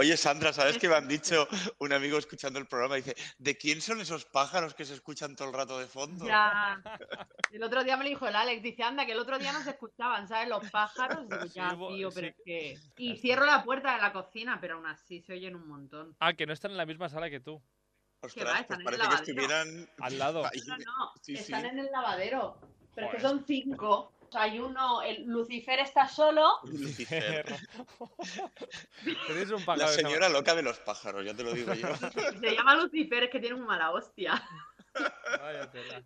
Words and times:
Oye, 0.00 0.16
Sandra, 0.16 0.50
¿sabes 0.54 0.78
qué 0.78 0.88
me 0.88 0.94
han 0.94 1.06
dicho 1.06 1.46
un 1.78 1.92
amigo 1.92 2.16
escuchando 2.16 2.58
el 2.58 2.66
programa? 2.66 2.94
Dice, 2.94 3.14
¿de 3.36 3.58
quién 3.58 3.82
son 3.82 4.00
esos 4.00 4.24
pájaros 4.24 4.72
que 4.72 4.86
se 4.86 4.94
escuchan 4.94 5.36
todo 5.36 5.48
el 5.48 5.54
rato 5.54 5.78
de 5.78 5.86
fondo? 5.88 6.26
Ya. 6.26 6.82
El 7.52 7.62
otro 7.62 7.84
día 7.84 7.98
me 7.98 8.04
lo 8.04 8.08
dijo 8.08 8.26
el 8.26 8.34
Alex, 8.34 8.62
dice, 8.62 8.82
anda, 8.82 9.04
que 9.04 9.12
el 9.12 9.18
otro 9.18 9.38
día 9.38 9.52
no 9.52 9.62
se 9.62 9.68
escuchaban, 9.70 10.26
¿sabes? 10.26 10.48
Los 10.48 10.70
pájaros. 10.70 11.28
Digo, 11.28 11.44
ya, 11.54 11.76
tío, 11.76 12.08
pero 12.14 12.28
es 12.28 12.36
que... 12.42 12.78
Y 12.96 13.18
cierro 13.18 13.44
la 13.44 13.62
puerta 13.62 13.94
de 13.94 14.00
la 14.00 14.10
cocina, 14.10 14.56
pero 14.58 14.76
aún 14.76 14.86
así 14.86 15.20
se 15.20 15.34
oyen 15.34 15.54
un 15.54 15.68
montón. 15.68 16.16
Ah, 16.18 16.32
que 16.32 16.46
no 16.46 16.54
están 16.54 16.70
en 16.70 16.78
la 16.78 16.86
misma 16.86 17.10
sala 17.10 17.28
que 17.28 17.40
tú. 17.40 17.62
Que 18.34 18.42
va, 18.42 18.52
Ostras, 18.54 18.60
están 18.62 18.82
pues 18.82 18.94
en 18.96 19.02
el 19.02 19.06
parece 19.06 19.26
que 19.26 19.32
lavadero. 19.34 19.64
estuvieran 19.66 19.90
Al 19.98 20.18
lado. 20.18 20.42
No, 20.66 20.76
no, 20.78 21.12
Sí, 21.20 21.34
están 21.34 21.60
sí. 21.60 21.68
en 21.68 21.78
el 21.78 21.90
lavadero. 21.92 22.58
Pero 22.94 23.06
es 23.08 23.14
que 23.16 23.20
son 23.20 23.44
cinco. 23.46 24.14
O 24.30 24.32
sea, 24.32 24.42
hay 24.42 24.60
uno, 24.60 25.02
el 25.02 25.24
Lucifer 25.24 25.80
está 25.80 26.06
solo. 26.06 26.60
Lucifer. 26.62 27.44
Tenéis 29.26 29.50
un 29.50 29.64
La 29.76 29.88
señora 29.88 30.28
loca 30.28 30.54
de 30.54 30.62
los 30.62 30.78
pájaros, 30.78 31.24
ya 31.24 31.34
te 31.34 31.42
lo 31.42 31.52
digo 31.52 31.74
yo. 31.74 31.88
Se 32.40 32.54
llama 32.54 32.76
Lucifer, 32.76 33.24
es 33.24 33.30
que 33.30 33.40
tiene 33.40 33.56
una 33.56 33.66
mala 33.66 33.90
hostia. 33.90 34.40
Vaya 35.40 35.68
tela. 35.68 36.04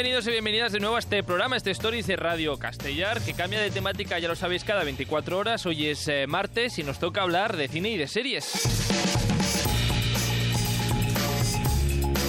Bienvenidos 0.00 0.26
y 0.28 0.30
bienvenidas 0.30 0.72
de 0.72 0.80
nuevo 0.80 0.96
a 0.96 0.98
este 0.98 1.22
programa, 1.22 1.58
este 1.58 1.72
Stories 1.72 2.06
de 2.06 2.16
Radio 2.16 2.58
Castellar, 2.58 3.20
que 3.20 3.34
cambia 3.34 3.60
de 3.60 3.70
temática, 3.70 4.18
ya 4.18 4.28
lo 4.28 4.34
sabéis, 4.34 4.64
cada 4.64 4.82
24 4.82 5.36
horas. 5.36 5.66
Hoy 5.66 5.88
es 5.88 6.08
eh, 6.08 6.26
martes 6.26 6.78
y 6.78 6.82
nos 6.84 6.98
toca 6.98 7.20
hablar 7.20 7.54
de 7.54 7.68
cine 7.68 7.90
y 7.90 7.96
de 7.98 8.08
series. 8.08 8.50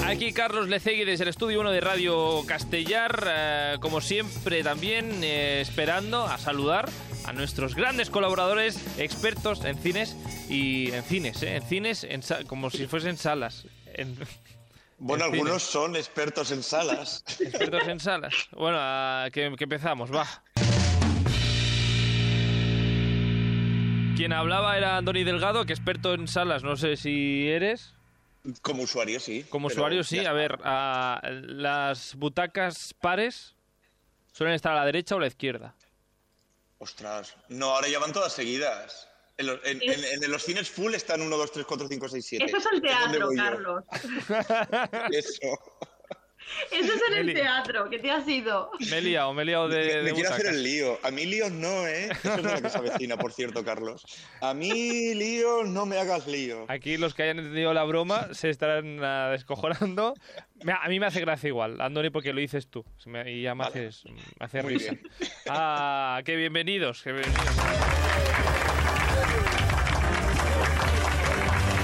Aquí 0.06 0.34
Carlos 0.34 0.68
Lecegui 0.68 1.06
desde 1.06 1.24
el 1.24 1.30
estudio 1.30 1.62
1 1.62 1.72
de 1.72 1.80
Radio 1.80 2.44
Castellar, 2.46 3.24
eh, 3.34 3.76
como 3.80 4.02
siempre 4.02 4.64
también 4.64 5.24
eh, 5.24 5.62
esperando 5.62 6.26
a 6.26 6.38
saludar 6.38 6.90
a 7.24 7.32
nuestros 7.32 7.74
grandes 7.76 8.10
colaboradores 8.10 9.00
expertos 9.00 9.64
en 9.64 9.78
cines 9.78 10.18
y 10.50 10.92
en 10.92 11.04
cines, 11.04 11.42
eh, 11.42 11.56
en 11.56 11.64
cines 11.64 12.04
en 12.04 12.22
como 12.48 12.70
si 12.70 12.86
fuesen 12.88 13.16
salas. 13.16 13.66
En- 13.94 14.18
Bueno, 15.04 15.26
En 15.26 15.32
cine. 15.32 15.42
algunos 15.42 15.64
son 15.64 15.96
expertos 15.96 16.52
en 16.52 16.62
salas. 16.62 17.24
expertos 17.40 17.88
en 17.88 18.00
salas. 18.00 18.34
Bueno, 18.52 18.78
que, 19.32 19.52
que 19.58 19.64
empezamos, 19.64 20.12
va. 20.14 20.28
Quien 24.16 24.32
hablaba 24.34 24.78
era 24.78 24.98
Andoni 24.98 25.24
Delgado, 25.24 25.66
que 25.66 25.74
experto 25.74 26.14
en 26.14 26.28
salas, 26.28 26.64
no 26.64 26.76
sé 26.78 26.98
si 26.98 27.48
eres. 27.50 27.96
Como 28.62 28.84
usuario, 28.84 29.20
sí. 29.20 29.44
Como 29.50 29.68
usuario, 29.68 30.04
sí. 30.04 30.24
A 30.24 30.34
ver, 30.34 30.60
las 30.62 32.14
butacas 32.16 32.94
pares 33.02 33.56
suelen 34.32 34.54
estar 34.56 34.74
a 34.74 34.76
la 34.76 34.86
derecha 34.86 35.16
o 35.16 35.18
a 35.18 35.22
la 35.22 35.28
izquierda. 35.28 35.74
Ostras. 36.78 37.36
No, 37.50 37.72
ahora 37.72 37.88
ya 37.88 37.98
van 37.98 38.14
todas 38.14 38.34
seguidas. 38.34 39.08
En 39.42 39.48
los, 39.48 39.60
en- 39.66 39.80
Es- 39.82 40.14
en- 40.14 40.24
en 40.24 40.32
los 40.32 40.44
cines 40.44 40.70
full 40.70 40.94
están 40.94 41.22
1, 41.22 41.36
2, 41.38 41.52
3, 41.52 41.66
4, 41.66 41.88
5, 41.88 42.08
6, 42.10 42.26
7. 42.26 42.46
Eso 42.46 42.58
es 42.58 42.66
el 42.72 42.82
teatro, 42.82 43.30
Carlos. 43.36 43.84
Eso. 45.12 45.60
Eso 46.70 46.94
es 46.94 47.02
en 47.10 47.30
el 47.30 47.34
teatro, 47.34 47.90
que 47.90 47.98
te 48.00 48.12
has 48.12 48.28
ido. 48.28 48.72
Me 48.90 48.98
he 48.98 49.02
liado, 49.02 49.34
me 49.34 49.44
he 49.44 49.46
liado 49.46 49.70
de, 49.70 49.78
me 49.78 49.94
de 49.94 50.04
me 50.04 50.12
quiero 50.14 50.32
hacer 50.32 50.48
el 50.48 50.62
lío. 50.64 51.00
A 51.02 51.10
mí 51.10 51.26
líos 51.26 51.50
no, 51.52 51.88
¿eh? 51.88 52.10
Eso 52.12 52.34
es 52.36 52.44
de 52.44 52.52
lo 52.52 52.62
que 52.62 52.70
se 52.70 52.78
avecina, 52.78 53.16
por 53.18 53.32
cierto, 53.32 53.64
Carlos. 53.64 54.04
A 54.42 54.54
mí 54.54 55.14
líos, 55.14 55.70
no 55.70 55.86
me 55.86 55.98
hagas 55.98 56.28
lío. 56.28 56.66
Aquí 56.68 56.98
los 56.98 57.14
que 57.14 57.24
hayan 57.24 57.40
entendido 57.40 57.74
la 57.74 57.84
broma 57.84 58.34
se 58.34 58.50
estarán 58.50 59.02
ah, 59.04 59.30
descojonando. 59.32 60.14
A 60.68 60.90
mí 60.90 61.00
me 61.00 61.06
hace 61.06 61.22
gracia 61.22 61.48
igual, 61.48 61.80
Andoni, 61.80 62.10
porque 62.10 62.34
lo 62.34 62.42
dices 62.42 62.68
tú. 62.68 62.84
Y 63.26 63.44
ya 63.44 63.56
me, 63.56 63.64
Vale. 63.64 63.88
haces, 63.88 64.04
me 64.06 64.46
hace 64.46 64.62
Muy 64.62 64.74
risa. 64.74 64.92
bien. 64.92 65.10
Ah, 65.48 66.22
qué 66.26 66.36
bienvenidos, 66.36 67.02
qué 67.02 67.14
bienvenidos. 67.14 67.46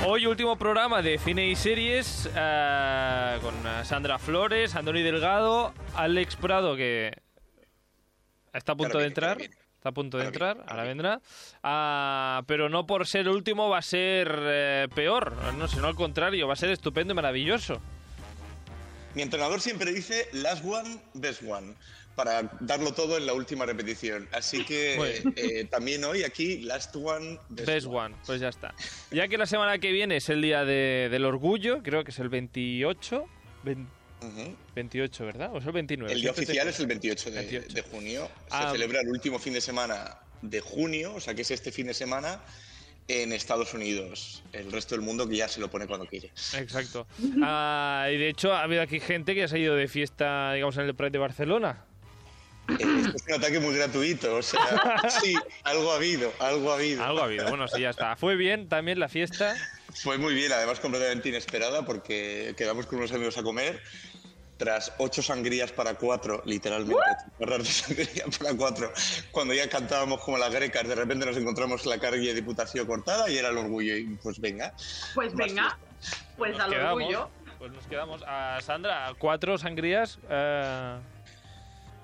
Hoy 0.09 0.25
último 0.25 0.57
programa 0.57 1.01
de 1.01 1.17
cine 1.17 1.49
y 1.49 1.57
series 1.57 2.29
ah, 2.33 3.39
con 3.41 3.53
Sandra 3.83 4.17
Flores, 4.17 4.73
Andoni 4.73 5.01
Delgado, 5.01 5.73
Alex 5.95 6.37
Prado 6.37 6.77
que 6.77 7.11
está 8.53 8.71
a 8.71 8.77
punto 8.77 8.99
de 8.99 9.07
entrar. 9.07 9.37
Está 9.41 9.89
a 9.89 9.91
punto 9.91 10.17
de 10.17 10.27
entrar, 10.27 10.63
ahora 10.65 10.85
vendrá. 10.85 11.21
Ah, 11.61 12.41
pero 12.47 12.69
no 12.69 12.87
por 12.87 13.05
ser 13.05 13.27
el 13.27 13.33
último 13.33 13.67
va 13.67 13.79
a 13.79 13.81
ser 13.81 14.33
eh, 14.33 14.87
peor, 14.95 15.33
no, 15.57 15.67
sino 15.67 15.87
al 15.87 15.95
contrario, 15.95 16.47
va 16.47 16.53
a 16.53 16.55
ser 16.55 16.69
estupendo 16.69 17.11
y 17.11 17.15
maravilloso. 17.15 17.81
Mi 19.13 19.23
entrenador 19.23 19.59
siempre 19.59 19.91
dice 19.91 20.29
last 20.31 20.63
one, 20.63 21.01
best 21.15 21.43
one, 21.45 21.75
para 22.17 22.49
darlo 22.61 22.93
todo 22.93 23.15
en 23.17 23.27
la 23.27 23.33
última 23.33 23.65
repetición. 23.67 24.27
Así 24.33 24.65
que 24.65 24.95
eh, 25.35 25.65
también 25.69 26.03
hoy 26.03 26.23
aquí, 26.23 26.57
last 26.63 26.93
one, 26.95 27.39
best, 27.49 27.67
Best 27.69 27.87
one, 27.87 28.15
pues 28.25 28.41
ya 28.41 28.49
está. 28.49 28.73
Ya 29.11 29.27
que 29.27 29.37
la 29.37 29.45
semana 29.45 29.77
que 29.77 29.91
viene 29.91 30.17
es 30.17 30.27
el 30.29 30.41
día 30.41 30.65
de- 30.65 31.09
del 31.11 31.23
orgullo, 31.25 31.83
creo 31.83 32.03
que 32.03 32.09
es 32.09 32.17
el 32.19 32.29
28, 32.29 33.23
vein- 33.63 33.87
Ujú. 34.19 34.55
28, 34.75 35.25
¿verdad? 35.27 35.51
¿O 35.53 35.59
es 35.59 35.65
el 35.67 35.71
29? 35.73 36.11
El 36.11 36.21
día 36.21 36.33
te- 36.33 36.41
oficial 36.41 36.67
es 36.67 36.79
el 36.79 36.87
28 36.87 37.29
de, 37.29 37.35
28. 37.37 37.67
de 37.73 37.81
junio. 37.83 38.25
Se 38.25 38.31
Ah. 38.49 38.71
celebra 38.71 39.01
el 39.01 39.09
último 39.09 39.37
fin 39.37 39.53
de 39.53 39.61
semana 39.61 40.17
de 40.41 40.59
junio, 40.59 41.13
o 41.13 41.19
sea 41.19 41.35
que 41.35 41.43
es 41.43 41.51
este 41.51 41.71
fin 41.71 41.85
de 41.85 41.93
semana 41.93 42.41
en 43.07 43.31
Estados 43.31 43.73
Unidos. 43.75 44.43
El 44.53 44.71
resto 44.71 44.95
del 44.95 45.03
mundo 45.03 45.29
que 45.29 45.35
ya 45.37 45.47
se 45.47 45.59
lo 45.59 45.69
pone 45.69 45.85
cuando 45.85 46.07
quiere. 46.07 46.31
Exacto. 46.57 47.05
Ah, 47.43 48.07
y 48.11 48.17
de 48.17 48.27
hecho 48.29 48.51
ha 48.53 48.63
habido 48.63 48.81
aquí 48.81 48.99
gente 48.99 49.33
que 49.35 49.47
se 49.47 49.55
ha 49.55 49.59
ido 49.59 49.75
de 49.75 49.87
fiesta, 49.87 50.51
digamos, 50.53 50.75
en 50.77 50.85
el 50.87 50.95
Pride 50.95 51.11
de 51.11 51.19
Barcelona. 51.19 51.85
Eh, 52.69 52.75
esto 53.05 53.15
es 53.15 53.23
un 53.27 53.33
ataque 53.33 53.59
muy 53.59 53.75
gratuito, 53.75 54.35
o 54.35 54.41
sea, 54.41 54.59
sí, 55.21 55.33
algo 55.63 55.91
ha 55.91 55.95
habido, 55.95 56.33
algo 56.39 56.71
ha 56.71 56.75
habido. 56.75 57.03
Algo 57.03 57.21
ha 57.21 57.25
habido, 57.25 57.47
bueno, 57.49 57.67
sí, 57.67 57.81
ya 57.81 57.89
está. 57.91 58.15
Fue 58.15 58.35
bien 58.35 58.67
también 58.67 58.99
la 58.99 59.07
fiesta. 59.09 59.55
Fue 59.93 60.17
muy 60.17 60.33
bien, 60.33 60.51
además 60.51 60.79
completamente 60.79 61.29
inesperada 61.29 61.85
porque 61.85 62.53
quedamos 62.57 62.85
con 62.85 62.99
unos 62.99 63.11
amigos 63.13 63.37
a 63.37 63.43
comer. 63.43 63.81
Tras 64.57 64.91
ocho 64.97 65.21
sangrías 65.21 65.71
para 65.71 65.93
cuatro, 65.93 66.41
literalmente, 66.45 66.95
ocho 66.95 67.31
barras 67.39 67.59
de 67.59 67.65
sangría 68.05 68.25
para 68.39 68.55
cuatro, 68.55 68.91
cuando 69.31 69.53
ya 69.53 69.69
cantábamos 69.69 70.19
como 70.21 70.39
las 70.39 70.51
grecas, 70.51 70.87
de 70.87 70.95
repente 70.95 71.27
nos 71.27 71.37
encontramos 71.37 71.85
la 71.85 71.99
calle 71.99 72.17
de 72.29 72.33
Diputación 72.33 72.87
cortada 72.87 73.29
y 73.29 73.37
era 73.37 73.49
el 73.49 73.57
orgullo. 73.57 73.95
Y 73.95 74.05
pues 74.21 74.39
venga. 74.41 74.73
Pues 75.13 75.35
venga, 75.35 75.77
pues 76.37 76.53
Nos 76.53 76.61
al 76.61 76.71
quedamos, 76.71 76.93
orgullo. 77.03 77.29
Pues 77.59 77.71
nos 77.71 77.85
quedamos. 77.85 78.23
A 78.25 78.59
Sandra, 78.61 79.13
cuatro 79.19 79.59
sangrías. 79.59 80.17
eh, 80.27 80.97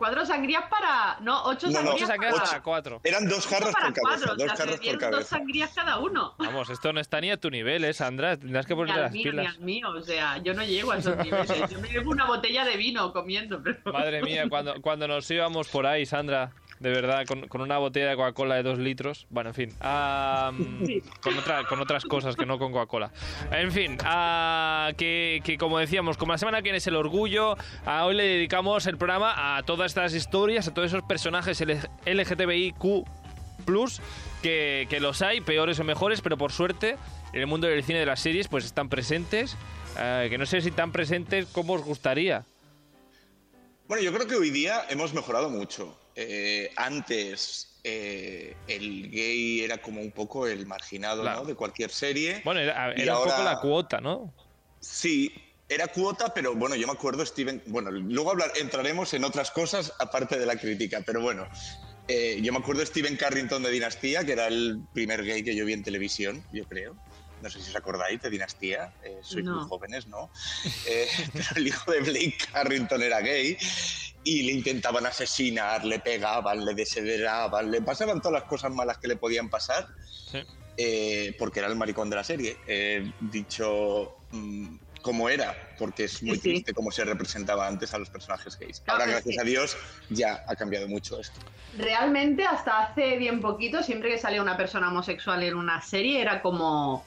Cuatro 0.04 0.26
sangrías 0.26 0.64
para. 0.70 1.18
No, 1.22 1.44
ocho 1.46 1.68
No, 1.68 1.72
no, 1.72 1.78
sangrías 1.78 1.96
ocho 1.96 2.08
sangrías 2.08 2.34
para. 2.34 2.46
para 2.50 2.62
cuatro. 2.62 3.02
Eran 3.06 3.28
dos 3.30 3.48
jarras 3.48 3.72
para 3.74 3.86
por 3.86 3.94
cabeza, 4.04 4.26
cuatro. 4.28 4.36
dos 4.36 4.44
o 4.44 4.48
sea, 4.48 4.56
jarras 4.58 4.76
por 4.76 4.82
dieron 4.82 5.00
dos 5.00 5.10
cabeza. 5.12 5.30
sangrías 5.38 5.74
cada 5.74 6.00
uno. 6.00 6.36
Vamos, 6.38 6.70
esto 6.70 6.92
no 6.92 7.00
está 7.00 7.22
ni 7.22 7.32
a 7.32 7.38
tu 7.38 7.50
nivel, 7.50 7.86
¿eh, 7.86 7.94
Sandra? 7.94 8.36
Tendrás 8.36 8.66
que 8.66 8.76
Ni 8.76 8.82
al 8.92 9.02
las 9.02 9.12
mío, 9.14 9.32
ni 9.32 9.32
pilas. 9.32 9.56
al 9.56 9.62
mío. 9.62 9.90
O 9.92 10.02
sea, 10.02 10.38
yo 10.40 10.54
no 10.54 10.64
llego 10.66 10.92
a 10.92 10.98
esos 10.98 11.16
niveles. 11.18 11.70
Yo 11.70 11.80
me 11.80 11.88
bebo 11.88 12.12
una 12.12 12.26
botella 12.26 12.66
de 12.66 12.76
vino 12.76 13.14
comiendo, 13.14 13.62
pero. 13.64 13.78
Madre 13.94 14.22
mía, 14.22 14.46
cuando, 14.50 14.82
cuando 14.82 15.08
nos 15.08 15.30
íbamos 15.32 15.70
por 15.70 15.86
ahí, 15.88 16.06
Sandra, 16.06 16.52
de 16.84 16.90
verdad, 16.92 17.26
con, 17.26 17.48
con 17.48 17.62
una 17.62 17.78
botella 17.80 18.10
de 18.10 18.16
Coca-Cola 18.16 18.56
de 18.56 18.64
dos 18.64 18.78
litros. 18.78 19.26
Bueno, 19.32 19.50
en 19.50 19.56
fin. 19.56 19.70
Sí. 20.86 21.02
con, 21.22 21.38
otra- 21.38 21.64
con 21.66 21.80
otras 21.80 22.04
cosas 22.04 22.36
que 22.36 22.46
no 22.46 22.60
con 22.60 22.72
Coca-Cola. 22.72 23.12
En 23.52 23.72
fin, 23.72 23.98
ah, 24.04 24.92
que, 24.98 25.42
que 25.44 25.58
como 25.58 25.80
decíamos, 25.80 26.18
como 26.18 26.34
la 26.34 26.38
semana 26.38 26.58
que 26.60 26.64
viene 26.64 26.78
es 26.78 26.88
el 26.88 26.96
orgullo, 26.96 27.56
a 27.86 28.06
hoy 28.06 28.16
le 28.16 28.24
dedicamos 28.24 28.86
el 28.86 28.98
programa 28.98 29.58
a 29.58 29.64
todas 29.64 29.92
estas 29.92 30.14
historias, 30.14 30.68
a 30.68 30.74
todos 30.74 30.88
esos 30.92 31.04
personajes 31.04 31.60
LGTBIQ 32.06 33.06
que, 34.42 34.88
que 34.90 35.00
los 35.00 35.22
hay, 35.22 35.40
peores 35.42 35.80
o 35.80 35.84
mejores, 35.86 36.20
pero 36.22 36.38
por 36.38 36.52
suerte 36.52 36.98
en 37.32 37.40
el 37.40 37.48
mundo 37.48 37.68
del 37.68 37.82
cine 37.84 38.00
y 38.00 38.02
de 38.02 38.06
las 38.06 38.20
series 38.20 38.48
pues 38.50 38.66
están 38.66 38.90
presentes. 38.90 39.56
eh, 39.98 40.28
que 40.30 40.38
no 40.38 40.46
sé 40.46 40.60
si 40.62 40.72
tan 40.72 40.92
presentes 40.92 41.46
como 41.46 41.74
os 41.74 41.82
gustaría. 41.84 42.44
Bueno, 43.88 44.04
yo 44.04 44.14
creo 44.14 44.28
que 44.28 44.36
hoy 44.36 44.50
día 44.50 44.82
hemos 44.90 45.14
mejorado 45.14 45.50
mucho. 45.50 45.98
Eh, 46.16 46.72
antes 46.76 47.70
eh, 47.84 48.56
el 48.68 49.10
gay 49.10 49.62
era 49.62 49.80
como 49.80 50.00
un 50.02 50.12
poco 50.12 50.48
el 50.48 50.66
marginado 50.68 51.22
Claro. 51.24 51.42
¿no? 51.42 51.46
de 51.48 51.56
cualquier 51.56 51.90
serie. 51.90 52.42
Bueno, 52.46 52.60
era, 52.60 52.94
era 52.94 53.18
un 53.18 53.24
poco 53.24 53.36
ahora- 53.36 53.54
la 53.54 53.60
cuota, 53.60 54.00
¿no? 54.00 54.34
Sí, 54.80 55.34
era 55.70 55.88
cuota, 55.88 56.34
pero 56.34 56.54
bueno, 56.56 56.76
yo 56.76 56.86
me 56.88 56.94
acuerdo 56.94 57.26
Steven. 57.26 57.64
Bueno, 57.68 57.90
luego 57.92 58.32
hablar, 58.32 58.52
entraremos 58.60 59.14
en 59.14 59.24
otras 59.24 59.50
cosas 59.52 59.94
aparte 60.00 60.38
de 60.38 60.46
la 60.46 60.56
crítica, 60.58 61.02
pero 61.06 61.22
bueno, 61.22 61.48
eh, 62.08 62.38
yo 62.42 62.52
me 62.54 62.60
acuerdo 62.60 62.86
Steven 62.86 63.16
Carrington 63.16 63.64
de 63.64 63.72
Dinastía, 63.72 64.24
que 64.26 64.34
era 64.34 64.48
el 64.48 64.82
primer 64.94 65.24
gay 65.24 65.42
que 65.44 65.56
yo 65.56 65.66
vi 65.66 65.74
en 65.74 65.84
televisión, 65.84 66.44
yo 66.52 66.66
creo. 66.68 66.96
No 67.42 67.50
sé 67.50 67.62
si 67.62 67.70
os 67.72 67.76
acordáis 67.76 68.22
de 68.22 68.30
Dinastía, 68.30 68.94
eh, 69.04 69.20
sois 69.22 69.44
No. 69.44 69.56
muy 69.56 69.68
jóvenes, 69.68 70.08
¿no? 70.08 70.30
Eh, 70.86 71.08
pero 71.34 71.48
el 71.56 71.68
hijo 71.68 71.92
de 71.92 72.00
Blake 72.02 72.38
Carrington 72.54 73.02
era 73.02 73.20
gay 73.22 73.58
y 74.24 74.44
le 74.44 74.52
intentaban 74.54 75.06
asesinar, 75.06 75.84
le 75.86 76.00
pegaban, 76.00 76.64
le 76.66 76.74
desheredaban, 76.74 77.70
le 77.72 77.82
pasaban 77.82 78.22
todas 78.22 78.42
las 78.42 78.50
cosas 78.50 78.72
malas 78.72 78.98
que 78.98 79.08
le 79.08 79.16
podían 79.18 79.50
pasar 79.50 79.88
Sí. 80.32 80.40
eh, 80.78 81.36
porque 81.38 81.60
era 81.60 81.68
el 81.68 81.76
maricón 81.76 82.10
de 82.10 82.16
la 82.16 82.24
serie. 82.24 82.58
Eh, 82.68 83.12
dicho 83.20 84.16
mm, 84.32 84.76
como 85.02 85.28
era, 85.30 85.54
porque 85.78 86.06
es 86.06 86.24
muy 86.24 86.36
Sí, 86.38 86.42
sí. 86.42 86.50
triste 86.50 86.74
cómo 86.74 86.90
se 86.90 87.04
representaba 87.04 87.68
antes 87.68 87.94
a 87.94 87.98
los 87.98 88.10
personajes 88.10 88.58
gays. 88.58 88.80
Claro 88.80 89.02
Ahora, 89.02 89.12
gracias 89.12 89.36
sí. 89.36 89.42
a 89.42 89.44
Dios, 89.44 89.78
ya 90.10 90.44
ha 90.48 90.56
cambiado 90.56 90.88
mucho 90.88 91.20
esto. 91.20 91.40
Realmente, 91.78 92.46
hasta 92.46 92.80
hace 92.84 93.18
bien 93.18 93.42
poquito, 93.42 93.84
siempre 93.84 94.10
que 94.10 94.18
salía 94.18 94.42
una 94.42 94.56
persona 94.56 94.88
homosexual 94.88 95.44
en 95.44 95.56
una 95.56 95.82
serie, 95.82 96.22
era 96.22 96.42
como 96.42 97.06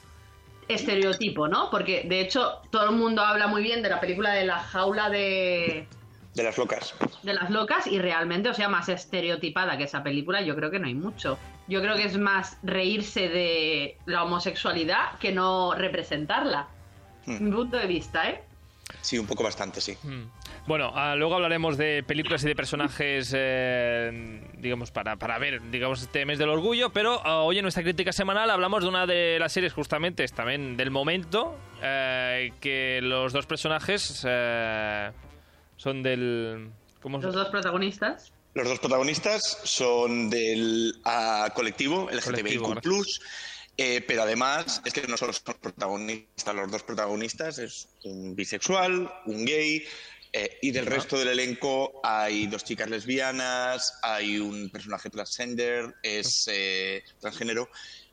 estereotipo, 0.67 1.47
¿no? 1.47 1.69
Porque 1.71 2.03
de 2.07 2.21
hecho 2.21 2.61
todo 2.71 2.83
el 2.89 2.95
mundo 2.95 3.21
habla 3.23 3.47
muy 3.47 3.63
bien 3.63 3.81
de 3.81 3.89
la 3.89 3.99
película 3.99 4.33
de 4.33 4.45
la 4.45 4.59
jaula 4.59 5.09
de, 5.09 5.87
De 6.37 6.43
las 6.43 6.55
locas. 6.55 6.93
de 7.23 7.33
las 7.33 7.49
locas 7.49 7.87
y 7.87 7.97
realmente, 7.97 8.47
o 8.49 8.53
sea, 8.53 8.69
más 8.69 8.89
estereotipada 8.89 9.75
que 9.75 9.85
esa 9.85 10.03
película, 10.03 10.39
yo 10.41 10.55
creo 10.55 10.69
que 10.69 10.77
no 10.77 10.85
hay 10.85 10.93
mucho. 10.93 11.39
Yo 11.67 11.81
creo 11.81 11.95
que 11.95 12.03
es 12.03 12.15
más 12.19 12.59
reírse 12.61 13.27
de 13.27 13.97
la 14.05 14.23
homosexualidad 14.23 15.17
que 15.19 15.31
no 15.31 15.73
representarla. 15.73 16.67
Hmm. 17.25 17.43
Mi 17.43 17.51
punto 17.51 17.77
de 17.77 17.87
vista, 17.87 18.29
¿eh? 18.29 18.43
Sí, 19.01 19.17
un 19.17 19.25
poco 19.25 19.43
bastante, 19.43 19.81
sí. 19.81 19.97
Mm. 20.03 20.23
Bueno, 20.67 20.91
ah, 20.95 21.15
luego 21.15 21.35
hablaremos 21.35 21.77
de 21.77 22.03
películas 22.05 22.43
y 22.43 22.47
de 22.47 22.55
personajes, 22.55 23.33
eh, 23.35 24.41
digamos, 24.57 24.91
para, 24.91 25.15
para 25.15 25.39
ver, 25.39 25.61
digamos, 25.71 26.01
este 26.01 26.25
mes 26.25 26.39
del 26.39 26.49
orgullo, 26.49 26.91
pero 26.91 27.21
ah, 27.25 27.41
hoy 27.41 27.57
en 27.57 27.63
nuestra 27.63 27.83
crítica 27.83 28.11
semanal 28.11 28.49
hablamos 28.49 28.83
de 28.83 28.89
una 28.89 29.05
de 29.05 29.39
las 29.39 29.53
series 29.53 29.73
justamente 29.73 30.23
es 30.23 30.33
también 30.33 30.77
del 30.77 30.91
momento, 30.91 31.57
eh, 31.81 32.51
que 32.59 32.99
los 33.01 33.33
dos 33.33 33.45
personajes 33.45 34.25
eh, 34.27 35.11
son 35.77 36.03
del... 36.03 36.69
¿Cómo 37.01 37.19
se- 37.21 37.27
Los 37.27 37.35
dos 37.35 37.49
protagonistas. 37.49 38.33
Los 38.53 38.67
dos 38.67 38.79
protagonistas 38.79 39.59
son 39.63 40.29
del 40.29 40.99
ah, 41.05 41.51
colectivo 41.55 42.09
LGTBIQ+, 42.11 42.81
eh, 43.77 44.01
pero 44.07 44.23
además 44.23 44.81
es 44.83 44.93
que 44.93 45.07
no 45.07 45.15
solo 45.15 45.31
son 45.31 45.55
protagonistas, 45.61 46.55
los 46.55 46.71
dos 46.71 46.81
protagonistas, 46.83 47.59
es 47.59 47.87
un 48.03 48.35
bisexual, 48.35 49.11
un 49.27 49.45
gay, 49.45 49.83
eh, 50.33 50.57
y 50.63 50.71
del 50.71 50.87
resto 50.87 51.17
del 51.19 51.27
elenco 51.29 52.01
hay 52.03 52.47
dos 52.47 52.63
chicas 52.63 52.89
lesbianas, 52.89 53.99
hay 54.01 54.39
un 54.39 54.69
personaje 54.71 55.09
transgender, 55.11 55.93
es 56.01 56.49
eh, 56.51 57.03
transgénero. 57.19 57.69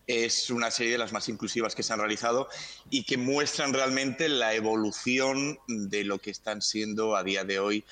Es 0.07 0.51
una 0.51 0.71
serie 0.71 0.93
de 0.93 0.99
las 0.99 1.13
más 1.13 1.29
inclusivas 1.29 1.75
que 1.75 1.83
se 1.83 1.93
han 1.93 1.99
realizado 1.99 2.49
y 2.91 3.05
que 3.05 3.17
muestran 3.17 3.73
realmente 3.73 4.29
la 4.29 4.55
evolución 4.55 5.59
de 5.67 6.05
lo 6.05 6.19
que 6.19 6.31
están 6.31 6.61
siendo 6.61 7.17
a 7.17 7.23
día 7.23 7.45
de 7.45 7.59
hoy 7.59 7.85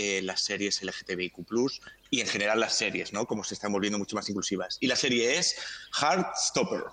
eh, 0.00 0.22
las 0.22 0.42
series 0.42 0.80
LGTBIQ+, 0.80 1.44
y 2.10 2.20
en 2.20 2.28
general 2.28 2.60
las 2.60 2.74
series, 2.74 3.12
¿no? 3.12 3.26
Como 3.26 3.42
se 3.42 3.54
están 3.54 3.72
volviendo 3.72 3.98
mucho 3.98 4.14
más 4.14 4.28
inclusivas. 4.28 4.76
Y 4.78 4.86
la 4.86 4.94
serie 4.94 5.38
es 5.38 5.56
Heartstopper. 6.00 6.84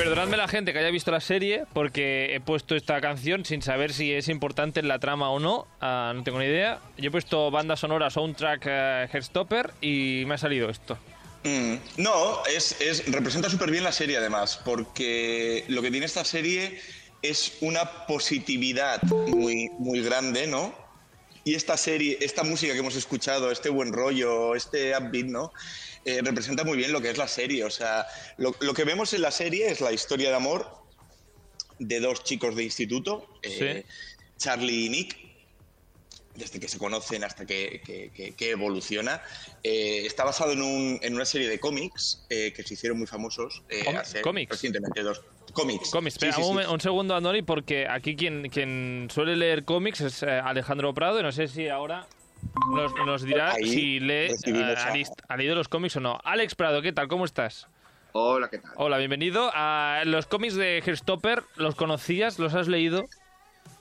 Perdonadme 0.00 0.38
la 0.38 0.48
gente 0.48 0.72
que 0.72 0.78
haya 0.78 0.90
visto 0.90 1.10
la 1.10 1.20
serie 1.20 1.64
porque 1.74 2.34
he 2.34 2.40
puesto 2.40 2.74
esta 2.74 2.98
canción 3.02 3.44
sin 3.44 3.60
saber 3.60 3.92
si 3.92 4.14
es 4.14 4.28
importante 4.28 4.80
en 4.80 4.88
la 4.88 4.98
trama 4.98 5.28
o 5.30 5.38
no. 5.38 5.66
Ah, 5.78 6.14
no 6.16 6.22
tengo 6.24 6.38
ni 6.38 6.46
idea. 6.46 6.78
Yo 6.96 7.08
he 7.08 7.10
puesto 7.10 7.50
banda 7.50 7.76
sonora, 7.76 8.08
soundtrack, 8.08 8.62
eh, 8.66 9.08
Heartstopper 9.12 9.72
y 9.82 10.24
me 10.26 10.34
ha 10.34 10.38
salido 10.38 10.70
esto. 10.70 10.96
Mm, 11.44 11.74
no, 11.98 12.42
es- 12.46 12.78
representa 13.12 13.50
súper 13.50 13.70
bien 13.70 13.84
la 13.84 13.92
serie 13.92 14.16
además, 14.16 14.58
porque 14.64 15.64
lo 15.68 15.82
que 15.82 15.90
tiene 15.90 16.06
esta 16.06 16.24
serie 16.24 16.80
es 17.20 17.58
una 17.60 18.06
positividad 18.06 19.02
muy, 19.02 19.68
muy 19.78 20.00
grande, 20.00 20.46
¿no? 20.46 20.74
Y 21.44 21.54
esta 21.56 21.76
serie, 21.76 22.16
esta 22.22 22.42
música 22.42 22.72
que 22.72 22.78
hemos 22.78 22.96
escuchado, 22.96 23.50
este 23.50 23.68
buen 23.68 23.92
rollo, 23.92 24.54
este 24.54 24.96
upbeat, 24.96 25.26
¿no? 25.26 25.52
Eh, 26.04 26.20
representa 26.22 26.64
muy 26.64 26.78
bien 26.78 26.92
lo 26.92 27.00
que 27.00 27.10
es 27.10 27.18
la 27.18 27.28
serie. 27.28 27.64
O 27.64 27.70
sea, 27.70 28.06
lo, 28.38 28.54
lo 28.60 28.72
que 28.74 28.84
vemos 28.84 29.12
en 29.12 29.22
la 29.22 29.30
serie 29.30 29.70
es 29.70 29.80
la 29.80 29.92
historia 29.92 30.30
de 30.30 30.36
amor 30.36 30.66
de 31.78 32.00
dos 32.00 32.24
chicos 32.24 32.54
de 32.56 32.64
instituto, 32.64 33.26
eh, 33.42 33.84
Charlie 34.38 34.86
y 34.86 34.88
Nick, 34.90 35.16
desde 36.34 36.60
que 36.60 36.68
se 36.68 36.78
conocen 36.78 37.24
hasta 37.24 37.44
que, 37.44 37.82
que- 37.84 38.10
que- 38.14 38.32
que 38.34 38.50
evoluciona. 38.50 39.20
Eh, 39.62 40.02
está 40.06 40.24
basado 40.24 40.52
en, 40.52 40.62
un- 40.62 40.98
en 41.02 41.14
una 41.14 41.24
serie 41.24 41.48
de 41.48 41.58
cómics 41.58 42.24
eh, 42.30 42.52
que 42.54 42.62
se 42.62 42.74
hicieron 42.74 42.98
muy 42.98 43.06
famosos 43.06 43.62
eh, 43.68 43.82
¿Cómics? 43.84 44.00
hace 44.02 44.20
¿Cómics? 44.22 44.50
recientemente. 44.50 45.02
Dos 45.02 45.20
cómics. 45.52 45.90
Cómics, 45.90 46.14
Sí, 46.14 46.26
espera, 46.28 46.32
sí, 46.34 46.42
un, 46.50 46.62
sí. 46.62 46.68
un 46.70 46.80
segundo, 46.80 47.14
Andoni, 47.16 47.42
porque 47.42 47.86
aquí 47.88 48.14
quien, 48.16 48.48
quien 48.48 49.08
suele 49.12 49.36
leer 49.36 49.64
cómics 49.64 50.00
es 50.02 50.22
eh, 50.22 50.30
Alejandro 50.30 50.94
Prado 50.94 51.20
y 51.20 51.22
no 51.22 51.32
sé 51.32 51.48
si 51.48 51.68
ahora 51.68 52.06
nos, 52.74 52.94
nos 53.06 53.22
dirá 53.22 53.52
Ahí 53.52 53.64
si 53.70 54.00
lee, 54.00 54.28
recibimos 54.28 54.78
eh, 54.78 55.04
ha, 55.28 55.32
ha 55.34 55.36
leído 55.36 55.54
los 55.54 55.68
cómics 55.68 55.96
o 55.96 56.00
no. 56.00 56.18
Alex 56.24 56.54
Prado, 56.54 56.82
¿qué 56.82 56.92
tal? 56.92 57.08
¿Cómo 57.08 57.24
estás? 57.24 57.66
Hola, 58.12 58.48
¿qué 58.50 58.58
tal? 58.58 58.72
Hola, 58.76 58.98
bienvenido. 58.98 59.50
a 59.54 60.02
los 60.04 60.26
cómics 60.26 60.54
de 60.56 60.82
Heartstopper, 60.84 61.42
¿los 61.56 61.74
conocías? 61.74 62.38
¿Los 62.38 62.54
has 62.54 62.66
leído? 62.68 63.06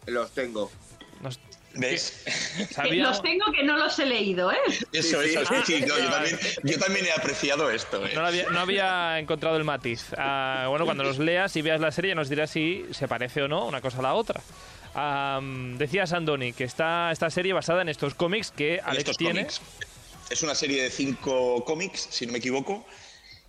Los 0.06 0.32
tengo. 0.32 0.72
Nos- 1.22 1.40
¿Ves? 1.76 2.26
sabía- 2.72 3.04
Los 3.04 3.22
tengo 3.22 3.46
que 3.54 3.64
no 3.64 3.78
los 3.78 3.98
he 4.00 4.06
leído, 4.06 4.52
¿eh? 4.52 4.58
Eso, 4.92 5.22
eso. 5.22 5.46
Sí, 5.46 5.56
sí, 5.66 5.82
no, 5.82 5.88
yo, 6.00 6.08
Ah. 6.08 6.12
también, 6.12 6.40
yo 6.64 6.80
también 6.80 7.06
he 7.06 7.12
apreciado 7.12 7.70
esto. 7.70 8.04
eh. 8.06 8.12
No, 8.16 8.22
lo 8.22 8.28
había, 8.28 8.50
no 8.50 8.60
había 8.60 9.20
encontrado 9.20 9.56
el 9.56 9.64
matiz. 9.64 10.08
Ah, 10.18 10.66
bueno, 10.70 10.86
cuando 10.86 11.04
los 11.04 11.20
leas 11.20 11.56
y 11.56 11.62
veas 11.62 11.80
la 11.80 11.92
serie 11.92 12.16
nos 12.16 12.28
dirás 12.28 12.50
si 12.50 12.86
se 12.92 13.08
parece 13.08 13.44
o 13.44 13.48
no 13.48 13.66
una 13.66 13.82
cosa 13.82 14.00
a 14.00 14.02
la 14.02 14.14
otra. 14.16 14.42
Am, 14.94 15.78
decías, 15.78 16.14
Andoni, 16.14 16.54
que 16.54 16.64
está 16.64 17.12
esta 17.12 17.30
serie 17.30 17.54
basada 17.54 17.82
en 17.82 17.90
estos 17.90 18.16
cómics 18.16 18.52
que 18.52 18.80
Alex 18.84 19.00
estos 19.00 19.18
tiene. 19.18 19.42
cómics. 19.42 19.62
Es 20.30 20.44
una 20.44 20.56
serie 20.56 20.84
de 20.84 20.90
cinco 20.90 21.64
cómics, 21.66 22.08
si 22.12 22.26
no 22.26 22.32
me 22.34 22.40
equivoco. 22.40 22.86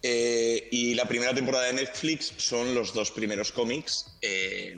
eh, 0.03 0.67
y 0.71 0.95
la 0.95 1.05
primera 1.07 1.35
temporada 1.35 1.67
de 1.67 1.75
Netflix 1.75 2.33
son 2.39 2.75
los 2.75 2.95
dos 2.95 3.11
primeros 3.11 3.53
cómics 3.53 4.17
eh, 4.23 4.77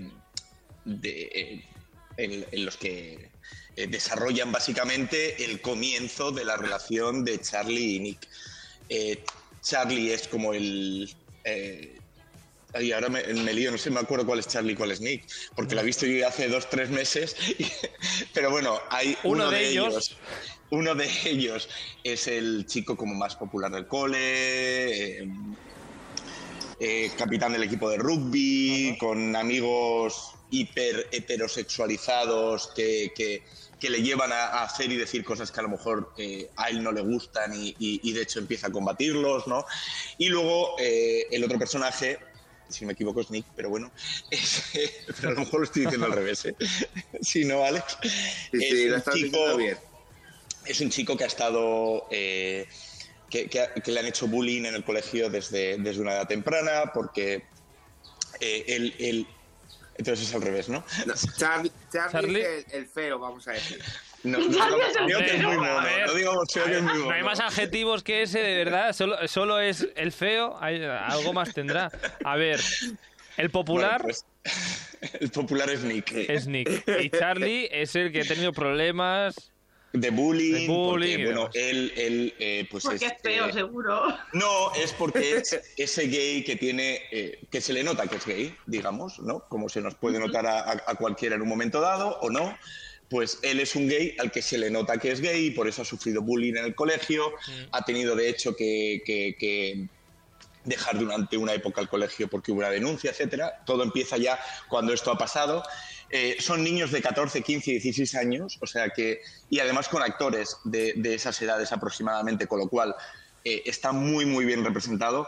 de- 0.85 1.31
eh, 1.32 1.64
en, 2.17 2.44
en 2.50 2.65
los 2.65 2.76
que 2.76 3.31
desarrollan 3.76 4.50
básicamente 4.53 5.44
el 5.44 5.61
comienzo 5.61 6.31
de 6.32 6.44
la 6.44 6.56
relación 6.56 7.25
de 7.25 7.41
Charlie 7.41 7.94
y 7.97 8.00
Nick. 8.00 8.29
Charlie 9.62 10.12
es 10.12 10.26
como 10.29 10.53
el... 10.55 11.15
eh, 11.44 11.99
Ay, 12.74 12.90
ahora 12.92 13.08
me, 13.10 13.22
me 13.22 13.52
lío, 13.52 13.70
no 13.70 13.76
sé, 13.78 13.90
me 13.90 14.00
acuerdo 14.00 14.24
cuál 14.24 14.38
es 14.38 14.48
Charlie 14.48 14.72
y 14.72 14.76
cuál 14.76 14.92
es 14.92 15.00
Nick, 15.00 15.30
porque 15.54 15.74
la 15.74 15.82
he 15.82 15.84
visto 15.84 16.06
yo 16.06 16.26
hace 16.26 16.48
dos, 16.48 16.70
tres 16.70 16.88
meses. 16.88 17.36
y- 17.58 17.66
pero 18.34 18.50
bueno, 18.50 18.80
hay 18.90 19.16
Uno 19.24 19.44
uno, 19.44 19.50
de 19.50 19.58
de, 19.58 19.69
ellos- 19.70 19.94
ellos. 19.94 20.16
Uno 20.70 20.94
de 20.94 21.06
ellos 21.26 21.69
es 22.02 22.26
el 22.28 22.64
chico 22.66 22.96
como 22.96 23.14
más 23.14 23.36
popular 23.36 23.70
del 23.70 23.86
cole, 23.86 25.19
eh, 25.20 25.28
eh, 26.80 27.12
capitán 27.17 27.52
del 27.52 27.62
equipo 27.64 27.91
de 27.91 27.98
rugby, 27.98 28.96
con 28.98 29.36
amigos 29.36 30.31
hiper 30.50 31.08
heterosexualizados 31.12 32.70
que, 32.74 33.12
que- 33.14 33.44
que 33.79 33.91
le 33.91 34.00
llevan 34.02 34.32
a, 34.32 34.44
a 34.46 34.62
hacer 34.64 34.91
y 34.93 34.96
decir 34.96 35.24
cosas 35.24 35.50
que 35.50 35.58
a 35.60 35.64
lo 35.64 35.69
mejor 35.69 36.12
eh, 36.17 36.48
a 36.56 36.70
él 36.70 36.82
no 36.82 36.93
le 36.93 37.00
gustan 37.02 37.52
y, 37.52 37.69
y- 37.79 38.00
y 38.08 38.12
de 38.12 38.22
hecho 38.22 38.38
empieza 38.38 38.69
a 38.69 38.72
combatirlos, 38.72 39.46
¿no? 39.48 39.64
Y 40.19 40.29
luego 40.29 40.76
el 40.79 41.43
otro 41.44 41.58
personaje, 41.58 42.19
si 42.72 42.84
me 42.86 42.93
equivoco 42.94 43.20
es 43.20 43.31
Nick, 43.31 43.46
pero 43.55 43.69
bueno, 43.70 43.91
es- 44.31 44.62
pero 45.17 45.29
a 45.29 45.32
lo 45.32 45.41
mejor 45.41 45.60
lo 45.60 45.64
estoy 45.64 45.82
diciendo 45.82 46.06
al 46.06 46.12
revés, 46.12 46.44
¿eh? 46.46 46.56
Si 47.20 47.44
no, 47.44 47.64
Alex. 47.64 47.96
Sí, 48.02 48.58
es 48.58 48.69
sí, 48.69 48.84
un 48.84 48.91
lo 48.93 49.00
chico- 49.12 49.56
bien. 49.56 49.79
es 50.67 50.81
un 50.81 50.91
chico 50.91 51.17
que 51.17 51.24
ha 51.24 51.29
estado. 51.29 52.06
eh, 52.10 52.67
que, 53.31 53.48
que 53.48 53.60
ha- 53.60 53.72
que 53.74 53.91
le 53.93 54.00
han 54.00 54.06
hecho 54.06 54.26
bullying 54.26 54.64
en 54.67 54.74
el 54.74 54.84
colegio 54.84 55.31
desde, 55.31 55.79
desde 55.79 56.00
una 56.02 56.12
edad 56.12 56.29
temprana, 56.29 56.93
porque 56.93 57.44
eh, 58.41 58.64
él, 58.69 58.94
él- 58.98 59.26
Entonces 59.96 60.29
es 60.29 60.34
al 60.34 60.43
revés, 60.43 60.69
¿no? 60.69 60.84
No, 61.06 61.14
Charlie, 61.38 61.72
Charlie 61.91 62.43
el, 62.43 62.67
el 62.72 62.86
feo, 62.88 63.19
vamos 63.19 63.46
a 63.48 63.52
decir. 63.52 63.81
No, 64.24 64.38
no. 64.38 64.48
No 67.05 67.10
hay 67.10 67.22
más 67.22 67.41
adjetivos 67.41 68.02
que 68.02 68.22
ese, 68.22 68.41
de 68.41 68.56
verdad. 68.64 68.93
Solo, 68.93 69.17
solo 69.29 69.60
es 69.60 69.88
el 69.96 70.12
feo. 70.12 70.56
hay- 70.60 70.82
algo 70.84 71.32
más 71.32 71.52
tendrá. 71.55 71.91
A 72.24 72.36
ver, 72.36 72.60
el 73.36 73.50
popular 73.50 74.02
Bueno, 74.02 74.14
pues, 74.43 75.12
el 75.20 75.31
popular 75.31 75.70
es 75.70 75.82
Nick. 75.82 76.12
es 76.12 76.46
Nick. 76.46 76.84
Y 77.00 77.10
Charlie 77.10 77.69
es 77.72 77.94
el 77.96 78.12
que 78.12 78.20
ha 78.20 78.24
tenido 78.24 78.52
problemas. 78.52 79.34
De 79.93 80.08
bullying. 80.08 80.52
De 80.55 80.67
bullying 80.69 81.10
porque, 81.19 81.24
bueno, 81.26 81.50
él, 81.52 81.93
él 81.96 82.34
eh, 82.38 82.67
pues 82.70 82.82
Porque 82.84 83.05
es 83.05 83.12
eh, 83.12 83.17
feo, 83.22 83.52
seguro. 83.52 84.06
No, 84.32 84.72
es 84.74 84.93
porque 84.94 85.36
es 85.36 85.60
ese 85.76 86.06
gay 86.06 86.43
que 86.44 86.56
tiene, 86.56 87.02
eh, 87.10 87.41
que 87.50 87.60
se 87.60 87.74
le 87.74 87.84
nota 87.84 88.06
que 88.06 88.17
es 88.17 88.24
gay, 88.24 88.55
digamos, 88.64 89.19
¿no? 89.19 89.41
Como 89.50 89.69
se 89.69 89.82
nos 89.82 89.94
puede 89.94 90.19
notar 90.19 90.46
a- 90.46 90.70
a 90.86 90.94
cualquiera 90.94 91.34
en 91.36 91.43
un 91.43 91.48
momento 91.48 91.81
dado 91.82 92.19
o 92.22 92.31
no. 92.31 92.56
Pues 93.12 93.38
él 93.42 93.60
es 93.60 93.76
un 93.76 93.86
gay 93.88 94.16
al 94.19 94.32
que 94.32 94.40
se 94.40 94.56
le 94.56 94.70
nota 94.70 94.96
que 94.96 95.12
es 95.12 95.20
gay 95.20 95.46
y 95.48 95.50
por 95.50 95.69
eso 95.69 95.82
ha 95.82 95.84
sufrido 95.84 96.22
bullying 96.22 96.54
en 96.56 96.64
el 96.64 96.74
colegio. 96.74 97.32
Ha 97.70 97.84
tenido, 97.84 98.16
de 98.16 98.28
hecho, 98.31 98.56
que, 98.56 99.02
que- 99.04 99.36
que 99.38 99.86
dejar 100.64 100.98
durante 100.98 101.36
una 101.36 101.52
época 101.52 101.81
el 101.82 101.88
colegio 101.88 102.28
porque 102.28 102.52
hubo 102.52 102.60
una 102.60 102.70
denuncia, 102.70 103.10
etcétera. 103.10 103.62
Todo 103.66 103.82
empieza 103.82 104.16
ya 104.16 104.40
cuando 104.69 104.92
esto 104.94 105.10
ha 105.10 105.19
pasado. 105.19 105.62
Eh, 106.08 106.36
son 106.40 106.64
niños 106.64 106.90
de 106.90 107.02
14, 107.02 107.42
15, 107.42 107.70
16 107.72 108.14
años, 108.14 108.58
o 108.60 108.66
sea 108.66 108.88
que, 108.90 109.20
y 109.50 109.58
además 109.60 109.88
con 109.88 110.02
actores 110.02 110.56
de, 110.64 110.94
de 110.96 111.14
esas 111.14 111.40
edades 111.42 111.70
aproximadamente, 111.72 112.46
con 112.46 112.60
lo 112.60 112.69
cual 112.69 112.94
eh, 113.44 113.62
está 113.66 113.92
muy, 113.92 114.24
muy 114.24 114.44
bien 114.46 114.64
representado. 114.64 115.26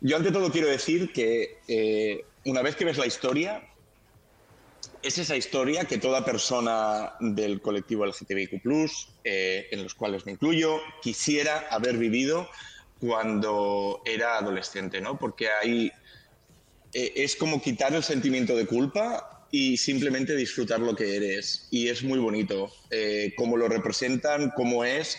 Yo 0.00 0.16
ante 0.16 0.32
todo 0.32 0.50
quiero 0.50 0.68
decir 0.68 1.12
que 1.12 1.58
eh, 1.68 2.24
una 2.46 2.62
vez 2.62 2.74
que 2.76 2.84
ves 2.84 2.98
la 2.98 3.06
historia, 3.06 3.62
es 5.06 5.18
esa 5.18 5.36
historia 5.36 5.84
que 5.84 5.98
toda 5.98 6.24
persona 6.24 7.14
del 7.20 7.60
colectivo 7.60 8.04
LGTBIQ, 8.04 8.90
eh, 9.24 9.68
en 9.70 9.82
los 9.82 9.94
cuales 9.94 10.26
me 10.26 10.32
incluyo, 10.32 10.80
quisiera 11.00 11.66
haber 11.70 11.96
vivido 11.96 12.48
cuando 13.00 14.02
era 14.04 14.38
adolescente, 14.38 15.00
¿no? 15.00 15.18
Porque 15.18 15.48
ahí 15.50 15.90
eh, 16.92 17.12
es 17.16 17.36
como 17.36 17.60
quitar 17.60 17.94
el 17.94 18.02
sentimiento 18.02 18.56
de 18.56 18.66
culpa 18.66 19.46
y 19.50 19.76
simplemente 19.76 20.34
disfrutar 20.34 20.80
lo 20.80 20.94
que 20.94 21.16
eres. 21.16 21.68
Y 21.70 21.88
es 21.88 22.02
muy 22.02 22.18
bonito 22.18 22.72
eh, 22.90 23.32
cómo 23.36 23.56
lo 23.56 23.68
representan, 23.68 24.50
cómo 24.56 24.84
es, 24.84 25.18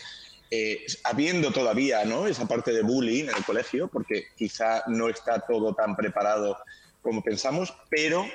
eh, 0.50 0.86
habiendo 1.04 1.52
todavía 1.52 2.06
¿no? 2.06 2.28
esa 2.28 2.48
parte 2.48 2.72
de 2.72 2.82
bullying 2.82 3.26
en 3.26 3.36
el 3.36 3.46
colegio, 3.46 3.88
porque 3.88 4.26
quizá 4.36 4.84
no 4.88 5.10
está 5.10 5.40
todo 5.42 5.74
tan 5.74 5.96
preparado 5.96 6.58
como 7.02 7.22
pensamos, 7.22 7.74
pero 7.90 8.26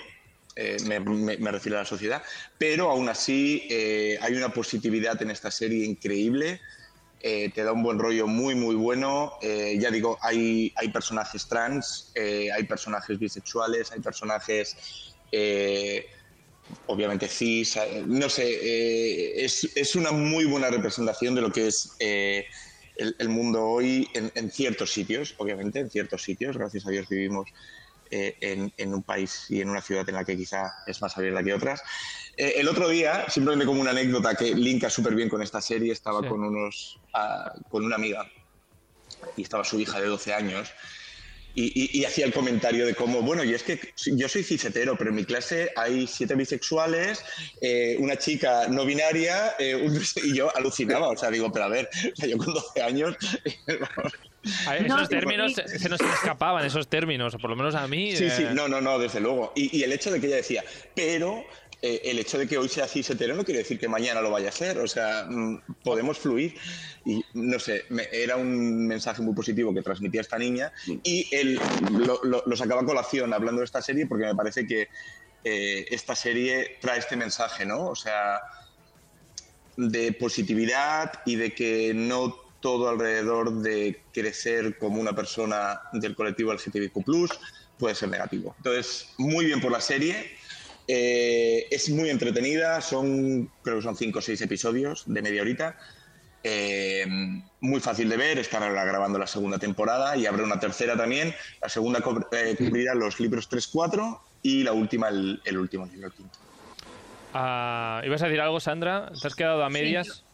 eh, 0.55 0.77
me, 0.85 1.51
refiero 1.51 1.79
a 1.79 1.83
la 1.83 1.87
sociedad, 1.87 2.23
pero 2.59 2.91
aún 2.91 3.09
así 3.09 3.67
eh, 3.71 4.19
hay 4.21 4.35
una 4.35 4.53
positividad 4.53 5.21
en 5.23 5.31
esta 5.31 5.51
serie 5.51 5.85
increíble. 5.87 6.61
eh, 7.21 7.51
te 7.55 7.63
da 7.63 7.73
un 7.73 7.83
buen 7.83 7.99
rollo 7.99 8.27
muy, 8.27 8.55
muy 8.55 8.75
bueno. 8.75 9.35
Ya 9.43 9.91
digo, 9.91 10.19
hay, 10.21 10.73
hay 10.77 10.89
personajes 10.89 11.47
trans, 11.47 12.13
hay 12.17 12.65
personajes 12.65 13.19
bisexuales, 13.19 13.93
hay 13.93 14.01
personajes, 14.01 14.77
obviamente, 16.87 17.29
cis. 17.29 17.79
no 18.07 18.29
sé, 18.29 19.45
es, 19.45 19.71
es 19.77 19.95
una 19.95 20.11
muy 20.11 20.47
buena 20.47 20.69
representación 20.69 21.35
de 21.37 21.41
lo 21.43 21.53
que 21.53 21.69
es 21.69 21.93
el, 22.01 23.15
el 23.19 23.29
mundo 23.29 23.65
hoy 23.65 24.09
en, 24.15 24.33
en 24.35 24.51
ciertos 24.51 24.93
sitios, 24.93 25.35
obviamente, 25.39 25.79
en 25.79 25.91
ciertos 25.91 26.23
sitios. 26.23 26.57
Gracias 26.57 26.87
a 26.87 26.91
Dios 26.91 27.09
vivimos 27.09 27.49
eh, 28.13 28.37
en, 28.43 28.73
en 28.77 28.93
un 28.95 29.03
país 29.03 29.47
y 29.49 29.61
en 29.63 29.71
una 29.71 29.81
ciudad 29.81 30.07
en 30.09 30.15
la 30.17 30.25
que 30.25 30.37
quizá 30.37 30.71
es 30.87 31.01
más 31.01 31.17
abierta 31.17 31.43
que 31.43 31.55
otras. 31.55 31.83
Eh, 32.37 32.55
el 32.57 32.69
otro 32.69 32.89
día, 32.89 33.25
simplemente 33.29 33.65
como 33.67 33.81
una 33.81 33.91
anécdota 33.91 34.35
que 34.35 34.55
linka 34.55 34.91
súper 34.91 35.15
bien 35.15 35.29
con 35.31 35.43
esta 35.43 35.61
serie, 35.61 35.93
estaba 35.93 36.21
Sí. 36.21 36.29
con, 36.29 36.45
unos, 36.45 37.01
ah, 37.15 37.53
con 37.71 37.85
una 37.85 37.97
amiga 37.97 38.27
y 39.37 39.43
estaba 39.43 39.65
su 39.65 39.81
hija 39.81 39.99
de 40.01 40.07
12 40.07 40.35
años 40.35 40.71
y, 41.55 41.65
y- 41.99 42.01
y 42.01 42.05
hacía 42.05 42.25
el 42.27 42.33
comentario 42.33 42.87
de 42.87 42.95
cómo, 42.95 43.23
bueno, 43.23 43.45
y 43.45 43.55
es 43.55 43.63
que 43.63 43.79
yo 44.07 44.29
soy 44.29 44.43
cisetero, 44.43 44.97
pero 44.97 45.11
en 45.11 45.17
mi 45.17 45.25
clase 45.25 45.71
hay 45.77 46.07
siete 46.07 46.35
bisexuales, 46.35 47.25
eh, 47.61 47.97
una 47.99 48.17
chica 48.17 48.69
no 48.69 48.85
binaria, 48.85 49.55
eh, 49.59 49.75
un- 49.75 50.01
y 50.25 50.35
yo 50.35 50.55
alucinaba, 50.57 51.09
o 51.09 51.17
sea, 51.17 51.31
digo, 51.31 51.51
pero 51.53 51.67
a 51.67 51.69
ver, 51.69 51.89
o 52.13 52.17
sea, 52.17 52.29
yo 52.29 52.39
con 52.39 52.53
12 52.55 52.83
años, 52.83 53.17
A 54.67 54.77
esos 54.77 55.09
términos 55.09 55.53
se 55.55 55.89
nos 55.89 56.01
escapaban, 56.01 56.65
esos 56.67 56.89
términos, 56.89 57.33
o 57.35 57.39
por 57.39 57.51
lo 57.51 57.55
menos 57.55 57.77
a 57.77 57.87
mí. 57.87 58.17
Sí, 58.17 58.29
sí, 58.29 58.43
eh, 58.43 58.49
no, 58.53 58.67
no, 58.67 58.81
no, 58.81 58.99
desde 58.99 59.21
luego. 59.21 59.53
Y, 59.55 59.79
y 59.79 59.85
el 59.85 59.93
hecho 59.93 60.11
de 60.11 60.21
que 60.21 60.27
ella 60.27 60.35
decía, 60.35 60.65
pero 60.97 61.45
eh, 61.83 62.01
el 62.05 62.19
hecho 62.21 62.39
de 62.39 62.47
que 62.47 62.57
hoy 62.59 62.69
sea 62.69 62.87
cis 62.87 63.11
hetero 63.11 63.35
no 63.35 63.45
quiere 63.45 63.59
decir 63.59 63.79
que 63.79 63.89
mañana 63.89 64.21
lo 64.23 64.31
vaya 64.31 64.49
a 64.51 64.53
ser. 64.53 64.79
O 64.79 64.87
sea, 64.87 65.27
mm, 65.29 65.59
podemos 65.83 66.19
fluir. 66.19 66.55
Y 67.05 67.21
no 67.35 67.59
sé, 67.59 67.85
era 68.13 68.37
un 68.37 68.87
mensaje 68.87 69.21
muy 69.23 69.35
positivo 69.35 69.75
que 69.75 69.83
transmitía 69.83 70.21
esta 70.21 70.39
niña. 70.39 70.73
Y 71.03 71.29
él 71.35 71.61
lo, 71.91 72.21
lo- 72.23 72.43
lo 72.47 72.57
sacaba 72.57 72.83
a 72.83 72.85
colación 72.85 73.33
hablando 73.35 73.61
de 73.61 73.65
esta 73.67 73.83
serie 73.83 74.07
porque 74.07 74.27
me 74.27 74.35
parece 74.35 74.67
que 74.67 74.89
eh, 75.45 75.87
esta 75.91 76.15
serie 76.15 76.79
trae 76.81 77.01
este 77.01 77.17
mensaje, 77.17 77.67
¿no? 77.67 77.89
O 77.89 77.97
sea, 77.97 78.41
de 79.77 80.13
positividad 80.13 81.13
y 81.27 81.37
de 81.37 81.53
que 81.53 81.93
no 81.95 82.37
todo 82.61 82.89
alrededor 82.89 83.61
de 83.63 84.05
crecer 84.13 84.79
como 84.79 85.01
una 85.01 85.15
persona 85.17 85.81
del 85.93 86.15
colectivo 86.15 86.53
LGTBIQ 86.53 86.93
puede 87.77 87.95
ser 87.97 88.09
negativo. 88.11 88.55
Entonces, 88.59 89.09
muy 89.19 89.47
bien 89.47 89.61
por 89.61 89.73
la 89.73 89.81
serie. 89.81 90.31
Eh, 90.89 91.67
es 91.71 91.89
muy 91.91 92.11
entretenida, 92.11 92.81
son 92.81 93.51
creo 93.63 93.77
que 93.77 93.83
son 93.83 93.97
cinco 93.97 94.19
o 94.19 94.23
seis 94.23 94.41
episodios 94.43 95.05
de 95.07 95.23
media 95.23 95.43
horita. 95.43 95.77
Eh, 96.45 97.07
muy 97.61 97.81
fácil 97.81 98.09
de 98.09 98.17
ver, 98.17 98.39
están 98.41 98.65
ahora 98.65 98.85
grabando 98.85 99.17
la 99.19 99.29
segunda 99.29 99.59
temporada 99.59 100.17
y 100.17 100.27
habrá 100.27 100.43
una 100.43 100.59
tercera 100.59 100.97
también. 100.97 101.33
La 101.61 101.69
segunda 101.69 102.01
eh, 102.33 102.57
cubrirá 102.59 102.95
los 102.95 103.21
libros 103.21 103.49
3-4 103.49 104.19
y 104.43 104.65
la 104.65 104.73
última 104.73 105.09
el, 105.09 105.41
el 105.45 105.57
último 105.59 105.87
libro, 105.87 106.09
el 106.09 106.13
quinto. 106.13 106.37
ah, 107.33 108.03
¿Ibas 108.05 108.23
a 108.23 108.27
decir 108.27 108.41
algo, 108.41 108.59
Sandra? 108.59 109.13
¿Te 109.21 109.27
has 109.29 109.37
quedado 109.37 109.63
a 109.63 109.71
medias? 109.71 110.25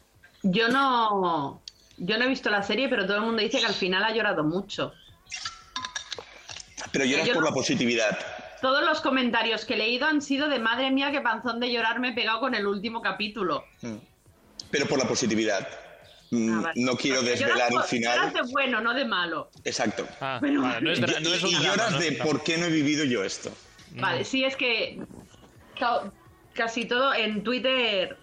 Yo 0.42 0.68
no, 0.68 1.60
yo 1.98 2.16
no 2.16 2.24
he 2.24 2.28
visto 2.28 2.48
la 2.48 2.62
serie, 2.62 2.88
pero 2.88 3.04
todo 3.06 3.18
el 3.18 3.24
mundo 3.24 3.42
dice 3.42 3.58
que 3.60 3.66
al 3.66 3.74
final 3.74 4.02
ha 4.02 4.14
llorado 4.14 4.44
mucho. 4.44 4.94
Pero 6.90 7.04
lloras 7.04 7.26
Yo 7.26 7.34
por 7.34 7.42
no- 7.42 7.48
la 7.50 7.54
positividad. 7.54 8.18
Todos 8.60 8.84
los 8.84 9.00
comentarios 9.00 9.64
que 9.64 9.74
he 9.74 9.76
leído 9.78 10.06
han 10.06 10.20
sido 10.20 10.48
de 10.48 10.58
madre 10.58 10.90
mía, 10.90 11.10
qué 11.12 11.20
panzón 11.20 11.60
de 11.60 11.70
llorar 11.72 12.00
me 12.00 12.08
he 12.10 12.12
pegado 12.12 12.40
con 12.40 12.54
el 12.54 12.66
último 12.66 13.00
capítulo. 13.02 13.64
Pero 14.70 14.86
por 14.86 14.98
la 14.98 15.06
positividad. 15.06 15.66
Mm, 16.30 16.58
Ah, 16.58 16.60
vale. 16.62 16.80
No 16.84 16.96
quiero 16.96 17.18
Porque 17.18 17.30
desvelar 17.30 17.70
lloras 17.70 17.84
el 17.92 17.98
final. 17.98 18.16
lloras 18.18 18.34
de 18.34 18.52
bueno, 18.52 18.80
no 18.82 18.92
de 18.94 19.04
malo. 19.06 19.50
Exacto. 19.64 20.06
Ah, 20.20 20.38
vale, 20.42 20.52
no 20.82 20.90
es, 20.92 20.98
Y- 20.98 21.02
no 21.02 21.08
es 21.34 21.42
y, 21.42 21.44
un 21.46 21.50
y 21.50 21.54
drama, 21.54 21.66
lloras 21.68 21.92
¿no? 21.92 21.98
de 22.00 22.12
por 22.12 22.42
qué 22.44 22.58
no 22.58 22.66
he 22.66 22.70
vivido 22.70 23.04
yo 23.04 23.24
esto. 23.24 23.50
Vale, 23.92 24.24
sí, 24.24 24.44
es 24.44 24.54
que 24.56 25.00
ca- 25.78 26.12
casi 26.52 26.84
todo 26.84 27.14
en 27.14 27.42
Twitter, 27.42 28.18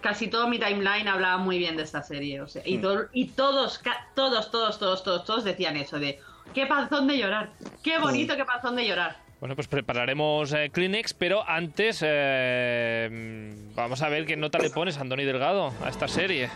casi 0.00 0.26
todo 0.26 0.48
mi 0.48 0.58
timeline 0.58 1.06
hablaba 1.06 1.36
muy 1.36 1.58
bien 1.58 1.76
de 1.76 1.84
esta 1.84 2.02
serie. 2.02 2.40
O 2.40 2.48
sea, 2.48 2.62
y, 2.64 2.78
to- 2.78 3.06
y 3.12 3.26
todos, 3.28 3.80
todos, 4.16 4.50
todos, 4.50 4.78
todos, 4.80 5.04
todos, 5.04 5.24
todos 5.24 5.44
decían 5.44 5.76
eso 5.76 6.00
de 6.00 6.18
qué 6.52 6.66
panzón 6.66 7.06
de 7.06 7.18
llorar, 7.18 7.52
qué 7.84 7.98
bonito, 7.98 8.34
qué 8.36 8.44
panzón 8.44 8.74
de 8.74 8.88
llorar. 8.88 9.22
Bueno, 9.40 9.56
pues 9.56 9.68
prepararemos 9.68 10.52
eh, 10.52 10.68
Kleenex, 10.70 11.14
pero 11.14 11.48
antes 11.48 12.00
eh, 12.02 13.50
vamos 13.74 14.02
a 14.02 14.10
ver 14.10 14.26
qué 14.26 14.36
nota 14.36 14.58
le 14.58 14.68
pones 14.68 14.98
a 14.98 15.00
Andoni 15.00 15.24
Delgado 15.24 15.72
a 15.82 15.88
esta 15.88 16.08
serie. 16.08 16.50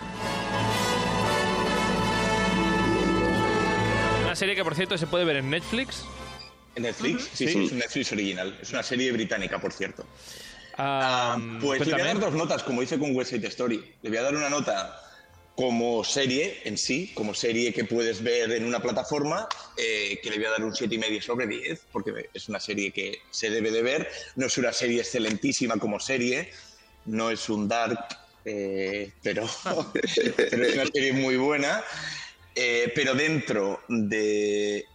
Una 4.24 4.36
serie 4.36 4.54
que, 4.54 4.62
por 4.64 4.74
cierto, 4.74 4.98
se 4.98 5.06
puede 5.06 5.24
ver 5.24 5.36
en 5.36 5.48
Netflix. 5.48 6.04
¿En 6.74 6.82
Netflix? 6.82 7.30
Sí, 7.32 7.48
sí, 7.48 7.64
es 7.64 7.72
un 7.72 7.78
Netflix 7.78 8.12
original. 8.12 8.58
Es 8.60 8.70
una 8.72 8.82
serie 8.82 9.10
británica, 9.12 9.58
por 9.58 9.72
cierto. 9.72 10.04
Ah, 10.76 11.38
Pues 11.62 11.86
le 11.86 11.92
voy 11.92 12.02
a 12.02 12.04
dar 12.04 12.18
dos 12.20 12.34
notas, 12.34 12.62
como 12.64 12.82
hice 12.82 12.98
con 12.98 13.14
West 13.16 13.30
Side 13.30 13.46
Story. 13.48 13.82
Le 14.02 14.10
voy 14.10 14.18
a 14.18 14.22
dar 14.22 14.34
una 14.34 14.50
nota 14.50 15.00
como 15.56 16.02
serie 16.02 16.60
en 16.64 16.76
sí, 16.76 17.12
como 17.14 17.32
serie 17.32 17.72
que 17.72 17.84
puedes 17.84 18.22
ver 18.22 18.50
en 18.52 18.64
una 18.64 18.80
plataforma, 18.80 19.48
eh, 19.76 20.18
que 20.22 20.30
le 20.30 20.36
voy 20.36 20.46
a 20.46 20.50
dar 20.50 20.64
un 20.64 20.72
7,5 20.72 21.22
sobre 21.22 21.46
10, 21.46 21.86
porque 21.92 22.28
es 22.34 22.48
una 22.48 22.58
serie 22.58 22.90
que 22.90 23.20
se 23.30 23.50
debe 23.50 23.70
de 23.70 23.82
ver. 23.82 24.08
No 24.34 24.46
es 24.46 24.58
una 24.58 24.72
serie 24.72 25.00
excelentísima 25.00 25.76
como 25.76 26.00
serie, 26.00 26.50
no 27.06 27.30
es 27.30 27.48
un 27.48 27.68
dark, 27.68 28.00
eh, 28.44 29.12
pero, 29.22 29.48
pero 30.36 30.66
es 30.66 30.74
una 30.74 30.86
serie 30.86 31.12
muy 31.12 31.36
buena. 31.36 31.84
Eh, 32.56 32.92
pero 32.94 33.14
dentro 33.14 33.80
de 33.88 34.86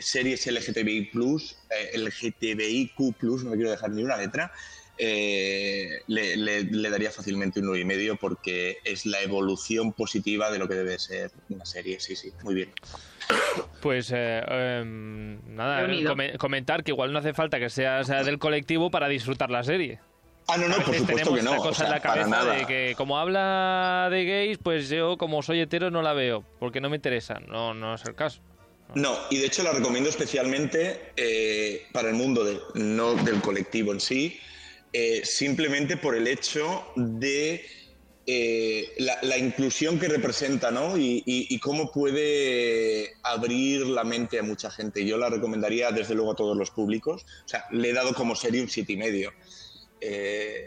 series 0.00 0.46
LGTBI+, 0.46 1.10
LGTBIQ+, 1.94 2.98
no 3.22 3.50
me 3.50 3.56
quiero 3.56 3.70
dejar 3.70 3.90
ni 3.90 4.02
una 4.02 4.16
letra, 4.16 4.52
eh, 4.98 5.88
le, 6.06 6.36
le- 6.36 6.62
le 6.64 6.90
daría 6.90 7.10
fácilmente 7.10 7.60
un 7.60 7.66
9,5 7.66 8.18
porque 8.20 8.78
es 8.84 9.06
la 9.06 9.20
evolución 9.22 9.92
positiva 9.92 10.50
de 10.50 10.58
lo 10.58 10.68
que 10.68 10.74
debe 10.74 10.98
ser 10.98 11.30
una 11.48 11.64
serie. 11.66 12.00
Sí, 12.00 12.16
sí, 12.16 12.32
muy 12.42 12.54
bien. 12.54 12.72
Pues 13.80 14.10
eh, 14.14 14.42
em, 14.48 15.40
nada, 15.54 15.86
comentar 16.38 16.82
que 16.84 16.92
igual 16.92 17.12
no 17.12 17.18
hace 17.18 17.34
falta 17.34 17.58
que 17.58 17.70
seas 17.70 18.08
eh, 18.10 18.24
del 18.24 18.38
colectivo 18.38 18.90
para 18.90 19.08
disfrutar 19.08 19.50
la 19.50 19.64
serie. 19.64 20.00
Ah, 20.48 20.56
no, 20.58 20.68
no, 20.68 20.76
por 20.76 20.94
supuesto 20.94 21.06
tenemos 21.06 21.34
que 21.38 21.42
no. 21.42 21.50
esta 21.50 21.60
o 21.60 21.64
cosa 21.68 21.78
sea, 21.78 21.86
en 21.86 21.92
la 21.92 22.00
para 22.00 22.14
cabeza 22.22 22.30
nada. 22.30 22.54
de 22.54 22.66
que 22.66 22.94
como 22.96 23.18
habla 23.18 24.08
de 24.12 24.24
gays, 24.24 24.58
pues 24.58 24.88
yo 24.88 25.16
como 25.18 25.42
soy 25.42 25.60
hetero 25.60 25.90
no 25.90 26.02
la 26.02 26.12
veo, 26.12 26.44
porque 26.60 26.80
no 26.80 26.88
me 26.88 26.96
interesa. 26.96 27.40
No, 27.48 27.74
no 27.74 27.94
es 27.94 28.04
el 28.04 28.14
caso. 28.14 28.40
No, 28.94 29.18
y 29.30 29.38
de 29.38 29.46
hecho 29.46 29.64
la 29.64 29.72
recomiendo 29.72 30.08
especialmente 30.08 31.10
eh, 31.16 31.86
para 31.92 32.08
el 32.08 32.14
mundo 32.14 32.44
de- 32.44 32.60
no 32.74 33.14
del 33.14 33.40
colectivo 33.40 33.90
en 33.92 33.98
sí, 33.98 34.38
eh, 34.98 35.20
simplemente 35.24 35.96
por 35.98 36.16
el 36.16 36.26
hecho 36.26 36.86
de 36.96 37.62
eh, 38.28 38.88
la, 38.98 39.18
la 39.22 39.36
inclusión 39.36 39.98
que 40.00 40.08
representa, 40.08 40.70
¿no? 40.70 40.96
Y, 40.96 41.22
y- 41.26 41.46
y 41.54 41.58
cómo 41.60 41.92
puede 41.92 43.10
abrir 43.22 43.86
la 43.86 44.04
mente 44.04 44.38
a 44.38 44.42
mucha 44.42 44.70
gente. 44.70 45.04
Yo 45.04 45.18
la 45.18 45.28
recomendaría 45.28 45.90
desde 45.90 46.14
luego 46.14 46.32
a 46.32 46.34
todos 46.34 46.56
los 46.56 46.70
públicos. 46.70 47.22
O 47.44 47.48
sea, 47.48 47.64
le 47.72 47.90
he 47.90 47.92
dado 47.92 48.14
como 48.14 48.34
serie 48.34 48.62
un 48.62 48.68
siete 48.70 48.94
y 48.94 48.96
medio. 48.96 49.32
Eh, 50.00 50.66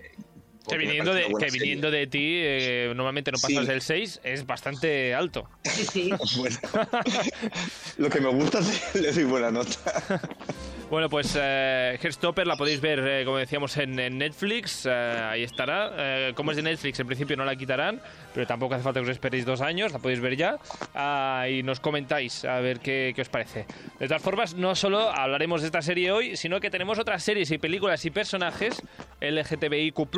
Que 0.69 0.77
viniendo, 0.77 1.11
de, 1.13 1.25
que 1.39 1.49
viniendo 1.51 1.89
de 1.89 2.05
ti, 2.05 2.39
eh, 2.43 2.93
normalmente 2.95 3.31
no 3.31 3.37
Sí. 3.39 3.55
pasas 3.55 3.67
del 3.67 3.81
6, 3.81 4.19
es 4.23 4.45
bastante 4.45 5.15
alto. 5.15 5.49
Sí, 5.65 5.85
sí. 5.91 6.09
Bueno, 6.37 6.57
lo 7.97 8.09
que 8.09 8.21
me 8.21 8.29
gusta 8.29 8.59
es 8.59 9.01
le 9.01 9.11
doy 9.11 9.23
buena 9.23 9.49
nota. 9.51 10.21
Bueno, 10.89 11.07
pues 11.07 11.37
eh, 11.39 11.99
Heartstopper 12.01 12.47
la 12.47 12.55
podéis 12.55 12.81
ver, 12.81 12.99
eh, 13.07 13.23
como 13.23 13.37
decíamos, 13.37 13.77
en, 13.77 13.95
Netflix. 13.95 14.87
eh, 14.87 14.91
ahí 14.91 15.43
estará. 15.43 15.91
Eh, 15.95 16.33
como 16.33 16.49
es 16.49 16.57
de 16.57 16.63
Netflix, 16.63 16.99
en 16.99 17.05
principio 17.05 17.37
no 17.37 17.45
la 17.45 17.55
quitarán, 17.55 18.01
pero 18.33 18.47
tampoco 18.47 18.73
hace 18.73 18.83
falta 18.83 18.99
que 18.99 19.03
os 19.03 19.11
esperéis 19.11 19.45
dos 19.45 19.61
años. 19.61 19.91
La 19.91 19.99
podéis 19.99 20.19
ver 20.19 20.35
ya. 20.35 20.57
Ah, 20.95 21.45
y 21.47 21.61
nos 21.61 21.79
comentáis 21.79 22.43
a 22.43 22.59
ver 22.59 22.79
qué, 22.79 23.13
os 23.21 23.29
parece. 23.29 23.67
De 23.99 24.07
todas 24.07 24.23
formas, 24.23 24.55
no 24.55 24.73
solo 24.73 25.11
hablaremos 25.11 25.61
de 25.61 25.67
esta 25.67 25.83
serie 25.83 26.11
hoy, 26.11 26.35
sino 26.35 26.59
que 26.59 26.71
tenemos 26.71 26.97
otras 26.97 27.21
series 27.21 27.51
y 27.51 27.59
películas 27.59 28.03
y 28.05 28.09
personajes 28.09 28.81
LGTBIQ, 29.21 30.09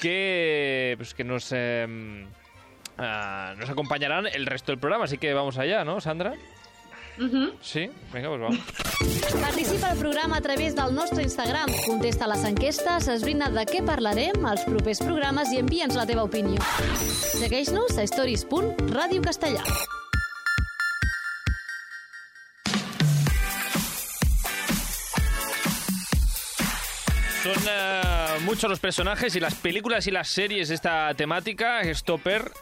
que, 0.00 0.94
pues, 0.96 1.12
que 1.12 1.24
nos. 1.24 1.50
eh, 1.52 2.24
ah, 2.98 3.52
nos 3.58 3.68
acompañarán 3.68 4.28
el 4.28 4.46
resto 4.46 4.70
del 4.70 4.78
programa, 4.78 5.06
así 5.06 5.18
que 5.18 5.34
vamos 5.34 5.58
allá, 5.58 5.84
¿no, 5.84 6.00
Sandra? 6.00 6.34
Ujú. 7.18 7.52
Sí, 7.60 7.90
venga, 8.12 8.28
pues 8.28 8.40
vamos. 8.40 8.58
Participa 9.40 9.90
al 9.90 9.98
programa 9.98 10.36
a 10.36 10.40
través 10.40 10.74
del 10.76 10.94
nostre 10.94 11.22
Instagram. 11.24 11.66
Contesta 11.86 12.28
les 12.28 12.44
enquestes, 12.44 13.08
esbrina 13.08 13.50
de 13.50 13.64
què 13.66 13.82
parlarem 13.82 14.46
als 14.46 14.64
propers 14.68 15.02
programes 15.02 15.50
i 15.52 15.58
envia'ns 15.58 15.98
la 15.98 16.06
teva 16.06 16.24
opinió. 16.28 16.62
Segueix-nos 17.38 17.98
a 17.98 18.06
stories.radiocastellà. 18.06 19.64
Son 27.42 27.62
eh, 27.66 28.38
muchos 28.44 28.70
los 28.70 28.78
personajes 28.78 29.34
y 29.34 29.40
las 29.40 29.54
películas 29.54 30.06
y 30.06 30.10
las 30.10 30.28
series 30.28 30.68
de 30.68 30.74
esta 30.74 31.14
temática. 31.14 31.82
Stopper, 31.94 32.52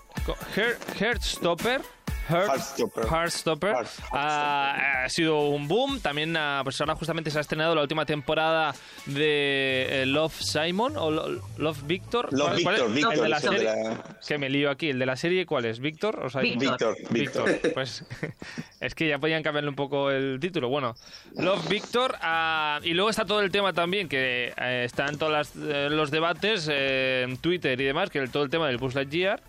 Heartstopper. 0.99 1.96
Heart, 2.29 2.49
Heartstopper. 2.49 3.05
Heartstopper. 3.07 3.75
Heart- 3.75 3.89
Ah, 4.13 5.05
ha 5.05 5.09
sido 5.09 5.41
un 5.49 5.69
boom. 5.69 6.01
También, 6.01 6.37
ah, 6.37 6.61
pues 6.65 6.81
ahora 6.81 6.95
justamente 6.97 7.31
se 7.31 7.39
ha 7.39 7.41
estrenado 7.41 7.75
la 7.75 7.83
última 7.83 8.05
temporada 8.07 8.75
de 9.07 10.03
eh, 10.03 10.07
Love 10.07 10.35
Simon 10.41 10.97
o 10.97 11.11
Lo- 11.11 11.41
Love 11.59 11.83
Victor. 11.87 12.33
Love 12.33 12.63
¿Cuál- 12.63 12.63
cuál 12.63 12.75
es? 12.77 12.81
Victor, 12.95 12.95
Victor, 12.95 13.15
El 13.15 13.21
de 13.23 13.29
la 13.29 13.37
es 13.37 13.45
el 13.45 13.51
de 13.51 13.57
serie. 13.59 13.85
la- 13.85 14.05
Que 14.27 14.39
me 14.39 14.49
lío 14.51 14.71
aquí. 14.71 14.91
¿El 14.91 14.99
de 14.99 15.07
la 15.07 15.17
serie 15.17 15.47
cuál 15.47 15.65
es? 15.67 15.79
¿Victor 15.81 16.21
o 16.25 16.31
Simon? 16.31 16.59
Victor. 16.59 16.97
Víctor, 17.11 17.47
Víctor. 17.51 17.73
Pues 17.75 18.05
es 18.81 18.95
que 18.95 19.09
ya 19.09 19.19
podían 19.19 19.43
cambiarle 19.43 19.71
un 19.71 19.77
poco 19.77 20.11
el 20.11 20.39
título. 20.41 20.69
Bueno, 20.69 20.95
Love 21.37 21.69
Victor. 21.69 22.17
ah, 22.23 22.81
y 22.83 22.95
luego 22.95 23.11
está 23.11 23.25
todo 23.25 23.41
el 23.41 23.51
tema 23.51 23.73
también, 23.73 24.09
que 24.09 24.53
eh, 24.57 24.83
está 24.85 25.07
en 25.07 25.19
todos 25.19 25.55
los 25.55 26.11
debates 26.11 26.69
eh, 26.71 27.25
en 27.29 27.37
Twitter 27.39 27.81
y 27.81 27.85
demás, 27.85 28.11
que 28.11 28.19
el, 28.19 28.31
todo 28.31 28.43
el 28.43 28.51
tema 28.51 28.67
del 28.67 28.79
Buzz 28.79 28.95
Lightyear, 28.95 29.41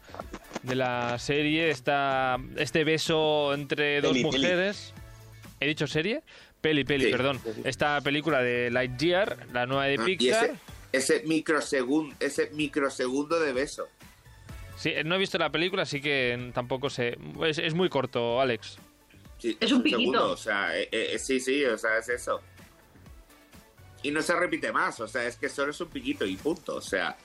de 0.63 0.75
la 0.75 1.17
serie, 1.19 1.69
está 1.69 2.37
este 2.57 2.83
beso 2.83 3.53
entre 3.53 4.01
dos 4.01 4.11
peli. 4.13 4.23
mujeres. 4.23 4.93
¿He 5.59 5.67
dicho 5.67 5.87
serie? 5.87 6.23
Peli, 6.61 6.83
peli, 6.83 7.05
Sí. 7.05 7.11
perdón. 7.11 7.39
Esta 7.63 8.01
película 8.01 8.41
de 8.41 8.69
Lightyear, 8.71 9.47
la 9.53 9.65
nueva 9.65 9.85
de 9.85 9.97
Ah, 9.99 10.03
Y 10.09 10.17
Pixar. 10.17 10.45
ese, 10.91 11.15
ese 11.17 11.27
microsegundo, 11.27 12.15
ese 12.19 12.49
microsegundo 12.53 13.39
de 13.39 13.53
beso. 13.53 13.87
Sí, 14.75 14.93
no 15.05 15.15
he 15.15 15.17
visto 15.17 15.37
la 15.37 15.51
película, 15.51 15.83
así 15.83 16.01
que 16.01 16.51
tampoco 16.53 16.89
sé. 16.89 17.17
Es, 17.45 17.57
es 17.57 17.73
muy 17.73 17.89
corto, 17.89 18.39
Alex. 18.41 18.77
Sí, 19.39 19.55
Es 19.59 19.71
un 19.71 19.81
piquito. 19.83 19.99
segundo, 19.99 20.31
o 20.31 20.37
sea, 20.37 20.77
eh, 20.79 20.89
eh, 20.91 21.19
sí, 21.19 21.39
sí, 21.39 21.63
o 21.65 21.77
sea, 21.77 21.97
es 21.99 22.09
eso. 22.09 22.41
Y 24.03 24.11
no 24.11 24.21
se 24.21 24.35
repite 24.35 24.71
más, 24.71 24.99
o 24.99 25.07
sea, 25.07 25.25
es 25.25 25.35
que 25.37 25.49
solo 25.49 25.71
es 25.71 25.81
un 25.81 25.89
piquito 25.89 26.25
y 26.25 26.35
punto, 26.37 26.75
o 26.75 26.81
sea, 26.81 27.17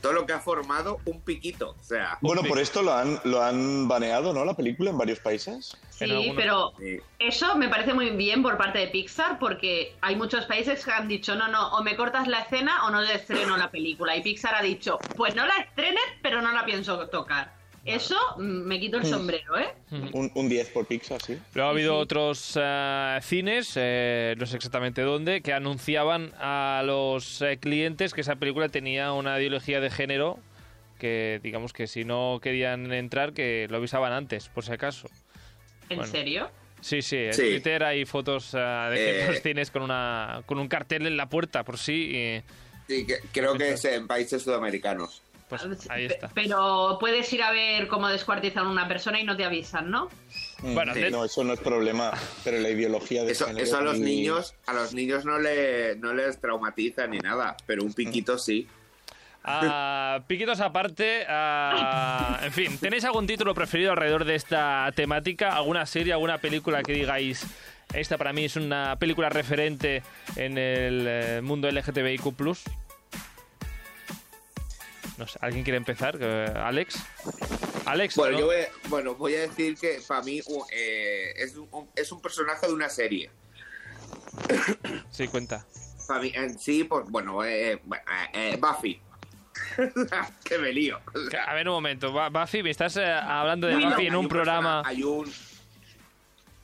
todo 0.00 0.12
lo 0.12 0.26
que 0.26 0.32
ha 0.32 0.40
formado 0.40 0.98
un 1.04 1.20
piquito, 1.20 1.70
o 1.78 1.84
sea, 1.84 2.18
Bueno, 2.20 2.42
por 2.42 2.58
esto 2.58 2.82
lo 2.82 2.92
han, 2.92 3.18
lo 3.24 3.42
han 3.42 3.88
baneado, 3.88 4.32
¿no? 4.32 4.44
La 4.44 4.54
película 4.54 4.90
en 4.90 4.98
varios 4.98 5.18
países. 5.20 5.76
Sí, 5.90 6.04
algunos- 6.04 6.36
pero 6.36 6.72
sí. 6.78 6.98
eso 7.18 7.56
me 7.56 7.68
parece 7.68 7.94
muy 7.94 8.10
bien 8.10 8.42
por 8.42 8.56
parte 8.56 8.78
de 8.78 8.88
Pixar 8.88 9.38
porque 9.38 9.96
hay 10.02 10.14
muchos 10.16 10.44
países 10.46 10.84
que 10.84 10.92
han 10.92 11.08
dicho, 11.08 11.34
no, 11.34 11.48
no, 11.48 11.68
o 11.72 11.82
me 11.82 11.96
cortas 11.96 12.28
la 12.28 12.40
escena 12.40 12.86
o 12.86 12.90
no 12.90 13.00
le 13.00 13.14
estreno 13.14 13.56
la 13.56 13.70
película. 13.70 14.14
Y 14.16 14.22
Pixar 14.22 14.54
ha 14.54 14.62
dicho, 14.62 14.98
pues 15.16 15.34
no 15.34 15.46
la 15.46 15.54
estrenes, 15.56 16.02
pero 16.22 16.42
no 16.42 16.52
la 16.52 16.64
pienso 16.64 17.08
tocar. 17.08 17.55
Eso 17.86 18.16
mm, 18.36 18.42
me 18.42 18.80
quito 18.80 18.98
el 18.98 19.06
sombrero, 19.06 19.58
¿eh? 19.58 19.68
Un, 20.12 20.30
un 20.34 20.48
10 20.48 20.70
por 20.70 20.86
Pixar, 20.86 21.22
sí. 21.22 21.38
Luego 21.54 21.68
ha 21.68 21.72
habido 21.72 21.94
sí. 21.94 22.02
otros 22.02 22.58
eh, 22.60 23.18
cines, 23.22 23.72
eh, 23.76 24.34
no 24.38 24.44
sé 24.46 24.56
exactamente 24.56 25.02
dónde, 25.02 25.40
que 25.40 25.52
anunciaban 25.52 26.32
a 26.38 26.82
los 26.84 27.40
eh, 27.42 27.58
clientes 27.58 28.12
que 28.12 28.20
esa 28.22 28.36
película 28.36 28.68
tenía 28.68 29.12
una 29.12 29.38
ideología 29.38 29.80
de 29.80 29.90
género 29.90 30.38
que, 30.98 31.40
digamos 31.42 31.72
que 31.72 31.86
si 31.86 32.04
no 32.04 32.40
querían 32.42 32.92
entrar, 32.92 33.32
que 33.32 33.66
lo 33.70 33.76
avisaban 33.76 34.12
antes, 34.12 34.48
por 34.48 34.64
si 34.64 34.72
acaso. 34.72 35.08
¿En 35.88 35.98
Bueno. 35.98 36.10
serio? 36.10 36.50
Sí, 36.80 37.02
sí, 37.02 37.16
en 37.16 37.34
Sí. 37.34 37.42
Twitter 37.42 37.84
hay 37.84 38.04
fotos 38.04 38.52
eh, 38.54 38.58
de 38.58 38.96
que 38.96 39.20
Eh. 39.22 39.26
los 39.28 39.42
cines 39.42 39.70
con, 39.70 39.82
una, 39.82 40.42
con 40.46 40.58
un 40.58 40.68
cartel 40.68 41.06
en 41.06 41.16
la 41.16 41.28
puerta, 41.28 41.64
por 41.64 41.78
sí, 41.78 42.10
y 42.16 42.42
Sí, 42.88 43.04
que- 43.04 43.18
creo 43.32 43.54
que 43.58 43.72
es 43.72 43.84
en 43.84 44.06
países 44.06 44.42
sudamericanos. 44.42 45.20
Pues 45.48 45.62
Pe- 45.62 45.76
ahí 45.92 46.06
está. 46.06 46.28
Pero 46.34 46.96
puedes 46.98 47.32
ir 47.32 47.42
a 47.42 47.50
ver 47.52 47.86
cómo 47.88 48.08
descuartizan 48.08 48.66
a 48.66 48.70
una 48.70 48.88
persona 48.88 49.20
y 49.20 49.24
no 49.24 49.36
te 49.36 49.44
avisan, 49.44 49.90
¿no? 49.90 50.08
Mm, 50.62 50.74
Bueno, 50.74 50.94
sí, 50.94 51.00
de- 51.00 51.10
no, 51.10 51.24
eso 51.24 51.44
no 51.44 51.52
es 51.52 51.60
problema, 51.60 52.10
pero 52.44 52.58
la 52.58 52.68
ideología 52.70 53.22
de 53.24 53.32
Eso, 53.32 53.46
eso 53.48 53.78
a 53.78 53.80
los 53.82 53.98
y- 53.98 54.00
niños, 54.00 54.54
a 54.66 54.72
los 54.72 54.92
niños 54.94 55.24
no 55.24 55.38
le, 55.38 55.96
no 55.96 56.12
les 56.14 56.40
traumatiza 56.40 57.06
ni 57.06 57.18
nada, 57.18 57.56
pero 57.66 57.82
un 57.84 57.92
piquito 57.92 58.38
sí. 58.38 58.66
Ah, 59.48 60.22
piquitos 60.26 60.58
aparte, 60.60 61.24
ah, 61.28 62.40
en 62.42 62.50
fin, 62.52 62.78
¿tenéis 62.78 63.04
algún 63.04 63.28
título 63.28 63.54
preferido 63.54 63.92
alrededor 63.92 64.24
de 64.24 64.34
esta 64.34 64.90
temática? 64.96 65.54
¿Alguna 65.54 65.86
serie, 65.86 66.12
alguna 66.12 66.38
película 66.38 66.82
que 66.82 66.92
digáis, 66.94 67.46
esta 67.94 68.18
para 68.18 68.32
mí 68.32 68.46
es 68.46 68.56
una 68.56 68.96
película 68.98 69.28
referente 69.28 70.02
en 70.34 70.58
el 70.58 71.04
eh, 71.06 71.40
mundo 71.44 71.68
LGTBIQ+. 71.70 72.34
No 75.18 75.26
sé, 75.26 75.38
¿alguien 75.40 75.64
quiere 75.64 75.78
empezar? 75.78 76.16
Eh, 76.20 76.52
¿Alex? 76.56 76.98
¿Alex? 77.86 78.16
Bueno, 78.16 78.32
¿no? 78.34 78.38
yo 78.40 78.46
voy, 78.46 78.56
a- 78.56 78.68
bueno, 78.88 79.14
voy 79.14 79.34
a 79.34 79.40
decir 79.40 79.76
que 79.78 80.00
para 80.06 80.22
mí 80.22 80.40
u- 80.46 80.64
eh, 80.72 81.32
es, 81.36 81.56
un, 81.56 81.88
es 81.94 82.12
un 82.12 82.20
personaje 82.20 82.66
de 82.66 82.72
una 82.72 82.88
serie. 82.88 83.30
Sí, 85.10 85.28
cuenta. 85.28 85.64
Para 86.06 86.20
mí, 86.20 86.32
en 86.34 86.58
sí, 86.58 86.84
pues 86.84 87.06
bueno, 87.08 87.42
eh, 87.44 87.80
bueno, 87.84 88.04
eh, 88.34 88.52
eh, 88.52 88.58
Buffy. 88.60 89.00
que 90.44 90.58
me 90.58 90.72
lío. 90.72 90.98
O 91.14 91.48
A 91.48 91.54
ver, 91.54 91.66
un 91.68 91.74
momento. 91.74 92.12
Buffy, 92.30 92.62
me 92.62 92.70
estás 92.70 92.96
eh, 92.98 93.10
hablando 93.10 93.66
de 93.66 93.76
Willow. 93.76 93.90
Buffy 93.92 94.06
en 94.06 94.16
un 94.16 94.28
programa... 94.28 94.82
persona- 94.82 94.88
Hay 94.88 95.02
un. 95.02 95.32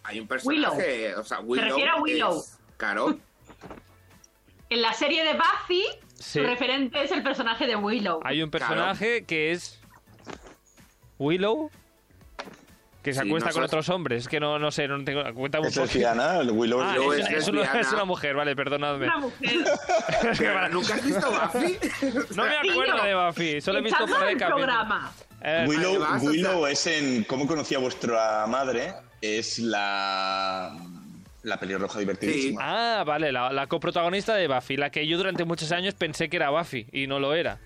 Hay 0.05 0.21
un 0.21 0.27
personaje. 0.29 1.15
O 1.15 1.25
sea, 1.25 1.41
Willow. 1.41 1.65
refiere 1.69 1.91
a 1.91 1.97
Willow. 1.97 2.38
es- 2.38 2.59
claro. 2.77 3.19
En 4.73 4.81
la 4.83 4.93
serie 4.95 5.23
de 5.25 5.35
Buffy, 5.35 5.85
Sí. 6.19 6.39
su 6.41 6.47
referente 6.47 7.03
es 7.03 7.11
el 7.11 7.23
personaje 7.23 7.67
de 7.67 7.77
Willow. 7.77 8.21
Hay 8.25 8.43
un 8.43 8.51
personaje 8.51 9.25
que 9.25 9.51
es 9.51 9.81
Willow 11.19 11.71
que 13.03 13.13
se 13.13 13.21
Sí, 13.23 13.27
acuesta 13.29 13.51
no 13.51 13.55
con 13.55 13.65
otros 13.65 13.89
hombres. 13.89 14.23
Es 14.23 14.29
que 14.29 14.39
no, 14.39 14.59
no 14.61 14.71
sé, 14.71 14.87
no 14.87 15.03
tengo 15.05 15.23
cuenta 15.35 15.59
un 15.59 15.67
Es 15.67 15.75
poco. 15.75 15.87
lesbiana, 15.87 16.39
el 16.39 16.53
Willow 16.53 16.81
Ah, 16.81 16.93
es 16.95 16.99
Willow 17.01 17.13
es, 17.15 17.19
es 17.31 17.49
una, 17.49 17.63
es 17.81 17.93
una- 17.93 18.01
es 18.01 18.07
mujer, 18.07 18.35
vale, 18.37 18.55
perdonadme. 18.57 19.07
Una 19.07 19.19
mujer. 19.19 19.51
Es 20.31 20.39
que 20.39 20.47
para- 20.49 20.69
¿Nunca 20.69 20.95
has 20.95 21.05
visto 21.05 21.27
Buffy? 21.31 21.79
no 22.37 22.45
me 22.45 22.71
acuerdo 22.71 23.03
de 23.05 23.15
Buffy, 23.15 23.61
solo 23.61 23.79
he 23.81 23.83
visto 23.83 24.07
por 24.07 24.21
capítulos. 24.21 24.53
programa. 24.55 25.13
Eh, 25.43 25.65
Willow, 25.69 26.07
Willow 26.23 26.61
sea- 26.63 26.71
es 26.71 26.87
en 26.87 27.25
¿Cómo 27.25 27.47
conocía 27.49 27.79
vuestra 27.79 28.47
madre? 28.47 28.95
Es 29.21 29.59
la, 29.59 30.73
la 31.42 31.59
pelirroja 31.59 31.98
divertidísima. 31.98 32.61
ah, 33.00 33.05
vale, 33.05 33.33
la, 33.33 33.52
la 33.52 33.66
coprotagonista 33.66 34.35
de 34.35 34.46
Buffy, 34.48 34.76
la 34.76 34.90
que 34.90 35.07
yo 35.07 35.16
durante 35.16 35.44
muchos 35.44 35.72
años 35.72 35.94
pensé 35.94 36.28
que 36.28 36.37
era 36.37 36.50
Buffy 36.50 36.87
y 36.92 37.07
no 37.07 37.18
lo 37.18 37.35
era. 37.35 37.59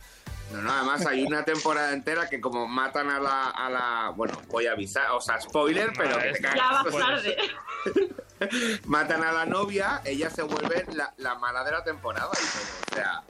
No, 0.52 0.62
no, 0.62 0.72
además 0.72 1.04
hay 1.06 1.24
una 1.24 1.44
temporada 1.44 1.92
entera 1.92 2.28
que 2.28 2.40
como 2.40 2.68
matan 2.68 3.10
a 3.10 3.18
la, 3.18 3.50
a 3.50 3.68
la 3.68 4.12
bueno, 4.14 4.40
voy 4.48 4.66
a 4.66 4.72
avisar, 4.72 5.10
o 5.10 5.20
sea, 5.20 5.40
spoiler, 5.40 5.90
pero 5.96 6.16
que 6.18 6.32
te 6.32 6.42
Ya 6.42 6.84
tarde. 6.98 7.36
Matan 8.86 9.24
a 9.24 9.32
la 9.32 9.46
novia, 9.46 10.02
ella 10.04 10.30
se 10.30 10.42
vuelve 10.42 10.84
la, 10.94 11.12
la 11.16 11.34
mala 11.36 11.64
de 11.64 11.70
la 11.72 11.82
temporada 11.82 12.30
y 12.32 12.36
todo, 12.36 12.92
o 12.92 12.94
sea, 12.94 13.22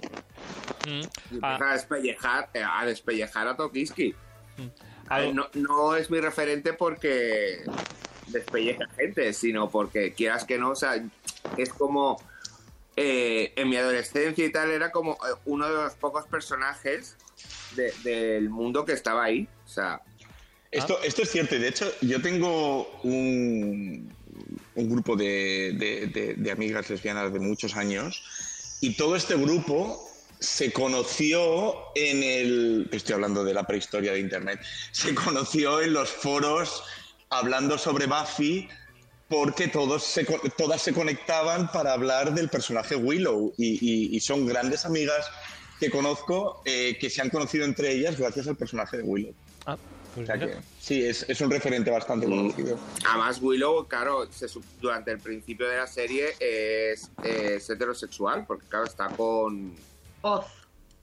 Mm. 0.87 1.01
y 1.01 1.05
Ah, 1.43 1.55
empieza 1.55 1.71
a 1.71 1.73
despellejar, 1.73 2.51
eh, 2.55 2.63
a 2.65 2.85
despellejar 2.87 3.49
a 3.49 3.57
Tokiski. 3.57 4.15
A 5.09 5.19
ver, 5.19 5.29
algo- 5.31 5.35
no, 5.35 5.49
no 5.55 5.97
es 5.97 6.11
mi 6.11 6.21
referente 6.21 6.75
porque 6.75 7.65
despelleja 8.27 8.87
gente, 8.97 9.33
sino 9.33 9.71
porque 9.71 10.13
quieras 10.13 10.45
que 10.45 10.59
no, 10.59 10.71
o 10.71 10.77
sea, 10.77 11.03
es 11.57 11.71
como 11.71 12.21
eh, 12.97 13.53
en 13.57 13.69
mi 13.69 13.77
adolescencia 13.77 14.45
y 14.45 14.51
tal, 14.53 14.71
era 14.71 14.91
como 14.91 15.13
eh, 15.13 15.35
uno 15.45 15.69
de 15.69 15.75
los 15.75 15.95
pocos 15.95 16.27
personajes 16.27 17.17
de- 17.77 17.93
del 18.03 18.49
mundo 18.49 18.85
que 18.85 18.93
estaba 18.93 19.25
ahí. 19.25 19.49
O 19.65 19.69
sea, 19.69 20.01
Esto, 20.71 20.99
esto 21.03 21.23
es 21.23 21.31
cierto, 21.31 21.59
de 21.59 21.69
hecho 21.69 21.91
yo 22.01 22.21
tengo 22.23 22.89
un, 23.03 24.13
un 24.75 24.91
grupo 24.91 25.15
de- 25.17 25.75
de- 26.13 26.35
de 26.37 26.51
amigas 26.51 26.89
lesbianas 26.91 27.33
de 27.33 27.39
muchos 27.41 27.77
años 27.77 28.79
y 28.81 28.95
todo 28.97 29.15
este 29.17 29.37
grupo 29.37 30.03
se 30.39 30.71
conoció 30.73 31.75
en 31.95 32.23
el... 32.23 32.89
Estoy 32.93 33.15
hablando 33.15 33.43
de 33.43 33.55
la 33.55 33.67
prehistoria 33.67 34.13
de 34.13 34.21
Internet. 34.21 34.61
Se 34.93 35.15
conoció 35.15 35.81
en 35.81 35.95
los 35.95 36.11
foros 36.11 36.83
hablando 37.31 37.79
sobre 37.79 38.07
Buffy 38.07 38.69
porque 39.29 39.67
todos 39.69 40.05
se, 40.05 40.25
todas 40.57 40.81
se 40.83 40.93
conectaban 40.93 41.71
para 41.73 41.93
hablar 41.93 42.33
del 42.35 42.49
personaje 42.49 42.95
Willow 42.95 43.53
y, 43.57 43.75
y- 43.81 44.17
y 44.17 44.21
son 44.21 44.47
grandes 44.47 44.85
amigas 44.87 45.27
que 45.81 45.91
conozco 45.91 46.63
eh, 46.65 46.97
que 47.01 47.11
se 47.11 47.21
han 47.23 47.31
conocido 47.31 47.65
entre 47.65 47.93
ellas 47.93 48.17
gracias 48.19 48.47
al 48.47 48.57
personaje 48.57 48.99
de 48.99 49.03
Willow. 49.03 49.35
Ah, 49.67 49.75
O 49.75 50.15
pues 50.15 50.27
sea 50.29 50.37
mira. 50.37 50.47
que 50.47 50.59
sí, 50.81 51.03
es, 51.05 51.27
es 51.29 51.41
un 51.41 51.51
referente 51.51 51.91
bastante 51.91 52.27
conocido. 52.27 52.79
Además, 53.07 53.39
Willow, 53.43 53.87
claro, 53.89 54.27
se 54.33 54.47
durante 54.81 55.11
el 55.11 55.19
principio 55.19 55.69
de 55.69 55.77
la 55.79 55.87
serie 55.89 56.29
es, 56.39 57.11
es 57.25 57.69
heterosexual, 57.69 58.47
porque 58.47 58.67
claro, 58.69 58.85
está 58.87 59.09
con 59.09 59.75
Oz. 60.23 60.47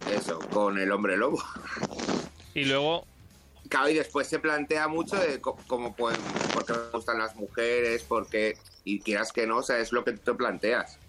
eso, 0.09 0.39
con 0.39 0.77
el 0.79 0.89
hombre 0.91 1.17
lobo. 1.17 1.43
Y 2.55 2.63
luego, 2.65 3.05
Y 3.89 3.95
después 3.95 4.27
se 4.27 4.39
plantea 4.39 4.87
mucho 4.87 5.15
de 5.15 5.41
cómo 5.41 5.95
pueden, 5.95 6.21
por 6.53 6.65
qué 6.65 6.73
me 6.73 6.89
gustan 6.93 7.17
las 7.17 7.35
mujeres, 7.35 8.05
porque 8.07 8.55
y 8.83 8.99
quieras 8.99 9.31
que 9.31 9.47
no, 9.47 9.57
o 9.57 9.63
sea, 9.63 9.79
es 9.79 9.91
lo 9.91 10.03
que 10.03 10.11
tú 10.13 10.31
te 10.31 10.33
planteas. 10.35 10.99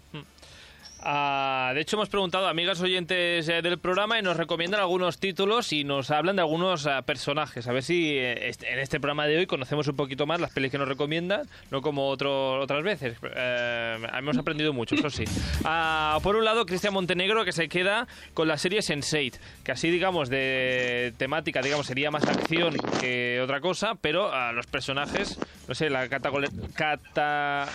Ah, 1.01 1.71
de 1.73 1.81
hecho, 1.81 1.95
hemos 1.97 2.09
preguntado 2.09 2.47
a 2.47 2.49
amigas 2.49 2.81
oyentes 2.81 3.47
eh, 3.49 3.61
del 3.61 3.77
programa 3.79 4.17
y 4.19 4.21
nos 4.21 4.37
recomiendan 4.37 4.79
algunos 4.79 5.19
títulos 5.19 5.71
y 5.73 5.83
nos 5.83 6.11
hablan 6.11 6.35
de 6.35 6.41
algunos 6.41 6.87
ah, 6.87 7.01
personajes. 7.03 7.67
A 7.67 7.73
ver 7.73 7.83
si 7.83 8.17
eh, 8.17 8.49
est- 8.49 8.63
en 8.63 8.79
este 8.79 8.99
programa 8.99 9.27
de 9.27 9.37
hoy 9.37 9.45
conocemos 9.47 9.87
un 9.87 9.95
poquito 9.95 10.25
más 10.25 10.39
las 10.39 10.51
pelis 10.51 10.71
que 10.71 10.77
nos 10.77 10.87
recomiendan, 10.87 11.47
no 11.71 11.81
como 11.81 12.07
otras 12.09 12.83
veces. 12.83 13.17
Eh, 13.35 13.97
hemos 14.17 14.37
aprendido 14.37 14.73
mucho, 14.73 14.95
eso 14.95 15.09
sí. 15.09 15.25
Ah, 15.63 16.19
por 16.23 16.35
un 16.35 16.45
lado, 16.45 16.65
Cristian 16.65 16.93
Montenegro, 16.93 17.45
que 17.45 17.51
se 17.51 17.69
queda 17.69 18.07
con 18.33 18.47
la 18.47 18.57
serie 18.57 18.79
Sense8, 18.79 19.37
que 19.63 19.71
así, 19.71 19.89
digamos, 19.89 20.29
de 20.29 21.13
temática, 21.17 21.61
digamos, 21.61 21.87
sería 21.87 22.11
más 22.11 22.23
acción 22.27 22.75
que 22.99 23.39
otra 23.43 23.61
cosa, 23.61 23.95
pero 23.95 24.33
ah, 24.33 24.51
los 24.51 24.65
personajes, 24.67 25.37
no 25.67 25.75
sé, 25.75 25.89
la 25.89 26.07
cata... 26.09 27.67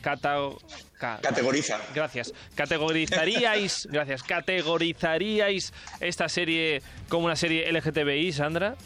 Cata... 0.00 0.36
ca- 0.98 1.18
Categoriza. 1.22 1.80
Gracias. 1.94 2.32
¿Categorizaríais, 2.54 3.86
gracias, 3.90 4.22
categorizaríais 4.22 5.72
esta 6.00 6.28
serie 6.28 6.82
como 7.08 7.26
una 7.26 7.36
serie 7.36 7.70
LGTBI, 7.72 8.32
Sandra? 8.32 8.76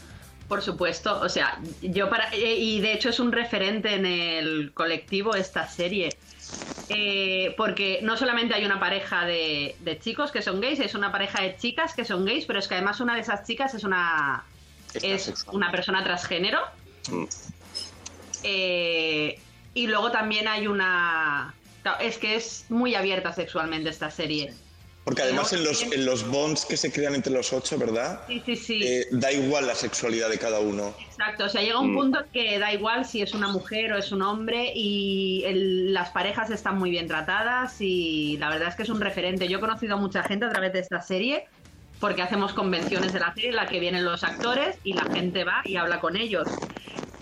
Por 0.48 0.60
supuesto, 0.60 1.20
o 1.20 1.28
sea, 1.28 1.58
yo 1.80 2.10
para. 2.10 2.28
eh, 2.34 2.54
Y 2.56 2.80
de 2.80 2.92
hecho 2.92 3.08
es 3.08 3.18
un 3.18 3.32
referente 3.32 3.94
en 3.94 4.04
el 4.04 4.72
colectivo 4.74 5.34
esta 5.34 5.66
serie. 5.66 6.10
Eh, 6.90 7.54
porque 7.56 8.00
no 8.02 8.16
solamente 8.18 8.54
hay 8.54 8.64
una 8.66 8.78
pareja 8.78 9.24
de, 9.24 9.74
de 9.80 9.98
chicos 9.98 10.30
que 10.30 10.42
son 10.42 10.60
gays, 10.60 10.80
es 10.80 10.94
una 10.94 11.10
pareja 11.10 11.40
de 11.40 11.56
chicas 11.56 11.94
que 11.94 12.04
son 12.04 12.26
gays, 12.26 12.44
pero 12.44 12.58
es 12.58 12.68
que 12.68 12.74
además 12.74 13.00
una 13.00 13.14
de 13.14 13.22
esas 13.22 13.46
chicas 13.46 13.72
es 13.74 13.84
una. 13.84 14.44
Es 14.92 15.46
una 15.50 15.70
persona 15.72 16.04
transgénero. 16.04 16.60
Mm. 17.10 17.24
Eh, 18.42 19.38
y 19.74 19.86
luego 19.86 20.10
también 20.10 20.48
hay 20.48 20.66
una. 20.66 21.54
Es 22.00 22.16
que 22.18 22.34
es 22.36 22.64
muy 22.70 22.94
abierta 22.94 23.32
sexualmente 23.32 23.90
esta 23.90 24.10
serie. 24.10 24.52
Porque 25.04 25.20
además 25.20 25.52
en 25.52 25.62
los, 25.64 25.82
en 25.82 26.06
los 26.06 26.26
bonds 26.26 26.64
que 26.64 26.78
se 26.78 26.90
crean 26.90 27.14
entre 27.14 27.30
los 27.30 27.52
ocho, 27.52 27.76
¿verdad? 27.76 28.22
Sí, 28.26 28.42
sí, 28.46 28.56
sí. 28.56 28.80
Eh, 28.82 29.06
da 29.10 29.30
igual 29.30 29.66
la 29.66 29.74
sexualidad 29.74 30.30
de 30.30 30.38
cada 30.38 30.60
uno. 30.60 30.94
Exacto, 30.98 31.44
o 31.44 31.48
sea, 31.50 31.60
llega 31.60 31.78
un 31.78 31.92
Mm. 31.92 31.96
punto 31.98 32.18
que 32.32 32.58
da 32.58 32.72
igual 32.72 33.04
si 33.04 33.20
es 33.20 33.34
una 33.34 33.48
mujer 33.48 33.92
o 33.92 33.98
es 33.98 34.12
un 34.12 34.22
hombre 34.22 34.72
y 34.74 35.42
el- 35.44 35.92
las 35.92 36.08
parejas 36.08 36.48
están 36.48 36.78
muy 36.78 36.90
bien 36.90 37.06
tratadas 37.06 37.82
y 37.82 38.38
la 38.38 38.48
verdad 38.48 38.68
es 38.70 38.76
que 38.76 38.84
es 38.84 38.88
un 38.88 38.98
referente. 39.02 39.46
Yo 39.46 39.58
he 39.58 39.60
conocido 39.60 39.96
a 39.96 39.98
mucha 39.98 40.22
gente 40.22 40.46
a 40.46 40.50
través 40.50 40.72
de 40.72 40.78
esta 40.78 41.02
serie 41.02 41.44
porque 42.00 42.22
hacemos 42.22 42.54
convenciones 42.54 43.12
de 43.12 43.20
la 43.20 43.34
serie 43.34 43.50
en 43.50 43.56
la 43.56 43.66
que 43.66 43.80
vienen 43.80 44.06
los 44.06 44.24
actores 44.24 44.76
y 44.84 44.94
la 44.94 45.04
gente 45.04 45.44
va 45.44 45.60
y 45.66 45.76
habla 45.76 46.00
con 46.00 46.16
ellos. 46.16 46.48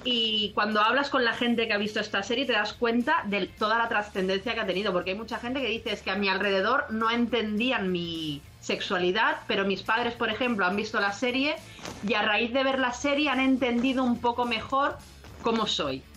Y 0.05 0.53
cuando 0.55 0.81
hablas 0.81 1.11
con 1.11 1.25
la 1.25 1.33
gente 1.33 1.67
que 1.67 1.73
ha 1.73 1.79
visto 1.79 2.01
esta 2.01 2.23
serie 2.23 2.45
te 2.45 2.53
das 2.53 2.73
cuenta 2.73 3.23
de 3.27 3.47
toda 3.47 3.79
la 3.79 3.89
trascendencia 3.89 4.55
que 4.55 4.61
ha 4.61 4.67
tenido, 4.67 4.93
porque 4.93 5.11
hay 5.11 5.17
mucha 5.17 5.39
gente 5.39 5.61
que 5.61 5.69
dice 5.69 5.93
es 5.93 6.03
que 6.03 6.11
a 6.11 6.17
mi 6.17 6.29
alrededor 6.29 6.87
no 6.91 7.11
entendían 7.11 7.93
mi 7.93 8.43
sexualidad, 8.59 9.45
pero 9.47 9.65
mis 9.65 9.83
padres, 9.83 10.15
por 10.15 10.29
ejemplo, 10.29 10.67
han 10.67 10.77
visto 10.77 10.99
la 11.01 11.13
serie 11.13 11.57
y 12.03 12.15
a 12.15 12.23
raíz 12.23 12.53
de 12.53 12.65
ver 12.65 12.79
la 12.81 12.93
serie 12.93 13.29
han 13.29 13.41
entendido 13.41 14.03
un 14.03 14.21
poco 14.21 14.45
mejor 14.45 14.99
cómo 15.41 15.67
soy. 15.67 16.09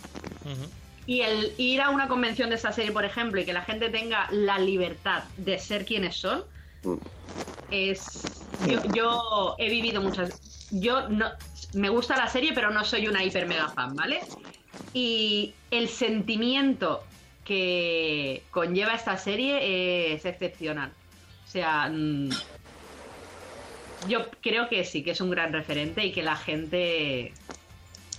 Y 1.06 1.22
el 1.22 1.54
ir 1.58 1.82
a 1.82 1.92
una 1.92 2.08
convención 2.08 2.50
de 2.50 2.56
esta 2.56 2.72
serie, 2.72 2.92
por 2.92 3.06
ejemplo, 3.06 3.40
y 3.40 3.46
que 3.46 3.54
la 3.54 3.62
gente 3.64 3.90
tenga 3.90 4.28
la 4.32 4.58
libertad 4.58 5.26
de 5.36 5.60
ser 5.60 5.86
quienes 5.86 6.18
son, 6.18 6.44
es. 7.72 8.24
Yo, 8.68 8.82
yo 8.94 9.56
he 9.58 9.70
vivido 9.70 10.02
muchas. 10.02 10.70
Yo 10.72 11.10
no. 11.10 11.32
Me 11.74 11.90
gusta 11.90 12.16
la 12.18 12.28
serie, 12.28 12.54
pero 12.54 12.72
no 12.72 12.84
soy 12.84 13.08
una 13.08 13.24
hiper 13.24 13.48
mega 13.48 13.70
fan, 13.70 13.96
¿vale? 13.96 14.22
Y 14.94 15.54
el 15.72 15.90
sentimiento 15.90 17.04
que 17.44 18.44
conlleva 18.52 18.94
esta 18.94 19.18
serie 19.18 20.14
es 20.14 20.26
excepcional. 20.26 20.92
O 21.46 21.48
sea. 21.48 21.90
mm, 21.90 22.30
yo 24.08 24.30
creo 24.42 24.70
que 24.70 24.84
sí, 24.84 25.04
que 25.04 25.12
es 25.12 25.22
un 25.22 25.30
gran 25.30 25.52
referente 25.52 26.06
y 26.06 26.12
que 26.12 26.24
la 26.24 26.36
gente 26.36 27.34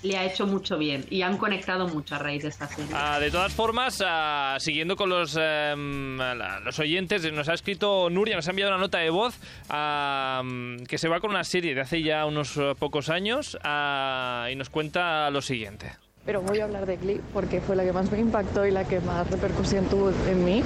le 0.03 0.17
ha 0.17 0.25
hecho 0.25 0.47
mucho 0.47 0.79
bien 0.79 1.05
y 1.11 1.23
han 1.23 1.37
conectado 1.39 1.89
mucho 1.89 2.15
a 2.15 2.19
raíz 2.19 2.43
de 2.43 2.49
esta 2.51 2.69
serie. 2.69 2.91
Ah, 2.95 3.19
de 3.19 3.31
todas 3.31 3.53
formas, 3.53 4.03
ah, 4.07 4.57
siguiendo 4.61 4.97
con 4.97 5.09
los, 5.09 5.35
la- 5.35 6.61
los 6.65 6.79
oyentes, 6.79 7.31
nos 7.33 7.49
ha 7.49 7.55
escrito 7.55 8.09
Nuria, 8.11 8.37
nos 8.37 8.47
ha 8.47 8.51
enviado 8.51 8.73
una 8.73 8.81
nota 8.81 8.99
de 8.99 9.11
voz 9.11 9.35
ah, 9.69 10.43
que 10.89 10.99
se 10.99 11.09
va 11.09 11.21
con 11.21 11.31
una 11.31 11.45
serie 11.45 11.75
de 11.75 11.81
hace 11.81 12.03
ya 12.03 12.25
unos 12.27 12.57
eh, 12.57 12.75
pocos 12.79 13.09
años 13.09 13.59
ah, 13.65 14.49
y 14.53 14.57
nos 14.57 14.71
cuenta 14.71 15.31
lo 15.31 15.41
siguiente. 15.43 15.93
Pero 16.25 16.43
voy 16.43 16.59
a 16.61 16.65
hablar 16.65 16.87
de 16.87 16.97
Glee 16.97 17.21
porque 17.33 17.61
fue 17.61 17.77
la 17.77 17.85
que 17.85 17.93
más 17.93 18.11
me 18.11 18.19
impactó 18.19 18.67
y 18.67 18.71
la 18.73 18.85
que 18.87 19.01
más 19.01 19.31
repercusión 19.31 19.85
tuvo 19.87 20.11
en 20.29 20.45
mí. 20.45 20.63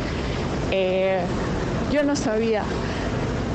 Eh, 0.73 1.21
yo 1.93 2.03
no 2.03 2.17
sabía 2.17 2.63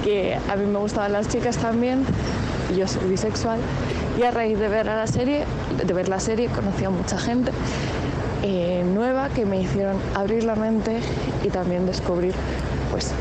que 0.04 0.36
a 0.50 0.56
mí 0.56 0.66
me 0.68 0.78
gustaban 0.78 1.14
las 1.14 1.28
chicas 1.30 1.58
también, 1.58 2.06
y 2.72 2.78
yo 2.78 2.88
soy 2.88 3.10
bisexual, 3.10 3.60
y 4.18 4.24
a 4.24 4.32
raíz 4.32 4.58
de 4.60 4.70
ver 4.70 4.86
la 4.86 5.08
serie, 5.08 5.46
de 5.84 5.94
ver 5.94 6.08
la 6.08 6.20
serie, 6.20 6.48
conocí 6.48 6.86
a 6.86 6.90
mucha 6.90 7.18
gente 7.18 7.52
eh, 8.44 8.84
nueva 8.86 9.30
que 9.30 9.46
me 9.46 9.60
hicieron 9.60 9.98
abrir 10.14 10.44
la 10.44 10.56
mente 10.56 11.00
y 11.44 11.50
también 11.50 11.86
descubrir, 11.86 12.34
pues, 12.92 13.12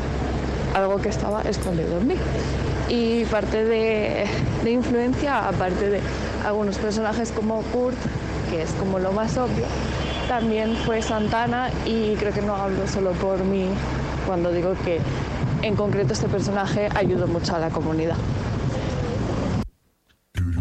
algo 0.73 0.97
que 0.97 1.09
estaba 1.09 1.41
escondido 1.41 1.97
en 1.99 2.07
mí. 2.07 2.15
Y 2.89 3.25
parte 3.25 3.63
de, 3.63 4.25
de 4.63 4.71
influencia, 4.71 5.47
aparte 5.47 5.89
de 5.89 6.01
algunos 6.45 6.77
personajes 6.77 7.31
como 7.31 7.61
Kurt, 7.73 7.97
que 8.49 8.61
es 8.61 8.71
como 8.73 8.99
lo 8.99 9.11
más 9.11 9.37
obvio, 9.37 9.65
también 10.27 10.75
fue 10.85 11.01
Santana 11.01 11.69
y 11.85 12.15
creo 12.15 12.33
que 12.33 12.41
no 12.41 12.55
hablo 12.55 12.87
solo 12.87 13.11
por 13.13 13.43
mí 13.43 13.67
cuando 14.25 14.51
digo 14.51 14.75
que 14.83 14.99
en 15.61 15.75
concreto 15.75 16.13
este 16.13 16.27
personaje 16.27 16.89
ayudó 16.95 17.27
mucho 17.27 17.55
a 17.55 17.59
la 17.59 17.69
comunidad. 17.69 18.17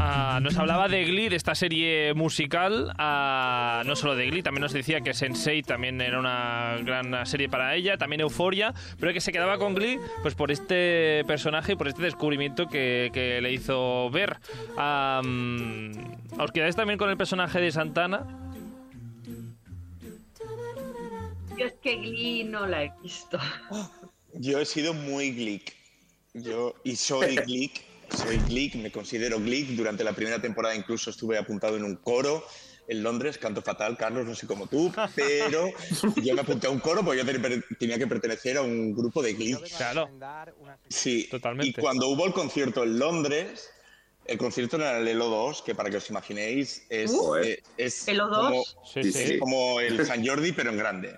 Ah, 0.01 0.41
nos 0.43 0.57
hablaba 0.57 0.89
de 0.89 1.05
Glee, 1.05 1.29
de 1.29 1.37
esta 1.37 1.55
serie 1.55 2.15
musical, 2.15 2.93
ah, 2.99 3.83
no 3.87 3.97
solo 3.97 4.17
de 4.17 4.27
Glee, 4.27 4.43
también 4.43 4.63
nos 4.63 4.73
decía 4.73 5.01
que 5.01 5.13
Sense8 5.13 5.65
también 5.65 6.01
era 6.01 6.19
una 6.19 6.77
gran 6.83 7.25
serie 7.27 7.49
para 7.49 7.75
ella, 7.75 7.97
también 7.97 8.21
Euforia, 8.21 8.75
pero 8.99 9.13
que 9.13 9.21
se 9.21 9.33
quedaba 9.33 9.59
con 9.59 9.75
Glee 9.75 9.99
pues 10.23 10.35
por 10.35 10.51
este 10.51 11.25
personaje 11.27 11.73
y 11.73 11.77
por 11.77 11.89
este 11.89 12.03
descubrimiento 12.03 12.67
que, 12.67 13.11
que 13.13 13.41
le 13.41 13.53
hizo 13.53 14.11
ver. 14.11 14.39
¿Os 14.77 16.53
quedáis 16.53 16.77
también 16.77 16.99
con 16.99 17.11
el 17.11 17.17
personaje 17.17 17.61
de 17.61 17.71
Santana? 17.71 18.27
Yo 21.57 21.67
es 21.67 21.75
que 21.75 21.97
Glee 21.97 22.45
no 22.45 22.67
la 22.67 22.85
he 22.85 22.93
visto. 23.03 23.39
Yo 24.35 24.59
he 24.59 24.65
sido 24.65 24.93
muy 24.93 25.31
geek. 25.33 25.73
Yo, 26.35 26.75
y 26.83 26.97
soy 26.97 27.37
geek, 27.47 27.84
soy 28.11 28.39
geek, 28.49 28.75
me 28.77 28.91
considero 28.91 29.41
geek. 29.41 29.69
Durante 29.71 30.05
la 30.05 30.13
primera 30.13 30.41
temporada 30.41 30.75
incluso 30.75 31.11
estuve 31.11 31.39
apuntado 31.39 31.77
en 31.77 31.85
un 31.85 31.97
coro 31.97 32.45
en 32.87 33.03
Londres, 33.03 33.39
canto 33.39 33.63
fatal, 33.63 33.97
Carlos, 33.97 34.27
no 34.27 34.35
sé 34.35 34.47
como 34.47 34.67
tú, 34.67 34.93
pero 35.15 35.71
yo 36.17 36.35
me 36.35 36.43
apunté 36.43 36.67
a 36.67 36.71
un 36.71 36.81
coro 36.81 37.03
porque 37.03 37.21
yo 37.21 37.25
ten- 37.27 37.65
tenía 37.79 37.97
que 37.99 38.07
pertenecer 38.07 38.59
a 38.59 38.63
un 38.63 38.95
grupo 38.95 39.23
de 39.23 39.33
geek. 39.35 39.63
Claro. 39.77 40.11
Sí, 40.89 41.27
Totalmente. 41.31 41.81
Y 41.81 41.83
cuando 41.83 42.09
hubo 42.09 42.27
el 42.27 42.35
concierto 42.35 42.83
en 42.83 42.99
Londres, 42.99 43.71
el 44.27 44.37
concierto 44.37 44.77
era 44.77 44.99
el 44.99 45.09
Elo 45.09 45.29
2, 45.29 45.63
que 45.63 45.75
para 45.75 45.89
que 45.89 45.97
os 45.97 46.11
imaginéis 46.11 46.85
es, 46.91 47.11
Uh. 47.11 47.37
eh, 47.37 47.63
es 47.79 48.07
Elo 48.07 48.29
como, 48.29 48.51
2. 48.51 48.77
Sí, 48.93 49.03
Sí, 49.05 49.13
sí. 49.13 49.27
sí. 49.29 49.39
como 49.39 49.81
el 49.81 50.05
San 50.07 50.27
Jordi, 50.27 50.53
pero 50.53 50.71
en 50.71 50.77
grande. 50.77 51.17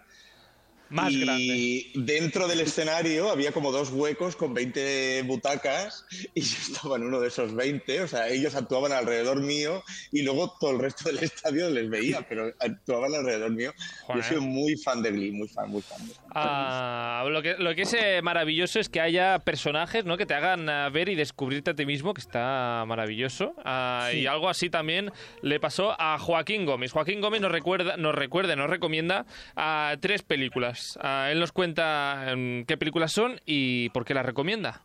Más 0.89 1.13
y 1.13 1.21
grande. 1.25 1.87
dentro 1.95 2.47
del 2.49 2.61
escenario 2.61 3.31
había 3.31 3.53
como 3.53 3.73
dos 3.73 3.91
huecos 3.91 4.37
con 4.37 4.55
20 4.55 5.23
butacas 5.23 6.05
y 6.35 6.41
yo 6.43 6.57
estaba 6.73 6.97
en 6.97 7.05
uno 7.05 7.21
de 7.21 7.29
esos 7.29 7.55
20, 7.55 8.03
o 8.03 8.09
sea, 8.09 8.29
ellos 8.29 8.55
actuaban 8.55 8.93
alrededor 8.93 9.41
mío 9.43 9.83
y 10.13 10.23
luego 10.23 10.57
todo 10.61 10.71
el 10.73 10.79
resto 10.79 11.09
del 11.09 11.19
estadio 11.25 11.71
les 11.71 11.89
veía, 11.91 12.27
pero 12.29 12.53
actuaban 12.61 13.15
alrededor 13.15 13.51
mío. 13.51 13.73
Joder. 14.03 14.23
Yo 14.23 14.29
soy 14.29 14.41
muy 14.41 14.77
fan 14.77 15.03
de 15.03 15.11
Glee, 15.11 15.33
muy 15.33 15.49
fan, 15.49 15.71
muy 15.71 15.83
fan. 15.83 16.01
muy 16.05 16.15
fan. 16.15 16.25
Ah, 16.31 17.25
lo, 17.29 17.43
que, 17.43 17.57
lo 17.59 17.75
que 17.75 17.83
es 17.83 17.95
eh, 17.95 18.21
maravilloso 18.23 18.79
es 18.79 18.89
que 18.89 19.01
haya 19.01 19.39
personajes 19.41 20.05
¿no? 20.05 20.17
que 20.17 20.27
te 20.27 20.35
hagan 20.35 20.69
ah, 20.69 20.89
ver 20.91 21.09
y 21.09 21.15
descubrirte 21.15 21.71
a 21.71 21.75
ti 21.75 21.87
mismo, 21.87 22.15
que 22.15 22.21
está 22.21 22.85
maravilloso. 22.87 23.55
Ah, 23.65 24.11
Y 24.15 24.27
algo 24.27 24.49
así 24.49 24.71
también 24.71 25.13
le 25.43 25.59
pasó 25.61 25.97
a 26.01 26.19
Joaquín 26.19 26.65
Gómez. 26.67 26.93
Joaquín 26.93 27.21
Gómez 27.21 27.41
nos 27.41 27.51
recuerda, 27.51 27.97
nos 27.97 28.15
recuerda, 28.15 28.57
nos 28.57 28.71
recomienda 28.71 29.27
ah, 29.57 29.97
tres 30.01 30.23
películas. 30.23 30.76
Ah, 31.01 31.29
él 31.31 31.41
nos 31.41 31.53
cuenta 31.53 32.31
em, 32.31 32.65
qué 32.65 32.77
películas 32.77 33.13
son 33.13 33.41
y 33.47 33.89
por 33.91 34.05
qué 34.05 34.15
las 34.15 34.27
recomienda. 34.27 34.83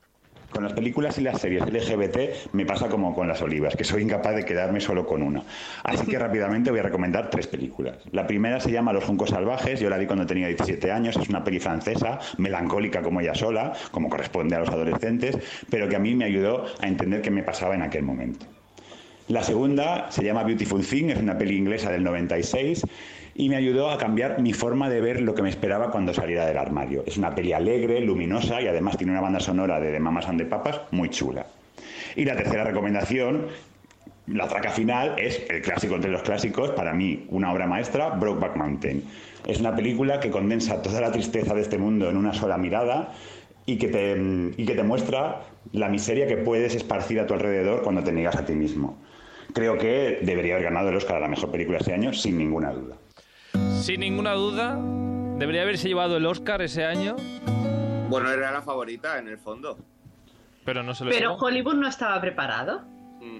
Con 0.51 0.65
las 0.65 0.73
películas 0.73 1.17
y 1.17 1.21
las 1.21 1.39
series 1.39 1.65
LGBT 1.65 2.51
me 2.51 2.65
pasa 2.65 2.89
como 2.89 3.15
con 3.15 3.25
las 3.25 3.41
olivas, 3.41 3.73
que 3.73 3.85
soy 3.85 4.01
incapaz 4.03 4.35
de 4.35 4.43
quedarme 4.43 4.81
solo 4.81 5.05
con 5.05 5.21
una. 5.21 5.43
Así 5.83 6.05
que 6.05 6.19
rápidamente 6.19 6.71
voy 6.71 6.81
a 6.81 6.83
recomendar 6.83 7.29
tres 7.29 7.47
películas. 7.47 7.99
La 8.11 8.27
primera 8.27 8.59
se 8.59 8.69
llama 8.69 8.91
Los 8.91 9.05
Juncos 9.05 9.29
Salvajes, 9.29 9.79
yo 9.79 9.89
la 9.89 9.97
vi 9.97 10.07
cuando 10.07 10.25
tenía 10.25 10.47
17 10.47 10.91
años, 10.91 11.15
es 11.15 11.29
una 11.29 11.41
peli 11.43 11.59
francesa, 11.59 12.19
melancólica 12.37 13.01
como 13.01 13.21
ella 13.21 13.33
sola, 13.33 13.71
como 13.91 14.09
corresponde 14.09 14.57
a 14.57 14.59
los 14.59 14.69
adolescentes, 14.69 15.37
pero 15.69 15.87
que 15.87 15.95
a 15.95 15.99
mí 15.99 16.15
me 16.15 16.25
ayudó 16.25 16.65
a 16.81 16.87
entender 16.87 17.21
qué 17.21 17.31
me 17.31 17.43
pasaba 17.43 17.73
en 17.73 17.83
aquel 17.83 18.03
momento. 18.03 18.45
La 19.29 19.43
segunda 19.43 20.11
se 20.11 20.25
llama 20.25 20.43
Beautiful 20.43 20.85
Thing, 20.85 21.11
es 21.11 21.19
una 21.19 21.37
peli 21.37 21.55
inglesa 21.55 21.89
del 21.89 22.03
96 22.03 22.83
y 23.35 23.49
me 23.49 23.55
ayudó 23.55 23.89
a 23.89 23.97
cambiar 23.97 24.41
mi 24.41 24.53
forma 24.53 24.89
de 24.89 25.01
ver 25.01 25.21
lo 25.21 25.33
que 25.33 25.41
me 25.41 25.49
esperaba 25.49 25.91
cuando 25.91 26.13
saliera 26.13 26.45
del 26.45 26.57
armario. 26.57 27.03
Es 27.05 27.17
una 27.17 27.33
peli 27.33 27.53
alegre, 27.53 28.01
luminosa 28.01 28.61
y 28.61 28.67
además 28.67 28.97
tiene 28.97 29.13
una 29.13 29.21
banda 29.21 29.39
sonora 29.39 29.79
de 29.79 29.91
The 29.91 29.99
Mamas 29.99 30.27
and 30.27 30.39
the 30.39 30.45
Papas 30.45 30.81
muy 30.91 31.09
chula. 31.09 31.45
Y 32.15 32.25
la 32.25 32.35
tercera 32.35 32.63
recomendación, 32.63 33.47
la 34.27 34.47
traca 34.47 34.71
final, 34.71 35.15
es 35.17 35.43
el 35.49 35.61
clásico 35.61 35.95
entre 35.95 36.11
los 36.11 36.23
clásicos, 36.23 36.71
para 36.71 36.93
mí 36.93 37.25
una 37.29 37.51
obra 37.51 37.67
maestra, 37.67 38.09
Brokeback 38.09 38.55
Mountain. 38.55 39.03
Es 39.47 39.59
una 39.59 39.75
película 39.75 40.19
que 40.19 40.29
condensa 40.29 40.81
toda 40.81 41.01
la 41.01 41.11
tristeza 41.11 41.53
de 41.53 41.61
este 41.61 41.77
mundo 41.77 42.09
en 42.09 42.17
una 42.17 42.33
sola 42.33 42.57
mirada 42.57 43.13
y 43.65 43.77
que 43.77 43.87
te, 43.87 44.15
y 44.57 44.65
que 44.65 44.75
te 44.75 44.83
muestra 44.83 45.43
la 45.71 45.89
miseria 45.89 46.27
que 46.27 46.37
puedes 46.37 46.75
esparcir 46.75 47.19
a 47.19 47.27
tu 47.27 47.33
alrededor 47.33 47.83
cuando 47.83 48.03
te 48.03 48.11
niegas 48.11 48.35
a 48.35 48.45
ti 48.45 48.53
mismo. 48.53 48.97
Creo 49.53 49.77
que 49.77 50.19
debería 50.21 50.55
haber 50.55 50.65
ganado 50.65 50.89
el 50.89 50.95
Oscar 50.95 51.17
a 51.17 51.21
la 51.21 51.27
mejor 51.27 51.51
película 51.51 51.77
este 51.77 51.93
año, 51.93 52.13
sin 52.13 52.37
ninguna 52.37 52.71
duda. 52.71 53.00
Sin 53.81 53.99
ninguna 54.01 54.33
duda, 54.33 54.77
debería 55.37 55.63
haberse 55.63 55.87
llevado 55.87 56.17
el 56.17 56.25
Oscar 56.25 56.61
ese 56.61 56.85
año, 56.85 57.15
Bueno, 58.09 58.29
era 58.31 58.51
la 58.51 58.61
favorita 58.61 59.17
en 59.17 59.27
el 59.27 59.37
fondo. 59.37 59.77
pero 60.65 60.83
no 60.83 60.93
se 60.93 61.05
lo 61.05 61.11
Pero 61.11 61.31
llevó. 61.31 61.45
Hollywood 61.45 61.75
no 61.75 61.87
estaba 61.87 62.19
preparado. 62.21 62.81
Mm. 63.21 63.39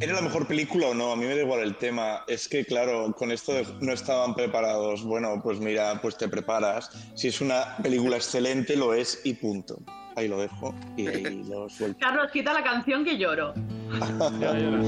¿Era 0.00 0.14
la 0.14 0.20
mejor 0.22 0.46
película 0.48 0.88
o 0.88 0.94
no? 0.94 1.12
A 1.12 1.16
mí 1.16 1.24
me 1.24 1.36
da 1.36 1.42
igual 1.42 1.60
el 1.60 1.76
tema. 1.76 2.24
Es 2.26 2.48
que, 2.48 2.64
claro, 2.64 3.14
con 3.16 3.30
esto 3.30 3.52
de 3.52 3.64
no 3.80 3.92
estaban 3.92 4.34
preparados. 4.34 5.04
Bueno, 5.04 5.40
pues 5.42 5.60
mira, 5.60 6.00
pues 6.02 6.18
te 6.18 6.26
preparas. 6.28 6.90
Si 7.14 7.28
es 7.28 7.40
una 7.40 7.76
película 7.82 8.16
excelente, 8.16 8.76
lo 8.76 8.92
es 8.92 9.20
y 9.24 9.34
punto. 9.34 9.78
Ahí 10.16 10.26
lo 10.28 10.38
dejo 10.40 10.74
y 10.96 11.06
ahí 11.06 11.44
lo 11.48 11.68
suelto. 11.68 11.98
Carlos, 12.00 12.30
quita 12.32 12.52
la 12.52 12.62
canción 12.64 13.04
que 13.04 13.16
lloro. 13.16 13.54
Ya 14.40 14.52
lloras. 14.52 14.86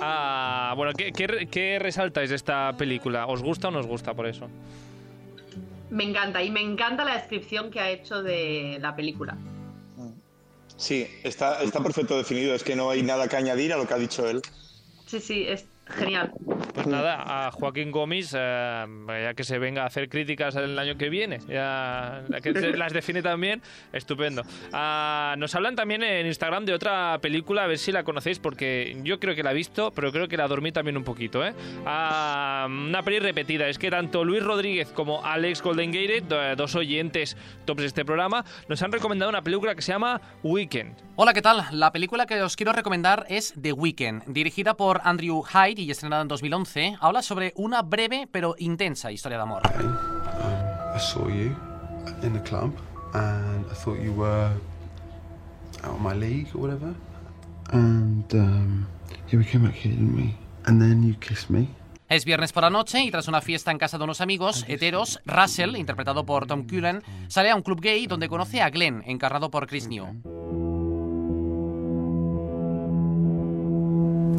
Ah, 0.00 0.72
bueno, 0.76 0.92
¿qué, 0.96 1.12
qué, 1.12 1.26
re- 1.26 1.46
qué 1.46 1.78
resaltáis 1.78 2.30
de 2.30 2.36
esta 2.36 2.72
película? 2.76 3.26
¿Os 3.26 3.42
gusta 3.42 3.68
o 3.68 3.70
no 3.70 3.78
os 3.80 3.86
gusta 3.86 4.14
por 4.14 4.26
eso? 4.26 4.48
Me 5.90 6.04
encanta 6.04 6.42
y 6.42 6.50
me 6.50 6.60
encanta 6.60 7.04
la 7.04 7.14
descripción 7.14 7.70
que 7.70 7.80
ha 7.80 7.90
hecho 7.90 8.22
de 8.22 8.78
la 8.80 8.94
película. 8.94 9.36
Sí, 10.76 11.06
está, 11.24 11.62
está 11.62 11.82
perfecto 11.82 12.16
definido. 12.16 12.54
Es 12.54 12.62
que 12.62 12.76
no 12.76 12.90
hay 12.90 13.02
nada 13.02 13.26
que 13.26 13.36
añadir 13.36 13.72
a 13.72 13.76
lo 13.76 13.86
que 13.86 13.94
ha 13.94 13.98
dicho 13.98 14.28
él. 14.28 14.42
Sí, 15.06 15.18
sí, 15.20 15.44
es 15.48 15.64
genial. 15.96 16.32
Pues 16.74 16.86
nada, 16.86 17.46
a 17.46 17.50
Joaquín 17.50 17.90
Gómez, 17.90 18.32
eh, 18.36 18.86
ya 19.08 19.34
que 19.34 19.42
se 19.44 19.58
venga 19.58 19.82
a 19.82 19.86
hacer 19.86 20.08
críticas 20.08 20.54
el 20.56 20.78
año 20.78 20.96
que 20.96 21.08
viene, 21.08 21.38
ya 21.48 22.22
que 22.42 22.52
las 22.52 22.92
define 22.92 23.20
también, 23.22 23.62
estupendo. 23.92 24.42
Ah, 24.72 25.34
nos 25.38 25.54
hablan 25.54 25.74
también 25.74 26.02
en 26.02 26.26
Instagram 26.26 26.64
de 26.66 26.74
otra 26.74 27.18
película, 27.20 27.64
a 27.64 27.66
ver 27.66 27.78
si 27.78 27.90
la 27.90 28.04
conocéis, 28.04 28.38
porque 28.38 28.96
yo 29.02 29.18
creo 29.18 29.34
que 29.34 29.42
la 29.42 29.50
he 29.50 29.54
visto, 29.54 29.90
pero 29.92 30.12
creo 30.12 30.28
que 30.28 30.36
la 30.36 30.46
dormí 30.46 30.70
también 30.70 30.96
un 30.96 31.04
poquito. 31.04 31.44
¿eh? 31.44 31.52
Ah, 31.84 32.66
una 32.68 33.02
peli 33.02 33.18
repetida, 33.18 33.66
es 33.68 33.78
que 33.78 33.90
tanto 33.90 34.24
Luis 34.24 34.42
Rodríguez 34.42 34.88
como 34.92 35.24
Alex 35.24 35.62
Goldengate, 35.62 36.20
do- 36.20 36.54
dos 36.56 36.74
oyentes 36.76 37.36
tops 37.64 37.80
de 37.80 37.86
este 37.88 38.04
programa, 38.04 38.44
nos 38.68 38.80
han 38.82 38.92
recomendado 38.92 39.28
una 39.30 39.42
película 39.42 39.74
que 39.74 39.82
se 39.82 39.92
llama 39.92 40.20
Weekend. 40.42 40.94
Hola, 41.16 41.32
¿qué 41.32 41.42
tal? 41.42 41.64
La 41.72 41.90
película 41.92 42.26
que 42.26 42.40
os 42.42 42.54
quiero 42.54 42.72
recomendar 42.72 43.26
es 43.28 43.52
The 43.60 43.72
Weeknd, 43.72 44.24
dirigida 44.28 44.74
por 44.76 45.00
Andrew 45.02 45.42
Hyde 45.42 45.77
y 45.82 45.90
estrenada 45.90 46.22
en 46.22 46.28
2011. 46.28 46.96
Habla 47.00 47.22
sobre 47.22 47.52
una 47.56 47.82
breve 47.82 48.28
pero 48.30 48.54
intensa 48.58 49.12
historia 49.12 49.38
de 49.38 49.42
amor. 49.42 49.62
Um, 57.72 58.24
me. 61.48 61.68
Es 62.08 62.24
viernes 62.24 62.52
por 62.52 62.62
la 62.62 62.70
noche 62.70 63.02
y 63.02 63.10
tras 63.10 63.28
una 63.28 63.42
fiesta 63.42 63.70
en 63.70 63.78
casa 63.78 63.98
de 63.98 64.04
unos 64.04 64.22
amigos 64.22 64.64
heteros, 64.66 65.20
Russell, 65.26 65.76
interpretado 65.76 66.24
por 66.24 66.46
Tom 66.46 66.66
Cullen, 66.66 67.02
sale 67.28 67.50
a 67.50 67.56
un 67.56 67.62
club 67.62 67.80
gay 67.80 68.06
donde 68.06 68.28
conoce 68.28 68.62
a 68.62 68.70
Glenn, 68.70 69.02
encarnado 69.06 69.50
por 69.50 69.66
Chris 69.66 69.88
New. 69.88 70.67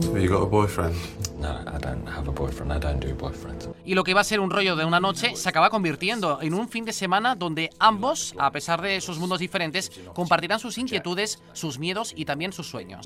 So 0.01 0.17
you 0.17 0.29
got 0.29 0.43
a 0.43 0.45
boyfriend? 0.45 0.95
No, 1.39 1.49
I 1.67 1.77
don't 1.77 2.07
have 2.07 2.27
a 2.27 2.31
boyfriend. 2.31 2.71
I 2.71 2.79
don't 2.79 2.99
do 2.99 3.13
boyfriends. 3.15 3.69
Y 3.85 3.95
lo 3.95 4.03
que 4.03 4.11
iba 4.11 4.21
a 4.21 4.23
ser 4.23 4.39
un 4.39 4.49
rollo 4.49 4.75
de 4.75 4.85
una 4.85 4.99
noche 4.99 5.35
se 5.35 5.49
acaba 5.49 5.69
convirtiendo 5.69 6.39
en 6.41 6.53
un 6.53 6.69
fin 6.69 6.85
de 6.85 6.93
semana 6.93 7.35
donde 7.35 7.69
ambos, 7.79 8.33
a 8.37 8.51
pesar 8.51 8.81
de 8.81 9.01
sus 9.01 9.17
mundos 9.19 9.39
diferentes, 9.39 9.91
compartirán 10.13 10.59
sus 10.59 10.77
inquietudes, 10.77 11.41
sus 11.53 11.79
miedos 11.79 12.13
y 12.15 12.25
también 12.25 12.53
sus 12.53 12.67
sueños. 12.69 13.05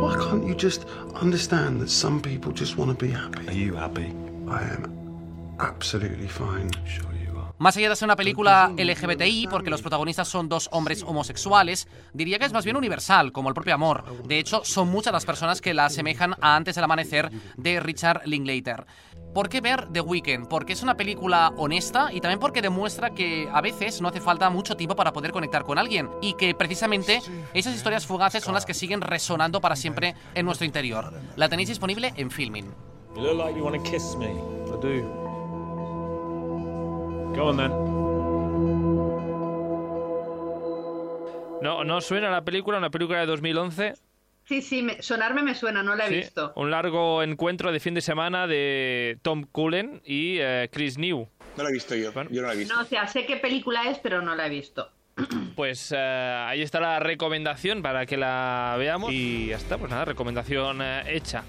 Why 0.00 0.14
can't 0.16 0.46
you 0.46 0.54
just 0.54 0.84
understand 1.20 1.80
that 1.80 1.88
some 1.88 2.20
people 2.20 2.52
just 2.52 2.76
want 2.76 2.96
to 2.96 3.04
be 3.04 3.10
happy? 3.10 3.48
Are 3.48 3.52
you 3.52 3.74
happy? 3.74 4.14
I 4.48 4.62
am 4.62 5.56
absolutely 5.58 6.28
fine. 6.28 6.70
Sure. 6.86 7.15
Más 7.58 7.76
allá 7.76 7.88
de 7.88 7.96
ser 7.96 8.06
una 8.06 8.16
película 8.16 8.70
LGBTI, 8.76 9.48
porque 9.50 9.70
los 9.70 9.80
protagonistas 9.80 10.28
son 10.28 10.48
dos 10.48 10.68
hombres 10.72 11.02
homosexuales, 11.02 11.88
diría 12.12 12.38
que 12.38 12.44
es 12.44 12.52
más 12.52 12.64
bien 12.64 12.76
universal, 12.76 13.32
como 13.32 13.48
el 13.48 13.54
propio 13.54 13.74
amor. 13.74 14.04
De 14.26 14.38
hecho, 14.38 14.62
son 14.64 14.88
muchas 14.88 15.12
las 15.12 15.24
personas 15.24 15.62
que 15.62 15.72
la 15.72 15.86
asemejan 15.86 16.34
a 16.40 16.56
Antes 16.56 16.74
del 16.74 16.84
Amanecer 16.84 17.30
de 17.56 17.80
Richard 17.80 18.22
Linklater. 18.26 18.86
¿Por 19.32 19.48
qué 19.48 19.60
ver 19.60 19.88
The 19.92 20.00
Weeknd? 20.00 20.48
Porque 20.48 20.74
es 20.74 20.82
una 20.82 20.96
película 20.96 21.52
honesta 21.56 22.10
y 22.12 22.20
también 22.20 22.40
porque 22.40 22.62
demuestra 22.62 23.10
que 23.10 23.48
a 23.52 23.60
veces 23.60 24.00
no 24.00 24.08
hace 24.08 24.20
falta 24.20 24.48
mucho 24.50 24.76
tiempo 24.76 24.96
para 24.96 25.12
poder 25.12 25.32
conectar 25.32 25.64
con 25.64 25.78
alguien 25.78 26.10
y 26.22 26.34
que 26.34 26.54
precisamente 26.54 27.20
esas 27.54 27.74
historias 27.74 28.06
fugaces 28.06 28.44
son 28.44 28.54
las 28.54 28.66
que 28.66 28.74
siguen 28.74 29.00
resonando 29.00 29.60
para 29.60 29.76
siempre 29.76 30.14
en 30.34 30.46
nuestro 30.46 30.66
interior. 30.66 31.12
La 31.36 31.48
tenéis 31.48 31.68
disponible 31.68 32.12
en 32.16 32.30
Filmin. 32.30 32.74
You 33.14 33.22
look 33.22 33.36
like 33.38 33.56
you 33.56 33.64
want 33.64 33.76
to 33.76 33.90
kiss 33.90 34.14
me. 34.16 34.26
I 34.26 34.80
do. 34.80 35.25
Go 37.34 37.48
on 37.48 37.56
then. 37.56 37.72
No, 41.62 41.84
no 41.84 42.00
suena 42.00 42.30
la 42.30 42.42
película, 42.44 42.78
una 42.78 42.90
película 42.90 43.20
de 43.20 43.26
2011. 43.26 43.94
Sí, 44.44 44.62
sí, 44.62 44.82
me- 44.82 45.02
sonarme 45.02 45.42
me 45.42 45.54
suena, 45.54 45.82
no 45.82 45.96
la 45.96 46.06
he 46.06 46.08
Sí, 46.08 46.14
visto. 46.16 46.52
Un 46.54 46.70
largo 46.70 47.22
encuentro 47.22 47.72
de 47.72 47.80
fin 47.80 47.94
de 47.94 48.00
semana 48.00 48.46
de 48.46 49.18
Tom 49.22 49.44
Cullen 49.50 50.00
y 50.04 50.36
eh, 50.38 50.68
Chris 50.70 50.98
New. 50.98 51.28
No 51.56 51.62
la 51.64 51.70
he 51.70 51.72
visto 51.72 51.96
yo. 51.96 52.12
Bueno. 52.12 52.30
Yo 52.30 52.42
no 52.42 52.48
la 52.48 52.54
he 52.54 52.56
visto. 52.58 52.74
No, 52.74 52.82
o 52.82 52.84
sea, 52.84 53.08
sé 53.08 53.26
qué 53.26 53.36
película 53.38 53.88
es, 53.90 53.98
pero 53.98 54.22
no 54.22 54.36
la 54.36 54.46
he 54.46 54.50
visto. 54.50 54.88
Pues 55.56 55.90
eh, 55.96 56.44
ahí 56.46 56.60
está 56.60 56.78
la 56.80 57.00
recomendación 57.00 57.80
para 57.82 58.04
que 58.04 58.18
la 58.18 58.76
veamos. 58.78 59.10
Y 59.10 59.46
ya 59.46 59.56
está, 59.56 59.78
pues 59.78 59.90
nada, 59.90 60.04
recomendación 60.04 60.80
eh, 60.82 61.02
hecha. 61.08 61.42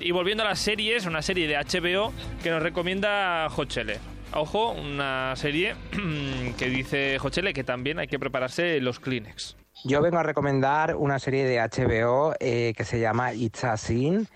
Y 0.00 0.10
volviendo 0.10 0.42
a 0.42 0.46
las 0.46 0.58
series, 0.58 1.04
una 1.04 1.20
serie 1.20 1.46
de 1.46 1.56
HBO 1.58 2.12
que 2.42 2.50
nos 2.50 2.62
recomienda 2.62 3.46
Hochele. 3.54 3.98
Ojo, 4.32 4.72
una 4.72 5.34
serie 5.36 5.74
que 6.58 6.68
dice 6.68 7.18
Hochele 7.22 7.54
que 7.54 7.64
también 7.64 7.98
hay 7.98 8.08
que 8.08 8.18
prepararse 8.18 8.80
los 8.80 9.00
Kleenex. 9.00 9.56
Yo 9.84 10.02
vengo 10.02 10.18
a 10.18 10.22
recomendar 10.22 10.96
una 10.96 11.18
serie 11.18 11.44
de 11.44 11.60
HBO 11.60 12.34
eh, 12.40 12.74
que 12.76 12.84
se 12.84 13.00
llama 13.00 13.32
It's 13.32 13.64
a 13.64 13.76
Sin. 13.76 14.28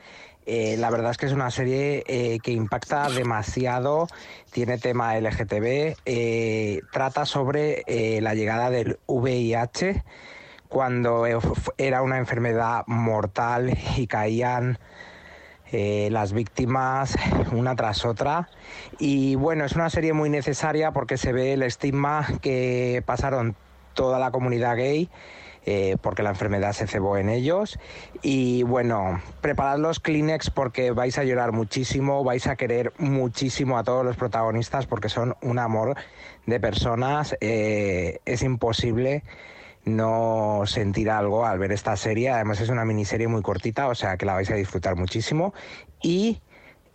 Eh, 0.45 0.77
la 0.79 0.91
verdad 0.91 1.13
es 1.13 1.19
que 1.19 1.27
es 1.27 1.33
una 1.33 1.51
serie 1.51 2.03
eh, 2.07 2.39
que 2.43 2.53
impacta 2.53 3.09
demasiado, 3.09 4.09
tiene 4.51 4.79
tema 4.79 5.17
LGTB, 5.19 5.97
eh, 6.05 6.81
trata 6.91 7.27
sobre 7.27 7.85
eh, 7.87 8.21
la 8.21 8.35
llegada 8.35 8.71
del 8.71 8.99
VIH 9.07 10.03
cuando 10.69 11.27
era 11.77 12.03
una 12.03 12.19
enfermedad 12.19 12.85
mortal 12.87 13.77
y 13.97 14.07
caían 14.07 14.79
eh, 15.73 16.09
las 16.11 16.33
víctimas 16.33 17.17
una 17.53 17.75
tras 17.75 18.05
otra. 18.05 18.49
Y 18.99 19.35
bueno, 19.35 19.65
es 19.65 19.73
una 19.73 19.91
serie 19.91 20.13
muy 20.13 20.31
necesaria 20.31 20.93
porque 20.93 21.17
se 21.17 21.33
ve 21.33 21.55
el 21.55 21.63
estigma 21.63 22.27
que 22.41 23.03
pasaron 23.05 23.57
toda 23.95 24.19
la 24.19 24.31
comunidad 24.31 24.77
gay. 24.77 25.11
eh, 25.65 25.97
porque 26.03 26.23
la 26.23 26.31
enfermedad 26.31 26.73
se 26.73 26.87
cebó 26.87 27.17
en 27.17 27.29
ellos. 27.29 27.79
Y 28.23 28.63
bueno, 28.65 29.21
preparad 29.41 29.79
los 29.79 30.01
Kleenex 30.01 30.51
porque 30.51 30.91
vais 30.91 31.19
a 31.19 31.25
llorar 31.25 31.53
muchísimo, 31.53 32.25
vais 32.25 32.47
a 32.47 32.57
querer 32.57 32.93
muchísimo 32.99 33.79
a 33.79 33.85
todos 33.85 34.05
los 34.05 34.17
protagonistas 34.17 34.87
porque 34.87 35.09
son 35.09 35.37
un 35.41 35.59
amor 35.59 35.97
de 36.47 36.61
personas. 36.61 37.37
eh, 37.41 38.19
es 38.25 38.43
imposible 38.43 39.23
no 39.85 40.63
sentir 40.67 41.11
algo 41.11 41.47
al 41.47 41.59
ver 41.59 41.73
esta 41.73 41.97
serie. 41.97 42.31
Además 42.31 42.61
es 42.61 42.69
una 42.69 42.85
miniserie 42.85 43.29
muy 43.29 43.43
cortita, 43.43 43.89
o 43.89 43.95
sea 43.95 44.17
que 44.17 44.27
la 44.27 44.35
vais 44.35 44.51
a 44.51 44.55
disfrutar 44.55 44.97
muchísimo. 44.97 45.55
Y 46.03 46.41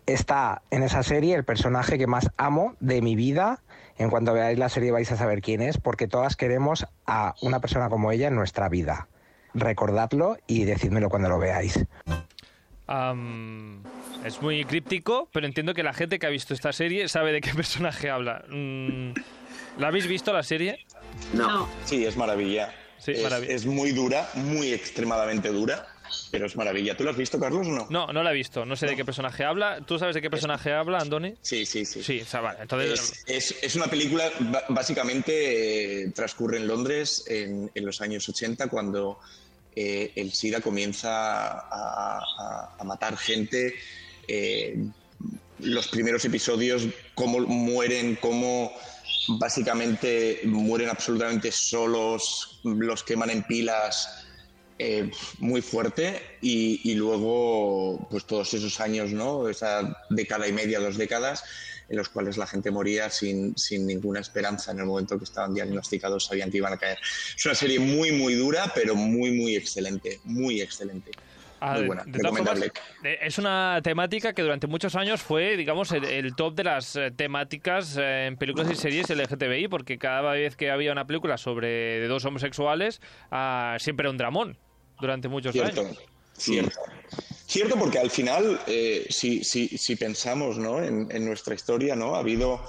está 0.05 0.61
en 0.71 0.83
esa 0.83 1.03
serie 1.03 1.35
el 1.35 1.43
personaje 1.43 1.97
que 1.97 2.07
más 2.07 2.31
amo 2.37 2.75
de 2.79 3.01
mi 3.01 3.15
vida. 3.15 3.61
En 3.97 4.09
cuanto 4.09 4.33
veáis 4.33 4.59
la 4.59 4.69
serie 4.69 4.91
vais 4.91 5.11
a 5.11 5.17
saber 5.17 5.41
quién 5.41 5.61
es, 5.61 5.77
porque 5.77 6.07
todas 6.07 6.35
queremos 6.35 6.85
a 7.05 7.33
una 7.41 7.59
persona 7.59 7.89
como 7.89 8.11
ella 8.11 8.27
en 8.27 8.35
nuestra 8.35 8.69
vida. 8.69 9.07
Recordadlo 9.53 10.37
y 10.45 10.65
decídmelo 10.65 11.09
cuando 11.09 11.29
lo 11.29 11.39
veáis. 11.39 11.85
Es 14.23 14.41
muy 14.41 14.63
críptico, 14.65 15.29
pero 15.33 15.45
entiendo 15.45 15.73
que 15.73 15.83
la 15.83 15.93
gente 15.93 16.19
que 16.19 16.27
ha 16.27 16.29
visto 16.29 16.53
esta 16.53 16.71
serie 16.71 17.07
sabe 17.07 17.31
de 17.31 17.41
qué 17.41 17.51
personaje 17.55 18.09
habla. 18.09 18.45
Mm, 18.49 19.11
¿La 19.77 19.87
habéis 19.87 20.07
visto 20.07 20.31
la 20.33 20.43
serie? 20.43 20.85
No. 21.33 21.67
Sí, 21.85 22.05
es 22.05 22.15
maravilla. 22.17 22.73
Sí, 22.99 23.11
es, 23.11 23.21
maravilla. 23.23 23.53
es 23.53 23.65
muy 23.65 23.91
dura, 23.91 24.29
muy 24.35 24.73
extremadamente 24.73 25.49
dura, 25.49 25.87
pero 26.31 26.45
es 26.47 26.55
maravilla. 26.55 26.97
¿Tú 26.97 27.03
lo 27.03 27.11
has 27.11 27.17
visto, 27.17 27.39
Carlos, 27.39 27.67
o 27.67 27.71
no? 27.71 27.87
No, 27.89 28.07
no 28.11 28.23
la 28.23 28.31
he 28.31 28.33
visto. 28.33 28.65
No 28.65 28.75
sé 28.75 28.87
de 28.87 28.95
qué 28.95 29.05
personaje 29.05 29.43
habla. 29.43 29.81
¿Tú 29.85 29.99
sabes 29.99 30.15
de 30.15 30.21
qué 30.21 30.29
personaje 30.29 30.73
habla, 30.73 30.97
Andoni? 30.99 31.35
Sí, 31.41 31.65
sí, 31.65 31.85
sí. 31.85 32.01
Sí, 32.03 32.21
o 32.21 32.25
sea, 32.25 32.41
vale. 32.41 32.59
Entonces, 32.61 33.23
Es, 33.27 33.51
es- 33.51 33.63
es 33.63 33.75
una 33.75 33.87
película, 33.87 34.31
básicamente 34.69 36.03
eh, 36.03 36.11
transcurre 36.11 36.57
en 36.57 36.67
Londres 36.67 37.23
en, 37.27 37.69
en 37.73 37.85
los 37.85 38.01
años 38.01 38.27
80, 38.27 38.67
cuando 38.67 39.19
eh, 39.75 40.11
el 40.15 40.31
SIDA 40.33 40.59
comienza 40.61 41.09
a, 41.51 42.19
a- 42.19 42.75
a 42.79 42.83
matar 42.83 43.15
gente. 43.17 43.75
eh, 44.27 44.75
los 45.59 45.87
primeros 45.87 46.23
episodios, 46.23 46.83
cómo 47.15 47.39
mueren, 47.39 48.15
cómo 48.21 48.71
básicamente 49.27 50.41
mueren 50.45 50.89
absolutamente 50.89 51.51
solos, 51.51 52.59
los 52.63 53.03
queman 53.03 53.29
en 53.29 53.43
pilas. 53.43 54.23
eh, 54.79 55.09
muy 55.39 55.63
fuerte 55.63 56.21
y, 56.39 56.93
luego 56.93 58.07
pues 58.11 58.25
todos 58.25 58.53
esos 58.53 58.79
años, 58.79 59.11
¿no? 59.11 59.49
Esa 59.49 59.97
década 60.09 60.47
y 60.47 60.53
media, 60.53 60.79
dos 60.79 60.97
décadas, 60.97 61.43
en 61.89 61.97
los 61.97 62.09
cuales 62.09 62.37
la 62.37 62.45
gente 62.45 62.69
moría 62.69 63.09
sin, 63.09 63.57
sin 63.57 63.87
ninguna 63.87 64.19
esperanza 64.19 64.71
en 64.71 64.79
el 64.79 64.85
momento 64.85 65.17
que 65.17 65.23
estaban 65.23 65.53
diagnosticados, 65.53 66.25
sabían 66.25 66.51
que 66.51 66.57
iban 66.57 66.73
a 66.73 66.77
caer. 66.77 66.99
Es 67.35 67.43
una 67.45 67.55
serie 67.55 67.79
muy, 67.79 68.11
muy 68.11 68.35
dura, 68.35 68.71
pero 68.75 68.95
muy, 68.95 69.31
muy 69.31 69.55
excelente, 69.55 70.19
muy 70.25 70.61
excelente. 70.61 71.11
A 71.59 71.73
muy 71.75 71.85
buena, 71.87 72.03
de 72.05 72.19
formas, 72.19 72.59
es 73.03 73.37
una 73.37 73.79
temática 73.83 74.33
que 74.33 74.41
durante 74.41 74.67
muchos 74.67 74.95
años 74.95 75.21
fue, 75.21 75.57
digamos, 75.57 75.91
el, 75.91 76.05
el 76.05 76.35
top 76.35 76.55
de 76.55 76.63
las 76.63 76.95
eh, 76.95 77.11
temáticas 77.11 77.97
eh, 77.97 78.27
en 78.27 78.37
películas 78.37 78.69
y 78.71 78.75
series 78.75 79.09
LGTBI, 79.09 79.67
porque 79.67 79.97
cada 79.97 80.31
vez 80.31 80.55
que 80.55 80.71
había 80.71 80.91
una 80.91 81.05
película 81.05 81.37
sobre 81.37 82.07
dos 82.07 82.25
homosexuales, 82.25 83.01
ah, 83.31 83.77
siempre 83.79 84.03
era 84.03 84.11
un 84.11 84.17
dramón 84.17 84.57
durante 84.99 85.27
muchos 85.27 85.53
Cierto, 85.53 85.81
años. 85.81 85.97
cierto. 86.33 86.79
Cierto, 87.45 87.77
porque 87.77 87.99
al 87.99 88.09
final, 88.09 88.59
eh, 88.67 89.05
si, 89.09 89.43
si, 89.43 89.69
si 89.69 89.95
pensamos 89.95 90.57
¿no? 90.57 90.83
en, 90.83 91.07
en 91.11 91.25
nuestra 91.25 91.55
historia, 91.55 91.95
¿no? 91.95 92.15
ha 92.15 92.19
habido 92.19 92.61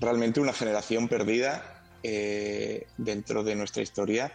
realmente 0.00 0.40
una 0.40 0.52
generación 0.52 1.08
perdida 1.08 1.74
eh, 2.02 2.86
dentro 2.98 3.42
de 3.42 3.54
nuestra 3.54 3.82
historia 3.82 4.30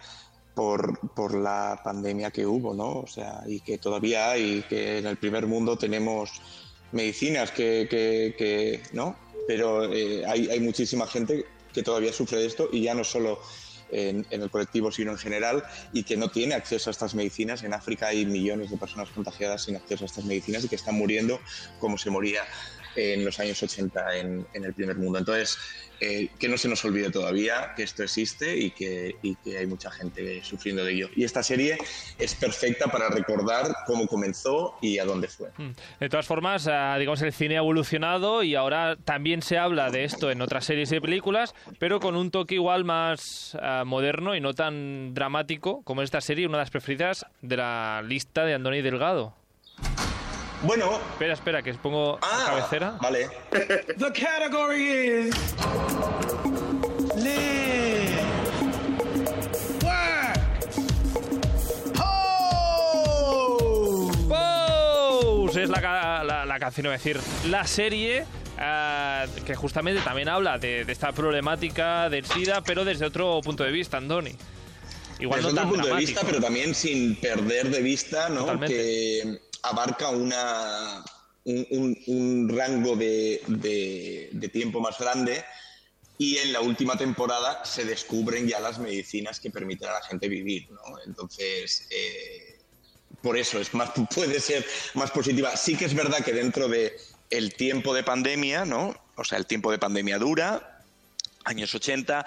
por, 0.54 0.98
por 1.14 1.34
la 1.34 1.80
pandemia 1.84 2.30
que 2.30 2.46
hubo, 2.46 2.74
¿no? 2.74 3.00
O 3.00 3.06
sea, 3.06 3.42
y 3.46 3.60
que 3.60 3.78
todavía 3.78 4.30
hay, 4.30 4.62
que 4.68 4.98
en 4.98 5.06
el 5.06 5.16
primer 5.16 5.46
mundo 5.46 5.76
tenemos 5.78 6.42
medicinas 6.92 7.50
que, 7.50 7.86
que- 7.88 8.34
que- 8.36 8.82
¿no? 8.92 9.16
Pero 9.46 9.92
eh, 9.92 10.24
hay, 10.26 10.60
muchísima 10.60 11.06
gente 11.06 11.44
que 11.72 11.82
todavía 11.82 12.12
sufre 12.12 12.38
de 12.40 12.46
esto 12.46 12.68
y 12.72 12.82
ya 12.82 12.94
no 12.94 13.04
solo 13.04 13.40
en 13.92 14.24
el 14.30 14.50
colectivo, 14.50 14.92
sino 14.92 15.10
en 15.10 15.18
general, 15.18 15.64
y 15.92 16.04
que 16.04 16.16
no 16.16 16.30
tiene 16.30 16.54
acceso 16.54 16.90
a 16.90 16.92
estas 16.92 17.14
medicinas. 17.16 17.64
En 17.64 17.74
África 17.74 18.06
hay 18.06 18.24
millones 18.24 18.70
de 18.70 18.76
personas 18.76 19.10
contagiadas 19.10 19.64
sin 19.64 19.74
acceso 19.74 20.04
a 20.04 20.06
estas 20.06 20.24
medicinas 20.26 20.64
y 20.64 20.68
que 20.68 20.76
están 20.76 20.94
muriendo 20.94 21.40
como 21.80 21.98
se 21.98 22.08
moría 22.08 22.42
en 22.96 23.24
los 23.24 23.38
años 23.40 23.62
80 23.62 24.16
en, 24.16 24.46
en 24.54 24.64
el 24.64 24.74
primer 24.74 24.96
mundo. 24.96 25.18
Entonces, 25.18 25.58
eh, 26.02 26.30
que 26.38 26.48
no 26.48 26.56
se 26.56 26.66
nos 26.66 26.82
olvide 26.86 27.10
todavía 27.10 27.74
que 27.76 27.82
esto 27.82 28.02
existe 28.02 28.56
y 28.56 28.70
que, 28.70 29.16
y 29.20 29.34
que 29.36 29.58
hay 29.58 29.66
mucha 29.66 29.90
gente 29.90 30.42
sufriendo 30.42 30.82
de 30.82 30.94
ello. 30.94 31.10
Y 31.14 31.24
esta 31.24 31.42
serie 31.42 31.76
es 32.18 32.34
perfecta 32.34 32.86
para 32.86 33.10
recordar 33.10 33.66
cómo 33.86 34.06
comenzó 34.06 34.78
y 34.80 34.98
a 34.98 35.04
dónde 35.04 35.28
fue. 35.28 35.50
Mm. 35.58 35.72
De 36.00 36.08
todas 36.08 36.26
formas, 36.26 36.66
ah, 36.68 36.96
digamos, 36.98 37.20
el 37.20 37.34
cine 37.34 37.56
ha 37.56 37.58
evolucionado 37.58 38.42
y 38.42 38.54
ahora 38.54 38.96
también 38.96 39.42
se 39.42 39.58
habla 39.58 39.90
de 39.90 40.04
esto 40.04 40.30
en 40.30 40.40
otras 40.40 40.64
series 40.64 40.90
y 40.90 41.00
películas, 41.00 41.54
pero 41.78 42.00
con 42.00 42.16
un 42.16 42.30
toque 42.30 42.54
igual 42.54 42.84
más 42.84 43.54
ah, 43.60 43.84
moderno 43.84 44.34
y 44.34 44.40
no 44.40 44.54
tan 44.54 45.12
dramático 45.12 45.82
como 45.82 46.00
esta 46.00 46.22
serie, 46.22 46.46
una 46.46 46.56
de 46.56 46.62
las 46.62 46.70
preferidas 46.70 47.26
de 47.42 47.58
la 47.58 48.02
lista 48.02 48.46
de 48.46 48.54
Andoni 48.54 48.80
Delgado. 48.80 49.34
Bueno. 50.62 51.00
Espera, 51.12 51.32
espera, 51.32 51.62
que 51.62 51.72
pongo 51.74 52.18
la 52.20 52.44
cabecera. 52.46 52.90
Vale. 53.00 53.28
The 53.50 54.12
category 54.12 55.28
is 55.28 55.34
live, 57.16 58.20
work, 59.82 60.40
Pose 64.28 65.62
es 65.62 65.70
la, 65.70 66.22
la, 66.24 66.44
la 66.44 66.58
canción, 66.58 66.86
iba 66.86 66.94
a 66.94 66.98
decir, 66.98 67.18
la 67.48 67.66
serie 67.66 68.26
ah, 68.58 69.24
que 69.46 69.54
justamente 69.54 70.02
también 70.02 70.28
habla 70.28 70.58
de, 70.58 70.84
de 70.84 70.92
esta 70.92 71.12
problemática 71.12 72.10
del 72.10 72.26
SIDA, 72.26 72.62
pero 72.62 72.84
desde 72.84 73.06
otro 73.06 73.40
punto 73.42 73.64
de 73.64 73.72
vista, 73.72 73.96
Andoni. 73.96 74.36
Igual 75.18 75.42
Desde 75.42 75.54
no 75.54 75.60
otro 75.62 75.62
tan 75.62 75.68
punto 75.70 75.94
de 75.94 76.00
vista, 76.00 76.20
pero 76.24 76.40
también 76.40 76.74
sin 76.74 77.16
perder 77.16 77.68
de 77.70 77.82
vista 77.82 78.28
¿no? 78.30 78.40
Totalmente. 78.40 78.74
que 78.74 79.40
abarca 79.62 80.08
una, 80.10 81.04
un, 81.44 81.66
un- 81.70 81.98
un 82.06 82.48
rango 82.56 82.96
de, 82.96 83.42
de- 83.46 84.30
de 84.32 84.48
tiempo 84.48 84.80
más 84.80 84.98
grande 84.98 85.44
y 86.18 86.36
en 86.38 86.52
la 86.52 86.60
última 86.60 86.96
temporada 86.96 87.64
se 87.64 87.84
descubren 87.84 88.46
ya 88.46 88.60
las 88.60 88.78
medicinas 88.78 89.40
que 89.40 89.50
permiten 89.50 89.88
a 89.88 89.92
la 89.94 90.02
gente 90.02 90.28
vivir. 90.28 90.70
¿no? 90.70 90.80
Entonces, 91.06 91.86
eh, 91.90 92.58
por 93.22 93.38
eso 93.38 93.58
es 93.58 93.72
más, 93.74 93.90
puede 94.14 94.38
ser 94.40 94.66
más 94.94 95.10
positiva. 95.10 95.56
Sí 95.56 95.76
que 95.76 95.86
es 95.86 95.94
verdad 95.94 96.22
que 96.24 96.32
dentro 96.32 96.68
de 96.68 96.96
el 97.30 97.54
tiempo 97.54 97.94
de 97.94 98.02
pandemia, 98.02 98.64
¿no? 98.64 98.94
o 99.16 99.24
sea, 99.24 99.38
el 99.38 99.46
tiempo 99.46 99.70
de 99.70 99.78
pandemia 99.78 100.18
dura, 100.18 100.79
años 101.44 101.74
80, 101.74 102.24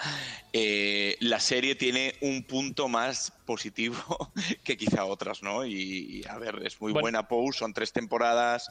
eh, 0.53 1.17
la 1.19 1.39
serie 1.39 1.75
tiene 1.75 2.15
un 2.21 2.43
punto 2.43 2.87
más 2.87 3.31
positivo 3.45 3.95
que 4.63 4.75
quizá 4.77 5.05
otras, 5.05 5.43
¿no? 5.43 5.65
Y, 5.65 5.73
y, 5.73 6.23
a 6.27 6.37
ver, 6.39 6.61
es 6.65 6.81
muy 6.81 6.91
Bueno. 6.91 7.03
buena 7.03 7.27
Pose, 7.27 7.59
son 7.59 7.73
tres 7.73 7.91
temporadas, 7.93 8.69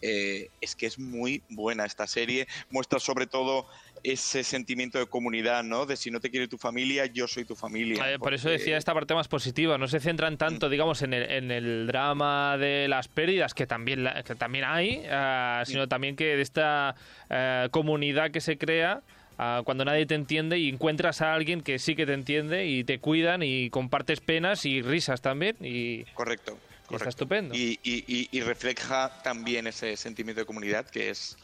eh, 0.00 0.48
es 0.60 0.74
que 0.76 0.86
es 0.86 0.98
muy 0.98 1.42
buena 1.50 1.84
esta 1.84 2.06
serie, 2.06 2.46
muestra 2.70 2.98
sobre 3.00 3.26
todo 3.26 3.66
ese 4.02 4.42
sentimiento 4.42 4.98
de 4.98 5.06
comunidad, 5.06 5.62
¿no? 5.62 5.86
De 5.86 5.96
si 5.96 6.10
no 6.10 6.18
te 6.20 6.30
quiere 6.30 6.48
tu 6.48 6.58
familia, 6.58 7.06
yo 7.06 7.28
soy 7.28 7.44
tu 7.44 7.54
familia. 7.54 8.12
Eh, 8.12 8.18
por 8.18 8.34
eso 8.34 8.44
porque- 8.44 8.58
decía 8.58 8.76
esta 8.76 8.94
parte 8.94 9.14
más 9.14 9.28
positiva. 9.28 9.78
No 9.78 9.86
se 9.88 10.00
centran 10.00 10.38
tanto, 10.38 10.68
digamos, 10.68 11.02
en 11.02 11.14
el, 11.14 11.30
en 11.30 11.50
el 11.52 11.86
drama 11.86 12.56
de 12.58 12.88
las 12.88 13.06
pérdidas, 13.08 13.54
que 13.54 13.66
también, 13.66 14.02
la- 14.04 14.22
que 14.24 14.34
también 14.34 14.64
hay, 14.64 15.04
ah, 15.08 15.62
sino 15.66 15.86
también 15.86 16.16
que 16.16 16.34
de 16.36 16.42
esta 16.42 16.96
eh, 17.30 17.68
comunidad 17.70 18.30
que 18.32 18.40
se 18.40 18.58
crea 18.58 19.02
ah, 19.38 19.62
cuando 19.64 19.84
nadie 19.84 20.06
te 20.06 20.14
entiende 20.14 20.58
y 20.58 20.68
encuentras 20.68 21.20
a 21.22 21.34
alguien 21.34 21.60
que 21.62 21.78
sí 21.78 21.94
que 21.96 22.06
te 22.06 22.14
entiende 22.14 22.66
y 22.66 22.84
te 22.84 22.98
cuidan 22.98 23.42
y 23.42 23.70
compartes 23.70 24.20
penas 24.20 24.64
y 24.66 24.82
risas 24.82 25.20
también. 25.20 25.56
Y, 25.60 26.04
Correcto. 26.14 26.52
y 26.52 26.54
está 26.54 26.86
correcto. 26.86 27.08
estupendo. 27.08 27.54
Y, 27.54 27.78
y- 27.82 28.04
y- 28.06 28.28
y 28.30 28.40
refleja 28.40 29.22
también 29.22 29.66
ese 29.66 29.96
sentimiento 29.96 30.40
de 30.40 30.46
comunidad 30.46 30.86
que 30.88 31.10
es 31.10 31.36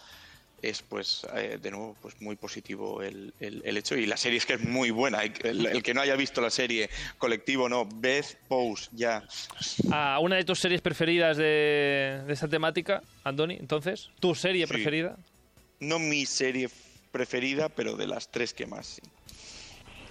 es 0.60 0.82
pues 0.82 1.24
eh, 1.36 1.56
de 1.62 1.70
nuevo 1.70 1.96
pues 2.02 2.20
muy 2.20 2.34
positivo 2.34 3.00
el, 3.00 3.32
el- 3.38 3.62
el 3.64 3.76
hecho 3.76 3.96
y 3.96 4.06
la 4.06 4.16
serie 4.16 4.38
es 4.38 4.44
que 4.44 4.54
es 4.54 4.64
muy 4.64 4.90
buena 4.90 5.22
el, 5.22 5.66
el 5.66 5.82
que 5.84 5.94
no 5.94 6.00
haya 6.00 6.16
visto 6.16 6.40
la 6.40 6.50
serie 6.50 6.90
colectivo 7.16 7.68
no 7.68 7.86
Beth 7.86 8.36
Pose 8.48 8.88
ya 8.90 9.22
Ah, 9.92 10.18
una 10.20 10.34
de 10.34 10.44
tus 10.44 10.58
series 10.58 10.80
preferidas 10.80 11.36
de, 11.36 12.22
de 12.26 12.32
esta 12.32 12.48
temática, 12.48 13.02
Andoni, 13.22 13.54
entonces, 13.54 14.10
¿tu 14.18 14.34
serie 14.34 14.66
Sí. 14.66 14.72
preferida? 14.72 15.16
no 15.78 16.00
mi 16.00 16.26
serie 16.26 16.68
preferida 16.68 16.87
pero 17.74 17.96
de 17.96 18.06
las 18.06 18.30
tres 18.30 18.54
que 18.54 18.66
más 18.66 18.86
sí. 18.86 19.02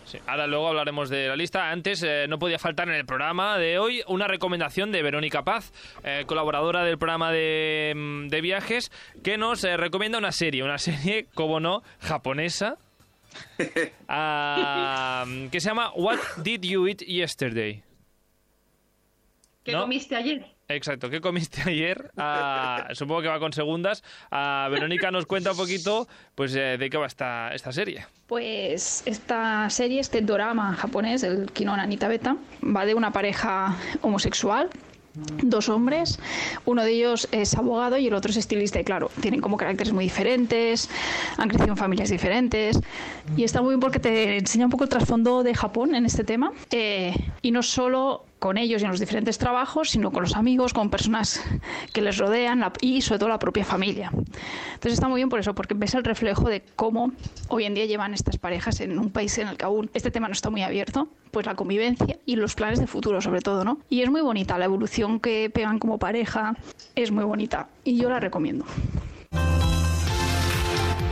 Sí, 0.08 0.18
ahora 0.26 0.48
luego 0.48 0.70
hablaremos 0.70 1.10
de 1.10 1.28
la 1.28 1.36
lista. 1.36 1.70
Antes 1.70 2.02
eh, 2.02 2.28
no 2.30 2.40
podía 2.40 2.58
faltar 2.58 2.88
en 2.88 2.96
el 2.96 3.06
programa 3.06 3.58
de 3.58 3.78
hoy 3.78 4.04
una 4.08 4.26
recomendación 4.26 4.90
de 4.90 5.04
Verónica 5.04 5.44
Paz, 5.44 5.74
eh, 6.06 6.24
colaboradora 6.26 6.86
del 6.86 6.98
programa 6.98 7.30
de, 7.34 7.92
mm, 7.94 8.28
de 8.30 8.40
viajes, 8.40 8.90
que 9.22 9.38
nos 9.38 9.66
eh, 9.66 9.76
recomienda 9.76 10.18
una 10.18 10.32
serie, 10.32 10.64
una 10.64 10.78
serie, 10.78 11.28
como 11.34 11.60
no, 11.60 11.84
japonesa, 12.00 12.78
ah, 14.08 15.26
que 15.52 15.60
se 15.60 15.68
llama 15.68 15.92
What 15.94 16.20
Did 16.38 16.62
You 16.62 16.88
Eat 16.88 17.00
Yesterday? 17.00 17.84
¿Qué 19.66 19.74
¿No? 19.74 19.82
comiste 19.82 20.16
ayer? 20.16 20.57
Exacto, 20.70 21.10
¿qué 21.10 21.22
comiste 21.22 21.62
ayer? 21.66 22.12
Ah, 22.18 22.88
supongo 22.94 23.22
que 23.22 23.28
va 23.30 23.40
con 23.40 23.54
segundas. 23.54 24.04
Ah, 24.32 24.68
Verónica 24.70 25.12
nos 25.12 25.26
cuenta 25.26 25.52
un 25.52 25.58
poquito 25.58 26.08
pues, 26.36 26.56
eh, 26.56 26.78
de 26.78 26.90
qué 26.90 26.98
va 26.98 27.08
esta, 27.08 27.54
esta 27.54 27.72
serie. 27.72 28.06
Pues 28.28 29.04
esta 29.06 29.70
serie, 29.70 30.02
este 30.02 30.22
drama 30.22 30.74
japonés, 30.74 31.24
el 31.24 31.50
Kinon 31.52 31.80
Anita 31.80 32.08
Beta, 32.08 32.36
va 32.64 32.86
de 32.86 32.94
una 32.94 33.12
pareja 33.12 33.78
homosexual, 34.02 34.70
dos 35.42 35.70
hombres, 35.70 36.20
uno 36.66 36.84
de 36.84 36.92
ellos 36.92 37.28
es 37.32 37.56
abogado 37.56 37.98
y 37.98 38.08
el 38.08 38.14
otro 38.14 38.32
es 38.32 38.38
estilista 38.38 38.80
y 38.80 38.84
claro, 38.84 39.10
tienen 39.22 39.42
como 39.42 39.58
caracteres 39.58 39.94
muy 39.94 40.04
diferentes, 40.04 40.90
han 41.38 41.50
crecido 41.50 41.72
en 41.72 41.78
familias 41.78 42.10
diferentes 42.10 42.80
y 43.36 43.44
está 43.44 43.62
muy 43.62 43.70
bien 43.70 43.80
porque 43.80 44.00
te 44.00 44.38
enseña 44.38 44.66
un 44.66 44.72
poco 44.72 44.84
el 44.84 44.90
trasfondo 44.90 45.42
de 45.44 45.56
Japón 45.56 45.96
en 45.96 46.06
este 46.06 46.24
tema 46.24 46.52
eh, 46.72 47.16
y 47.42 47.52
no 47.52 47.64
solo 47.64 48.26
con 48.40 48.58
ellos 48.58 48.82
y 48.82 48.86
en 48.86 48.92
los 48.92 49.00
diferentes 49.00 49.38
trabajos, 49.38 49.90
sino 49.90 50.12
con 50.12 50.24
los 50.24 50.36
amigos, 50.36 50.74
con 50.74 50.90
personas 50.90 51.44
que 51.94 52.02
les 52.02 52.18
rodean 52.18 52.64
y 52.82 53.02
sobre 53.02 53.20
todo 53.20 53.30
la 53.30 53.40
propia 53.40 53.66
familia. 53.66 54.12
Entonces 54.14 54.94
está 54.94 55.08
muy 55.08 55.20
bien 55.20 55.30
por 55.30 55.40
eso, 55.40 55.56
porque 55.56 55.74
ves 55.74 55.96
el 55.96 56.04
reflejo 56.04 56.50
de 56.50 56.64
cómo 56.76 57.12
hoy 57.50 57.66
en 57.66 57.74
día 57.74 57.86
llevan 57.86 58.14
estas 58.14 58.38
parejas 58.38 58.80
en 58.80 58.98
un 59.00 59.10
país 59.10 59.38
en 59.38 59.48
el 59.48 59.58
que 59.58 59.66
aún 59.66 59.90
este 59.94 60.12
tema 60.12 60.28
no 60.28 60.34
está 60.34 60.50
muy 60.50 60.62
abierto, 60.62 61.08
pues 61.32 61.46
la 61.46 61.56
convivencia 61.56 62.18
y 62.26 62.36
los 62.36 62.56
planes 62.56 62.80
de 62.80 62.88
futuro 62.88 63.22
sobre 63.22 63.42
todo, 63.42 63.64
¿no? 63.64 63.80
Y 63.90 64.02
es 64.02 64.10
muy 64.10 64.22
bonita, 64.22 64.58
la 64.58 64.66
evolución 64.66 65.20
que 65.20 65.50
pegan 65.50 65.80
como 65.80 65.98
pareja 65.98 66.56
es 66.96 67.12
muy 67.12 67.24
bonita 67.24 67.68
y 67.84 67.98
yo 67.98 68.10
la 68.10 68.20
recomiendo. 68.20 68.66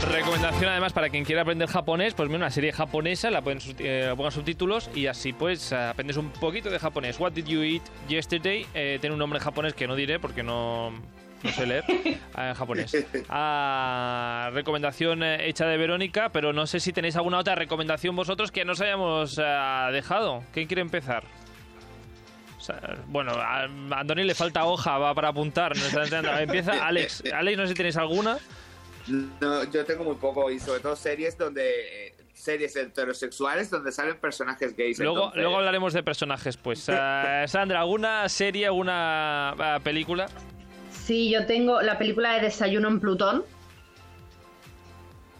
Recomendación 0.02 0.70
además 0.70 0.92
para 0.92 1.08
quien 1.08 1.24
quiera 1.24 1.42
aprender 1.42 1.68
japonés, 1.68 2.14
pues 2.14 2.28
mira 2.28 2.38
una 2.38 2.50
serie 2.50 2.72
japonesa, 2.72 3.30
la 3.30 3.42
pueden 3.42 3.60
eh, 3.78 4.12
pongan 4.16 4.32
subtítulos 4.32 4.90
y 4.94 5.06
así 5.06 5.32
pues 5.32 5.72
eh, 5.72 5.76
aprendes 5.76 6.16
un 6.16 6.30
poquito 6.30 6.70
de 6.70 6.78
japonés. 6.78 7.18
What 7.18 7.32
did 7.32 7.46
you 7.46 7.62
eat 7.62 7.82
yesterday? 8.08 8.66
Eh, 8.74 8.98
tiene 9.00 9.14
un 9.14 9.18
nombre 9.18 9.40
japonés 9.40 9.74
que 9.74 9.86
no 9.86 9.94
diré 9.96 10.18
porque 10.20 10.42
no, 10.42 10.92
no 11.42 11.50
sé 11.50 11.66
leer 11.66 11.84
eh, 11.88 12.18
en 12.36 12.54
japonés. 12.54 13.06
Ah, 13.28 14.50
recomendación 14.52 15.22
eh, 15.22 15.48
hecha 15.48 15.66
de 15.66 15.76
Verónica, 15.76 16.28
pero 16.30 16.52
no 16.52 16.66
sé 16.66 16.80
si 16.80 16.92
tenéis 16.92 17.16
alguna 17.16 17.38
otra 17.38 17.54
recomendación 17.54 18.14
vosotros 18.14 18.52
que 18.52 18.64
nos 18.64 18.80
hayamos 18.80 19.38
eh, 19.38 19.88
dejado. 19.92 20.42
¿Quién 20.52 20.66
quiere 20.66 20.82
empezar? 20.82 21.24
Bueno, 23.06 23.32
a 23.32 23.64
Andoni 23.64 24.24
le 24.24 24.34
falta 24.34 24.64
hoja 24.64 24.98
va 24.98 25.14
para 25.14 25.28
apuntar. 25.28 25.72
Empieza 26.40 26.84
Alex. 26.84 27.22
Alex, 27.32 27.56
no 27.58 27.64
sé 27.64 27.68
si 27.68 27.74
tenéis 27.74 27.96
alguna. 27.96 28.38
No, 29.08 29.64
yo 29.64 29.84
tengo 29.84 30.04
muy 30.04 30.16
poco 30.16 30.50
y 30.50 30.58
sobre 30.58 30.80
todo 30.80 30.96
series 30.96 31.38
donde 31.38 32.08
eh, 32.08 32.14
series 32.34 32.74
heterosexuales 32.76 33.70
donde 33.70 33.92
salen 33.92 34.18
personajes 34.18 34.76
gays. 34.76 34.98
Luego, 34.98 35.16
entonces- 35.16 35.42
luego 35.42 35.56
hablaremos 35.56 35.92
de 35.92 36.02
personajes, 36.02 36.56
pues. 36.56 36.88
Eh, 36.92 37.44
Sandra, 37.48 37.80
¿alguna 37.80 38.28
serie, 38.28 38.66
alguna 38.66 39.54
eh, 39.58 39.80
película? 39.82 40.26
Sí, 40.90 41.30
yo 41.30 41.46
tengo 41.46 41.80
la 41.82 41.98
película 41.98 42.34
de 42.34 42.40
Desayuno 42.42 42.88
en 42.88 43.00
Plutón 43.00 43.44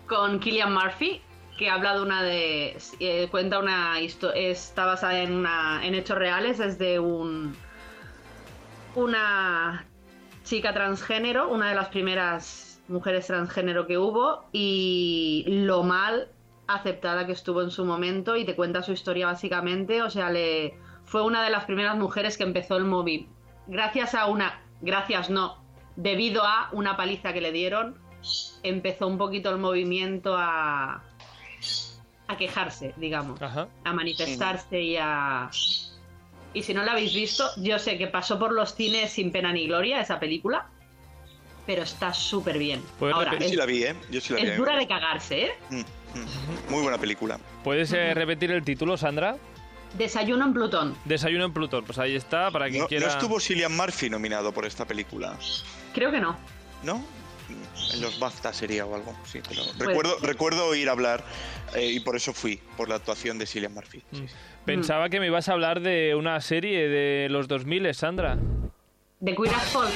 con 0.06 0.38
Killian 0.38 0.72
Murphy, 0.72 1.20
que 1.58 1.68
habla 1.70 1.94
de 1.94 2.02
una 2.02 2.22
de. 2.22 2.76
eh, 3.00 3.28
cuenta 3.30 3.58
una 3.58 4.00
historia. 4.00 4.48
Está 4.50 4.86
basada 4.86 5.18
en, 5.20 5.32
una, 5.32 5.80
en 5.84 5.94
hechos 5.94 6.16
reales, 6.18 6.60
es 6.60 6.78
de 6.78 6.98
un. 7.00 7.56
Una 8.94 9.84
chica 10.44 10.72
transgénero, 10.72 11.48
una 11.50 11.68
de 11.68 11.74
las 11.74 11.88
primeras 11.88 12.65
mujeres 12.88 13.26
transgénero 13.26 13.86
que 13.86 13.98
hubo, 13.98 14.44
y 14.52 15.44
lo 15.46 15.82
mal 15.82 16.28
aceptada 16.66 17.26
que 17.26 17.32
estuvo 17.32 17.62
en 17.62 17.70
su 17.70 17.84
momento, 17.84 18.36
y 18.36 18.44
te 18.44 18.56
cuenta 18.56 18.82
su 18.82 18.92
historia 18.92 19.26
básicamente. 19.26 20.02
O 20.02 20.10
sea, 20.10 20.30
le. 20.30 20.78
Fue 21.04 21.22
una 21.22 21.44
de 21.44 21.50
las 21.50 21.64
primeras 21.64 21.96
mujeres 21.96 22.36
que 22.36 22.42
empezó 22.42 22.76
el 22.76 22.84
móvil. 22.84 23.28
Gracias 23.66 24.14
a 24.14 24.26
una. 24.26 24.60
Gracias 24.80 25.30
no. 25.30 25.62
Debido 25.96 26.42
a 26.44 26.68
una 26.72 26.96
paliza 26.96 27.32
que 27.32 27.40
le 27.40 27.52
dieron, 27.52 27.96
empezó 28.62 29.06
un 29.06 29.18
poquito 29.18 29.50
el 29.50 29.58
movimiento 29.58 30.36
a. 30.36 31.02
a 32.28 32.36
quejarse, 32.36 32.94
digamos. 32.96 33.40
A 33.40 33.92
manifestarse 33.92 34.80
y 34.80 34.96
a. 34.96 35.50
Y 36.56 36.62
si 36.62 36.72
no 36.72 36.82
la 36.84 36.92
habéis 36.92 37.14
visto, 37.14 37.44
yo 37.58 37.78
sé 37.78 37.98
que 37.98 38.06
pasó 38.06 38.38
por 38.38 38.52
los 38.52 38.74
cines 38.74 39.12
sin 39.12 39.30
pena 39.30 39.52
ni 39.52 39.66
gloria 39.66 40.00
esa 40.00 40.18
película, 40.18 40.70
pero 41.66 41.82
está 41.82 42.14
súper 42.14 42.58
bien. 42.58 42.82
Puedes 42.98 43.16
Ahora, 43.16 43.32
yo 43.32 43.44
es, 43.44 43.50
sí 43.50 43.56
la 43.56 43.66
vi 43.66 43.82
eh 43.82 43.94
yo 44.10 44.20
sí 44.20 44.32
la 44.32 44.40
vi 44.40 44.46
es 44.48 44.56
dura 44.56 44.76
de 44.76 44.86
cagarse, 44.86 45.44
¿eh? 45.46 45.52
Mm, 45.70 45.76
mm. 45.78 46.70
muy 46.70 46.82
buena 46.82 46.98
película 46.98 47.38
¿Puedes 47.64 47.92
eh, 47.92 48.14
repetir 48.14 48.52
el 48.52 48.62
título, 48.64 48.96
Sandra? 48.96 49.36
Desayuno 49.98 50.44
en 50.44 50.52
Plutón. 50.52 50.96
Desayuno 51.04 51.44
en 51.44 51.52
Plutón. 51.52 51.84
Pues 51.84 51.98
ahí 51.98 52.14
está, 52.16 52.50
para 52.50 52.68
quien 52.68 52.82
no, 52.82 52.88
quiera. 52.88 53.06
no 53.06 53.12
estuvo 53.12 53.40
Cillian 53.40 53.74
Murphy 53.74 54.10
nominado 54.10 54.52
por 54.52 54.66
esta 54.66 54.84
película 54.84 55.36
Creo 55.94 56.10
que 56.10 56.20
no. 56.20 56.36
¿no? 56.82 57.02
En 57.94 58.00
los 58.00 58.18
BAFTA 58.18 58.52
sería 58.52 58.84
o 58.86 58.94
algo, 58.94 59.14
sí, 59.24 59.40
pero 59.48 59.62
Pues- 59.62 59.78
recuerdo, 59.78 60.18
recuerdo 60.20 60.66
oír 60.66 60.88
hablar 60.88 61.24
eh, 61.74 61.86
y 61.92 62.00
por 62.00 62.16
eso 62.16 62.32
fui, 62.32 62.60
por 62.76 62.88
la 62.88 62.96
actuación 62.96 63.38
de 63.38 63.46
Cillian 63.46 63.72
Murphy. 63.72 64.02
Mm. 64.10 64.24
Pensaba 64.64 65.08
que 65.08 65.20
me 65.20 65.26
ibas 65.26 65.48
a 65.48 65.52
hablar 65.52 65.80
de 65.80 66.14
una 66.16 66.40
serie 66.40 66.88
de 66.88 67.28
los 67.30 67.46
2000, 67.46 67.94
Sandra. 67.94 68.36
De 69.20 69.34
Queer 69.34 69.54
as 69.54 69.64
Folk. 69.70 69.90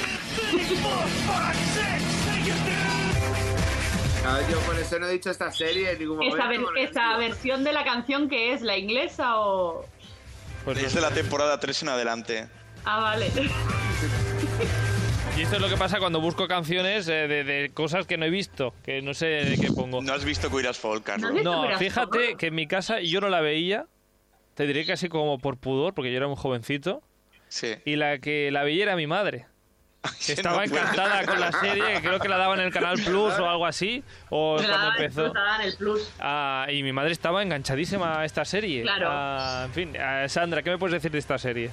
Ah, 4.24 4.38
yo 4.50 4.58
por 4.60 4.78
eso 4.78 4.98
no 4.98 5.06
he 5.06 5.12
dicho 5.12 5.30
esta 5.30 5.50
serie 5.50 5.90
en 5.92 5.98
ningún 5.98 6.16
momento. 6.18 6.36
Esa, 6.36 6.48
ver- 6.48 6.60
esa 6.78 7.16
versión 7.16 7.64
de 7.64 7.72
la 7.72 7.84
canción 7.84 8.28
que 8.28 8.52
es 8.52 8.62
la 8.62 8.76
inglesa 8.76 9.38
o. 9.40 9.84
Pues 10.64 10.78
es 10.82 10.94
de 10.94 11.00
la 11.00 11.10
temporada 11.10 11.58
3 11.58 11.82
en 11.82 11.88
adelante. 11.88 12.48
Ah, 12.84 13.00
vale. 13.00 13.30
Y 15.36 15.42
esto 15.42 15.56
es 15.56 15.62
lo 15.62 15.68
que 15.68 15.76
pasa 15.76 15.98
cuando 15.98 16.20
busco 16.20 16.48
canciones 16.48 17.08
eh, 17.08 17.28
de, 17.28 17.44
de 17.44 17.70
cosas 17.72 18.06
que 18.06 18.18
no 18.18 18.26
he 18.26 18.30
visto, 18.30 18.74
que 18.82 19.00
no 19.00 19.14
sé 19.14 19.26
de 19.26 19.56
qué 19.58 19.68
pongo. 19.72 20.02
No 20.02 20.12
has 20.12 20.24
visto 20.24 20.50
Queer 20.50 20.68
as 20.68 20.78
Folk, 20.78 21.04
Carlos. 21.04 21.32
No, 21.42 21.66
fíjate 21.78 22.36
que 22.36 22.46
en 22.48 22.54
mi 22.54 22.66
casa 22.66 23.00
yo 23.00 23.20
no 23.20 23.28
la 23.28 23.40
veía, 23.40 23.86
te 24.54 24.66
diré 24.66 24.84
casi 24.86 25.08
como 25.08 25.38
por 25.38 25.56
pudor, 25.56 25.94
porque 25.94 26.10
yo 26.10 26.16
era 26.18 26.26
un 26.26 26.36
jovencito. 26.36 27.02
Sí. 27.50 27.74
Y 27.84 27.96
la 27.96 28.18
que 28.18 28.50
la 28.50 28.62
veía 28.62 28.84
era 28.84 28.96
mi 28.96 29.06
madre. 29.06 29.46
Que 30.26 30.32
estaba 30.32 30.64
encantada 30.64 31.26
con 31.26 31.38
la 31.38 31.52
serie, 31.52 31.94
que 31.94 32.00
creo 32.00 32.18
que 32.20 32.28
la 32.28 32.38
daban 32.38 32.58
en 32.60 32.66
el 32.66 32.72
Canal 32.72 32.96
Plus 33.04 33.38
o 33.38 33.50
algo 33.50 33.66
así, 33.66 34.02
o 34.30 34.56
la 34.56 34.68
cuando 34.68 34.88
empezó. 34.92 35.26
En 35.26 35.60
el 35.62 35.76
Plus. 35.76 36.10
Ah, 36.18 36.66
y 36.70 36.82
mi 36.82 36.92
madre 36.92 37.12
estaba 37.12 37.42
enganchadísima 37.42 38.20
a 38.20 38.24
esta 38.24 38.46
serie. 38.46 38.80
Claro. 38.80 39.08
Ah, 39.10 39.64
en 39.66 39.72
fin, 39.72 39.96
ah, 40.00 40.26
Sandra, 40.26 40.62
¿qué 40.62 40.70
me 40.70 40.78
puedes 40.78 40.94
decir 40.94 41.10
de 41.10 41.18
esta 41.18 41.36
serie? 41.36 41.70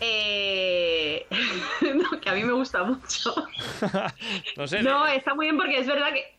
Eh... 0.00 1.26
no, 1.94 2.20
que 2.20 2.30
a 2.30 2.32
mí 2.32 2.42
me 2.42 2.52
gusta 2.52 2.82
mucho. 2.82 3.34
No 4.56 4.66
sé. 4.66 4.82
No, 4.82 5.06
está 5.06 5.34
muy 5.34 5.46
bien 5.46 5.56
porque 5.56 5.78
es 5.78 5.86
verdad 5.86 6.12
que 6.12 6.34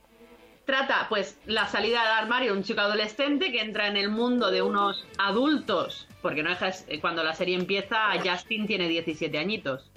trata, 0.65 1.07
pues, 1.07 1.39
la 1.45 1.67
salida 1.67 2.01
del 2.01 2.11
armario 2.11 2.51
de 2.51 2.57
un 2.57 2.63
chico 2.63 2.81
adolescente 2.81 3.51
que 3.51 3.61
entra 3.61 3.87
en 3.87 3.95
el 3.95 4.09
mundo 4.09 4.51
de 4.51 4.61
unos 4.61 5.07
adultos, 5.17 6.08
porque 6.21 6.43
no 6.43 6.49
dejas, 6.49 6.85
eh, 6.87 6.99
cuando 6.99 7.23
la 7.23 7.33
serie 7.33 7.55
empieza, 7.55 8.11
Justin 8.23 8.67
tiene 8.67 8.87
17 8.87 9.37
añitos. 9.37 9.89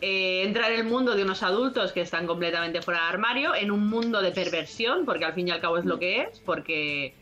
Eh, 0.00 0.42
entra 0.44 0.68
en 0.68 0.80
el 0.80 0.84
mundo 0.84 1.14
de 1.14 1.22
unos 1.22 1.42
adultos 1.42 1.92
que 1.92 2.00
están 2.00 2.26
completamente 2.26 2.80
fuera 2.80 3.00
del 3.00 3.08
armario, 3.10 3.54
en 3.54 3.70
un 3.70 3.86
mundo 3.88 4.22
de 4.22 4.32
perversión, 4.32 5.04
porque 5.04 5.24
al 5.24 5.34
fin 5.34 5.48
y 5.48 5.50
al 5.50 5.60
cabo 5.60 5.78
es 5.78 5.84
lo 5.84 5.98
que 5.98 6.22
es, 6.22 6.40
porque 6.40 7.14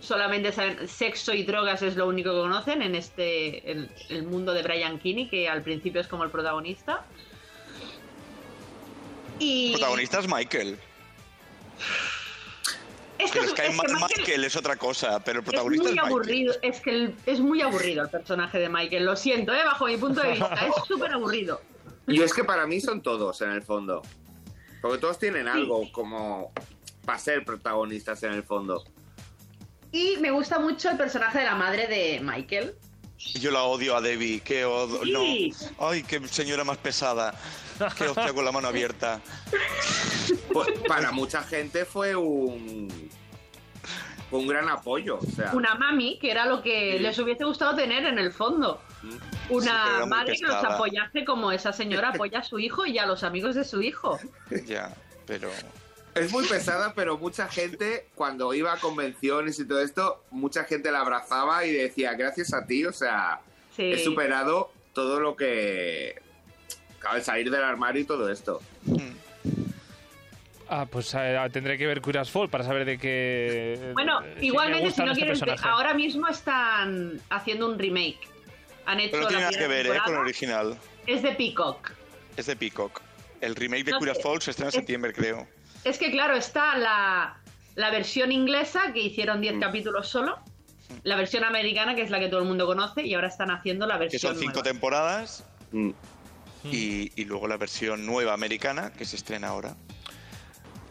solamente 0.00 0.52
saben 0.52 0.88
sexo 0.88 1.34
y 1.34 1.42
drogas 1.42 1.82
es 1.82 1.96
lo 1.96 2.06
único 2.06 2.30
que 2.30 2.40
conocen 2.40 2.82
en 2.82 2.94
este 2.94 3.70
el, 3.70 3.90
el 4.08 4.22
mundo 4.22 4.54
de 4.54 4.62
Brian 4.62 4.98
Kinney, 4.98 5.28
que 5.28 5.48
al 5.48 5.62
principio 5.62 6.00
es 6.00 6.06
como 6.06 6.24
el 6.24 6.30
protagonista. 6.30 7.04
Y 9.40 9.72
El 9.72 9.78
protagonista 9.78 10.20
es 10.20 10.28
Michael. 10.28 10.78
Es 13.24 13.30
que 13.32 13.38
que 13.38 13.40
les 13.40 13.48
es- 13.50 13.56
cae 13.56 13.68
es 13.68 13.76
que 13.80 13.86
Michael- 13.88 14.10
Michael 14.18 14.44
es 14.44 14.56
otra 14.56 14.76
cosa, 14.76 15.22
pero 15.24 15.38
el 15.40 15.44
es 15.44 15.50
protagonista 15.50 15.88
muy 15.88 15.98
es, 15.98 16.04
aburrido, 16.04 16.54
es 16.62 16.80
que 16.80 16.90
el- 16.90 17.14
es 17.26 17.40
muy 17.40 17.60
aburrido 17.62 18.02
el 18.04 18.08
personaje 18.10 18.58
de 18.58 18.68
Michael, 18.68 19.04
lo 19.04 19.16
siento, 19.16 19.52
¿eh? 19.54 19.64
bajo 19.64 19.86
mi 19.86 19.96
punto 19.96 20.20
de 20.20 20.30
vista, 20.32 20.54
es 20.66 20.74
súper 20.86 21.12
aburrido. 21.12 21.60
Y 22.06 22.20
es 22.22 22.32
que 22.34 22.44
para 22.44 22.66
mí 22.66 22.80
son 22.80 23.02
todos, 23.02 23.40
en 23.42 23.50
el 23.50 23.62
fondo. 23.62 24.02
Porque 24.82 24.98
todos 24.98 25.18
tienen 25.18 25.46
algo 25.46 25.90
como 25.92 26.52
para 27.04 27.18
ser 27.18 27.44
protagonistas 27.44 28.22
en 28.22 28.32
el 28.32 28.42
fondo. 28.42 28.84
Y 29.92 30.16
me 30.18 30.30
gusta 30.30 30.58
mucho 30.58 30.90
el 30.90 30.96
personaje 30.96 31.38
de 31.40 31.44
la 31.44 31.54
madre 31.54 31.86
de 31.88 32.20
Michael. 32.20 32.74
Yo 33.18 33.50
la 33.50 33.64
odio 33.64 33.94
a 33.96 34.00
Debbie, 34.00 34.40
qué 34.40 34.64
odio. 34.64 35.02
Sí. 35.04 35.52
No. 35.78 35.86
Ay, 35.88 36.02
qué 36.02 36.26
señora 36.28 36.64
más 36.64 36.78
pesada. 36.78 37.34
Qué 37.96 38.08
hostia 38.08 38.32
con 38.32 38.44
la 38.44 38.52
mano 38.52 38.68
abierta. 38.68 39.20
Pues, 40.52 40.68
para 40.86 41.10
mucha 41.12 41.42
gente 41.42 41.84
fue 41.84 42.14
un 42.16 43.10
un 44.32 44.46
gran 44.46 44.68
apoyo. 44.68 45.18
O 45.18 45.26
sea, 45.26 45.50
Una 45.54 45.74
mami, 45.74 46.16
que 46.20 46.30
era 46.30 46.46
lo 46.46 46.62
que 46.62 46.92
Sí. 46.98 46.98
les 47.02 47.18
hubiese 47.18 47.42
gustado 47.44 47.74
tener 47.74 48.04
en 48.06 48.16
el 48.18 48.30
fondo. 48.32 48.80
Sí, 49.02 49.18
Una 49.48 50.06
madre 50.06 50.34
que 50.36 50.46
los 50.46 50.54
apoyase 50.64 51.24
como 51.24 51.50
esa 51.50 51.72
señora 51.72 52.10
apoya 52.10 52.38
a 52.38 52.44
su 52.44 52.58
hijo 52.60 52.86
y 52.86 52.98
a 52.98 53.06
los 53.06 53.24
amigos 53.24 53.56
de 53.56 53.64
su 53.64 53.82
hijo. 53.82 54.18
Ya, 54.66 54.94
pero. 55.26 55.50
es 56.14 56.30
muy 56.32 56.44
pesada, 56.46 56.92
pero 56.94 57.18
mucha 57.18 57.48
gente, 57.48 58.08
cuando 58.14 58.52
iba 58.54 58.72
a 58.72 58.76
convenciones 58.78 59.58
y 59.58 59.66
todo 59.66 59.80
esto, 59.80 60.22
mucha 60.30 60.62
gente 60.64 60.92
la 60.92 61.00
abrazaba 61.00 61.64
y 61.64 61.72
decía, 61.72 62.14
gracias 62.14 62.52
a 62.52 62.66
ti, 62.66 62.84
o 62.84 62.92
sea, 62.92 63.40
Sí. 63.74 63.90
he 63.92 63.98
superado 64.04 64.70
todo 64.92 65.18
lo 65.20 65.34
que. 65.36 66.20
Acaba 67.00 67.14
de 67.16 67.22
salir 67.24 67.50
del 67.50 67.64
armario 67.64 68.02
y 68.02 68.04
todo 68.04 68.30
esto. 68.30 68.60
Ah, 70.68 70.86
pues 70.88 71.12
eh, 71.18 71.36
tendré 71.52 71.76
que 71.78 71.86
ver 71.86 72.00
Curious 72.00 72.30
Fall 72.30 72.48
para 72.48 72.62
saber 72.62 72.84
de 72.84 72.98
qué. 72.98 73.90
Bueno, 73.94 74.20
si 74.38 74.46
igualmente, 74.46 74.90
si 74.92 75.00
no 75.02 75.12
este 75.12 75.24
quieren, 75.32 75.58
ahora 75.64 75.94
mismo 75.94 76.28
están 76.28 77.20
haciendo 77.30 77.66
un 77.68 77.78
remake. 77.78 78.20
Han 78.86 79.00
hecho 79.00 79.12
Pero 79.12 79.22
no 79.22 79.28
tiene 79.28 79.42
nada 79.44 79.58
que 79.58 79.66
ver, 79.66 79.86
¿eh? 79.86 79.98
Con 80.04 80.14
el 80.14 80.20
original. 80.20 80.78
Es 81.06 81.22
de 81.22 81.32
Peacock. 81.32 81.90
Es 82.36 82.46
de 82.46 82.54
Peacock. 82.54 83.00
El 83.40 83.56
remake 83.56 83.84
de 83.84 83.92
No 83.92 83.98
Curious 83.98 84.18
sé. 84.18 84.22
Falls 84.22 84.44
se 84.44 84.50
estrena 84.50 84.66
en 84.68 84.70
Es- 84.70 84.74
septiembre, 84.74 85.12
creo. 85.14 85.48
Es 85.84 85.98
que, 85.98 86.10
claro, 86.10 86.34
está 86.36 86.76
la, 86.76 87.38
la 87.74 87.90
versión 87.90 88.30
inglesa, 88.30 88.92
que 88.92 89.00
hicieron 89.00 89.38
Mm. 89.38 89.42
10 89.42 89.54
capítulos 89.58 90.06
solo. 90.08 90.38
La 91.02 91.16
versión 91.16 91.44
americana, 91.44 91.94
que 91.94 92.02
es 92.02 92.10
la 92.10 92.20
que 92.20 92.28
todo 92.28 92.40
el 92.40 92.46
mundo 92.46 92.66
conoce, 92.66 93.02
y 93.06 93.14
ahora 93.14 93.28
están 93.28 93.50
haciendo 93.50 93.86
la 93.86 93.94
Que 93.94 94.00
versión 94.00 94.20
son 94.20 94.38
cinco 94.38 94.52
nueva. 94.56 94.62
temporadas. 94.70 95.44
Mm. 95.72 95.90
Y, 96.64 97.10
y 97.20 97.24
luego 97.24 97.48
la 97.48 97.56
versión 97.56 98.04
nueva 98.06 98.34
americana 98.34 98.92
que 98.92 99.04
se 99.04 99.16
estrena 99.16 99.48
ahora. 99.48 99.76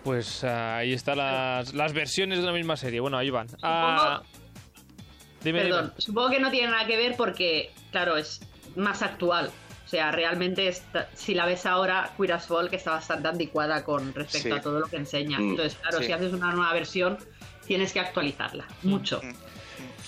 Pues 0.03 0.43
ah, 0.43 0.77
ahí 0.77 0.93
están 0.93 1.17
las, 1.17 1.73
las 1.73 1.93
versiones 1.93 2.39
de 2.39 2.45
la 2.45 2.53
misma 2.53 2.77
serie. 2.77 2.99
Bueno, 2.99 3.17
ahí 3.17 3.29
van. 3.29 3.47
Ah, 3.61 4.23
dime, 5.43 5.61
Perdón, 5.63 5.87
dime. 5.89 6.01
supongo 6.01 6.29
que 6.31 6.39
no 6.39 6.49
tiene 6.49 6.71
nada 6.71 6.85
que 6.87 6.97
ver 6.97 7.15
porque, 7.17 7.71
claro, 7.91 8.17
es 8.17 8.39
más 8.75 9.01
actual. 9.01 9.51
O 9.85 9.89
sea, 9.89 10.11
realmente 10.11 10.67
está- 10.67 11.09
si 11.15 11.33
la 11.33 11.45
ves 11.45 11.65
ahora, 11.65 12.11
Queer 12.15 12.33
as 12.33 12.45
Folk 12.47 12.71
está 12.73 12.91
bastante 12.91 13.27
anticuada 13.27 13.83
con 13.83 14.13
respecto 14.13 14.49
Sí. 14.49 14.59
a 14.59 14.61
todo 14.61 14.79
lo 14.79 14.87
que 14.87 14.97
enseña. 14.97 15.39
Mm, 15.39 15.49
Entonces, 15.51 15.77
claro, 15.81 15.97
sí. 15.99 16.05
si 16.05 16.11
haces 16.11 16.31
una 16.33 16.51
nueva 16.53 16.71
versión, 16.73 17.17
tienes 17.67 17.91
que 17.93 17.99
actualizarla. 17.99 18.65
Mucho. 18.83 19.19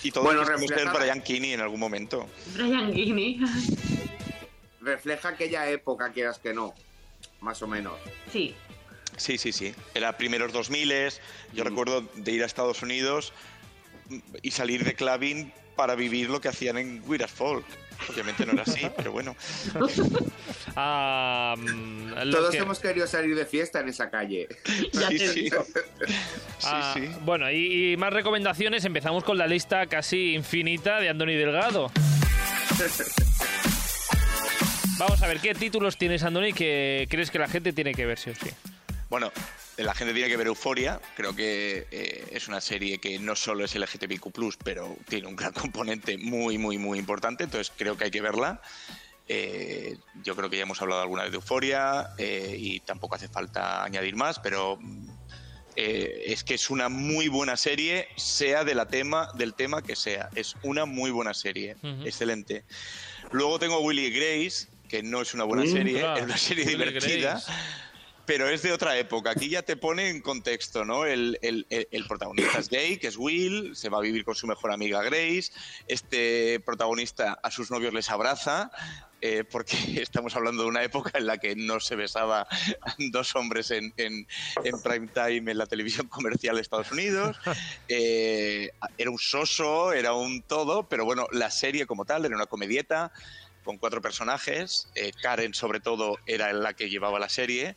Y 0.04 0.10
todo 0.10 0.24
Bueno, 0.24 0.44
ser 0.44 0.56
refleja- 0.56 0.92
Brian 0.92 1.20
Kinney 1.20 1.52
en 1.52 1.60
algún 1.60 1.78
momento. 1.80 2.28
Brian 2.54 2.92
Guinea. 2.92 3.46
Refleja 4.82 5.30
aquella 5.30 5.68
época, 5.68 6.10
quieras 6.12 6.38
que 6.38 6.52
no, 6.52 6.74
más 7.40 7.62
o 7.62 7.66
menos. 7.66 7.94
sí. 8.30 8.54
Sí, 9.18 9.36
sí, 9.36 9.52
sí. 9.52 9.74
Era 9.94 10.16
primeros 10.16 10.54
2000 10.54 10.90
Yo 11.52 11.64
recuerdo 11.64 12.00
de 12.14 12.32
ir 12.32 12.42
a 12.42 12.46
Estados 12.46 12.82
Unidos 12.82 13.34
y 14.40 14.52
salir 14.52 14.84
de 14.84 14.94
clubbing 14.94 15.52
para 15.76 15.94
vivir 15.94 16.30
lo 16.30 16.40
que 16.40 16.48
hacían 16.48 16.78
en 16.78 17.02
Weird 17.06 17.28
Folk. 17.28 17.64
Obviamente 18.08 18.46
no 18.46 18.52
era 18.52 18.62
así, 18.62 18.80
pero 18.96 19.12
bueno. 19.12 19.36
Mm, 20.74 22.12
lo 22.24 22.30
Todos 22.38 22.50
que- 22.52 22.56
hemos 22.58 22.78
querido 22.78 23.06
salir 23.06 23.36
de 23.36 23.44
fiesta 23.44 23.80
en 23.80 23.90
esa 23.90 24.08
calle. 24.10 24.48
Ya 24.92 25.08
Sí, 25.08 25.18
te 25.18 25.28
sí. 25.28 25.40
digo. 25.42 25.64
Ah, 26.64 26.94
sí. 26.96 27.08
Bueno, 27.20 27.50
y, 27.50 27.92
y 27.92 27.96
más 27.98 28.14
recomendaciones. 28.14 28.82
Empezamos 28.86 29.24
con 29.24 29.36
la 29.36 29.46
lista 29.46 29.86
casi 29.88 30.34
infinita 30.34 31.00
de 31.00 31.10
Andoni 31.10 31.34
Delgado. 31.34 31.90
Vamos 35.02 35.20
a 35.20 35.26
ver, 35.26 35.40
¿qué 35.40 35.52
títulos 35.52 35.96
tienes, 35.96 36.22
Andoni, 36.22 36.52
que 36.52 37.08
crees 37.10 37.32
que 37.32 37.40
la 37.40 37.48
gente 37.48 37.72
tiene 37.72 37.92
que 37.92 38.06
ver, 38.06 38.20
sí 38.20 38.30
o 38.30 38.36
sí? 38.36 38.50
Bueno, 39.10 39.32
la 39.76 39.94
gente 39.94 40.14
tiene 40.14 40.28
que 40.28 40.36
ver 40.36 40.46
Euforia. 40.46 41.00
Creo 41.16 41.34
que 41.34 41.88
eh, 41.90 42.24
es 42.30 42.46
una 42.46 42.60
serie 42.60 42.98
que 42.98 43.18
no 43.18 43.34
solo 43.34 43.64
es 43.64 43.74
LGTBIQ, 43.74 44.58
pero 44.62 44.96
tiene 45.08 45.26
un 45.26 45.34
gran 45.34 45.52
componente 45.60 46.18
muy, 46.18 46.56
muy, 46.56 46.78
muy 46.78 47.00
importante. 47.00 47.42
Entonces 47.42 47.72
creo 47.76 47.96
que 47.96 48.04
hay 48.04 48.10
que 48.12 48.20
verla. 48.20 48.62
Eh, 49.26 49.96
yo 50.22 50.36
creo 50.36 50.48
que 50.48 50.58
ya 50.58 50.62
hemos 50.62 50.80
hablado 50.80 51.02
alguna 51.02 51.24
vez 51.24 51.32
de 51.32 51.38
Euforia 51.38 52.10
eh, 52.16 52.54
y 52.56 52.78
tampoco 52.78 53.16
hace 53.16 53.26
falta 53.26 53.82
añadir 53.82 54.14
más, 54.14 54.38
pero 54.38 54.78
es 55.74 56.44
que 56.44 56.54
es 56.54 56.70
una 56.70 56.88
muy 56.88 57.26
buena 57.26 57.56
serie, 57.56 58.06
sea 58.16 58.62
de 58.62 58.76
la 58.76 58.86
tema, 58.86 59.30
del 59.34 59.54
tema 59.54 59.82
que 59.82 59.96
sea. 59.96 60.28
Es 60.36 60.54
una 60.62 60.84
muy 60.84 61.10
buena 61.10 61.34
serie, 61.34 61.76
excelente. 62.04 62.62
Luego 63.32 63.58
tengo 63.58 63.80
Willy 63.80 64.10
Grace, 64.10 64.68
que 64.92 65.02
no 65.02 65.22
es 65.22 65.32
una 65.32 65.44
buena 65.44 65.64
Mm, 65.64 65.72
serie, 65.72 66.00
claro. 66.00 66.18
es 66.18 66.24
una 66.24 66.36
serie 66.36 66.66
divertida. 66.66 67.42
Pero 68.26 68.46
es 68.48 68.60
de 68.62 68.72
otra 68.72 68.96
época. 68.98 69.30
Aquí 69.30 69.48
ya 69.48 69.62
te 69.62 69.74
pone 69.76 70.10
en 70.10 70.20
contexto, 70.20 70.84
¿no? 70.84 71.06
El, 71.06 71.38
el- 71.42 71.66
el- 71.70 72.04
protagonista 72.06 72.58
es 72.58 72.68
gay, 72.68 72.98
que 72.98 73.06
es 73.08 73.16
Will, 73.16 73.74
se 73.74 73.88
va 73.88 73.98
a 73.98 74.00
vivir 74.02 74.22
con 74.24 74.34
su 74.34 74.46
mejor 74.46 74.70
amiga 74.70 75.02
Grace. 75.02 75.50
Este 75.88 76.60
protagonista 76.60 77.38
a 77.42 77.50
sus 77.50 77.70
novios 77.70 77.92
les 77.94 78.10
abraza, 78.10 78.70
eh, 79.22 79.42
porque 79.42 79.74
estamos 80.02 80.36
hablando 80.36 80.62
de 80.62 80.68
una 80.68 80.84
época 80.84 81.18
en 81.18 81.26
la 81.26 81.38
que 81.38 81.56
no 81.56 81.80
se 81.80 81.96
besaba 81.96 82.46
dos 83.10 83.34
hombres 83.34 83.70
en, 83.72 83.92
en, 83.96 84.26
en 84.62 84.82
prime 84.82 85.08
time 85.08 85.50
en 85.50 85.58
la 85.58 85.66
televisión 85.66 86.06
comercial 86.06 86.56
de 86.56 86.60
Estados 86.62 86.92
Unidos. 86.92 87.36
Eh, 87.88 88.70
era 88.98 89.10
un 89.10 89.18
soso, 89.18 89.92
era 89.92 90.14
un 90.14 90.42
todo, 90.42 90.88
pero 90.88 91.04
bueno, 91.04 91.26
la 91.32 91.50
serie 91.50 91.86
como 91.86 92.04
tal 92.04 92.24
era 92.24 92.34
una 92.36 92.46
comedieta 92.46 93.12
con 93.64 93.78
cuatro 93.78 94.00
personajes. 94.00 94.88
Eh, 94.94 95.12
Karen, 95.22 95.54
sobre 95.54 95.80
todo, 95.80 96.18
era 96.26 96.52
la 96.52 96.74
que 96.74 96.88
llevaba 96.90 97.18
la 97.18 97.28
serie, 97.28 97.76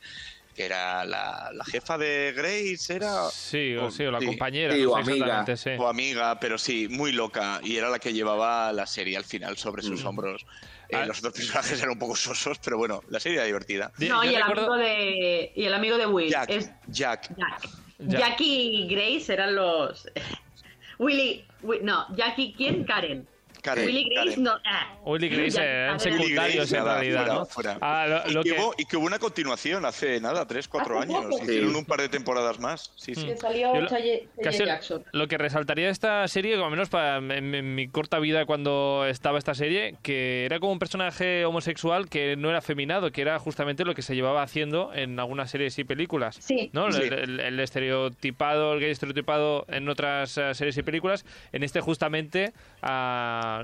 que 0.55 0.65
era 0.65 1.03
la, 1.05 1.51
la 1.53 1.65
jefa 1.65 1.97
de 1.97 2.33
Grace, 2.35 2.93
era. 2.95 3.29
Sí, 3.29 3.75
o, 3.75 3.91
sí, 3.91 4.03
o 4.05 4.11
la 4.11 4.19
sí. 4.19 4.25
compañera. 4.25 4.73
Sí, 4.73 4.83
no 4.83 4.91
o 4.91 4.97
amiga. 4.97 5.57
sí. 5.57 5.69
O 5.77 5.87
amiga, 5.87 6.39
pero 6.39 6.57
sí, 6.57 6.87
muy 6.89 7.11
loca. 7.11 7.59
Y 7.63 7.75
era 7.77 7.89
la 7.89 7.99
que 7.99 8.13
llevaba 8.13 8.71
la 8.73 8.85
serie 8.87 9.17
al 9.17 9.25
final 9.25 9.57
sobre 9.57 9.81
sus 9.83 10.03
hombros. 10.05 10.45
Eh, 10.89 10.95
Ah. 10.97 11.05
Los 11.07 11.17
otros 11.17 11.33
personajes 11.33 11.79
eran 11.79 11.93
un 11.93 11.99
poco 11.99 12.15
sosos, 12.15 12.59
pero 12.63 12.77
bueno, 12.77 13.01
la 13.09 13.19
serie 13.19 13.37
era 13.39 13.45
divertida. 13.47 13.91
Di- 13.97 14.07
No, 14.07 14.23
y 14.23 14.27
el, 14.27 14.35
recuerdo- 14.35 14.73
amigo 14.73 14.75
de, 14.77 15.51
y 15.55 15.65
el 15.65 15.73
amigo 15.73 15.97
de 15.97 16.05
Will 16.05 16.29
Jack, 16.29 16.49
es 16.51 16.69
Jack. 16.87 17.35
Jack. 17.35 17.69
Jack. 17.97 18.19
Jackie 18.19 18.83
y 18.83 18.87
Grace 18.87 19.33
eran 19.33 19.55
los. 19.55 20.07
Willy. 20.99 21.43
Wi- 21.63 21.79
no, 21.81 22.05
Jackie, 22.15 22.53
¿quién? 22.55 22.83
Karen. 22.85 23.27
Karen, 23.65 23.85
Willy 23.85 24.07
Grace, 24.13 24.37
no. 24.39 24.51
ah. 24.63 24.95
Willy 25.03 25.27
Grace 25.29 25.57
eh, 25.61 25.89
en 25.91 25.99
secundarios 25.99 26.71
en 26.71 26.83
realidad, 26.85 27.27
¿no? 27.27 27.45
fuera. 27.45 27.77
Ah, 27.81 28.05
lo, 28.07 28.29
y, 28.29 28.33
lo 28.33 28.43
que 28.43 28.53
que... 28.53 28.59
hubo, 28.61 28.73
y 28.77 28.85
que 28.85 28.97
hubo 28.97 29.05
una 29.05 29.19
continuación 29.19 29.85
hace 29.85 30.19
nada, 30.21 30.45
tres, 30.47 30.67
cuatro 30.67 30.99
Hace 30.99 31.11
años. 31.13 31.25
poco. 31.31 31.43
Hicieron 31.43 31.71
Sí. 31.71 31.75
un 31.77 31.85
par 31.85 31.99
de 32.01 32.09
temporadas 32.09 32.59
más. 32.59 32.91
Sí, 32.95 33.15
sí. 33.15 33.25
Que 33.25 33.37
salió 33.37 33.73
lo- 33.81 33.87
Chaye- 33.87 34.27
Casi 34.41 34.59
Chaye 34.59 34.69
Jackson. 34.69 35.03
lo 35.11 35.27
que 35.27 35.37
resaltaría 35.37 35.85
de 35.87 35.91
esta 35.91 36.27
serie, 36.27 36.55
al 36.63 36.69
menos 36.71 36.89
para, 36.89 37.17
en, 37.17 37.31
en 37.55 37.75
mi 37.75 37.87
corta 37.87 38.19
vida 38.19 38.45
cuando 38.45 39.05
estaba 39.07 39.37
esta 39.39 39.55
serie, 39.55 39.95
que 40.03 40.45
era 40.45 40.59
como 40.59 40.71
un 40.71 40.79
personaje 40.79 41.43
homosexual 41.45 42.07
que 42.07 42.35
no 42.37 42.49
era 42.49 42.61
feminado, 42.61 43.11
que 43.11 43.21
era 43.21 43.39
justamente 43.39 43.83
lo 43.85 43.95
que 43.95 44.01
se 44.03 44.15
llevaba 44.15 44.43
haciendo 44.43 44.93
en 44.93 45.19
algunas 45.19 45.49
series 45.49 45.77
y 45.79 45.83
películas. 45.83 46.37
Sí. 46.39 46.69
¿no? 46.73 46.91
Sí. 46.91 47.01
El, 47.01 47.13
el- 47.13 47.39
el 47.39 47.59
estereotipado, 47.59 48.73
el 48.73 48.79
gay 48.79 48.91
estereotipado 48.91 49.65
en 49.69 49.89
otras 49.89 50.37
eh, 50.37 50.53
series 50.53 50.77
y 50.77 50.83
películas, 50.83 51.25
en 51.51 51.63
este 51.63 51.81
justamente 51.81 52.53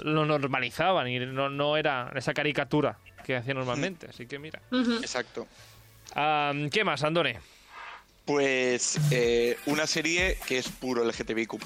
lo 0.04 0.26
normalizaban 0.26 1.08
y 1.08 1.20
no, 1.20 1.50
no 1.50 1.78
era 1.78 2.12
esa 2.16 2.34
caricatura 2.34 2.98
que 3.26 3.36
hacía 3.36 3.54
normalmente. 3.54 4.08
Así 4.10 4.26
que 4.26 4.40
mira. 4.40 4.62
Exacto. 5.02 5.48
Ah, 6.16 6.54
¿Qué 6.72 6.84
más, 6.84 7.04
Andone? 7.04 7.40
Pues 8.26 9.00
eh, 9.12 9.58
una 9.66 9.88
serie 9.88 10.38
que 10.48 10.58
es 10.58 10.70
puro 10.70 11.04
LGTBIQ+, 11.04 11.58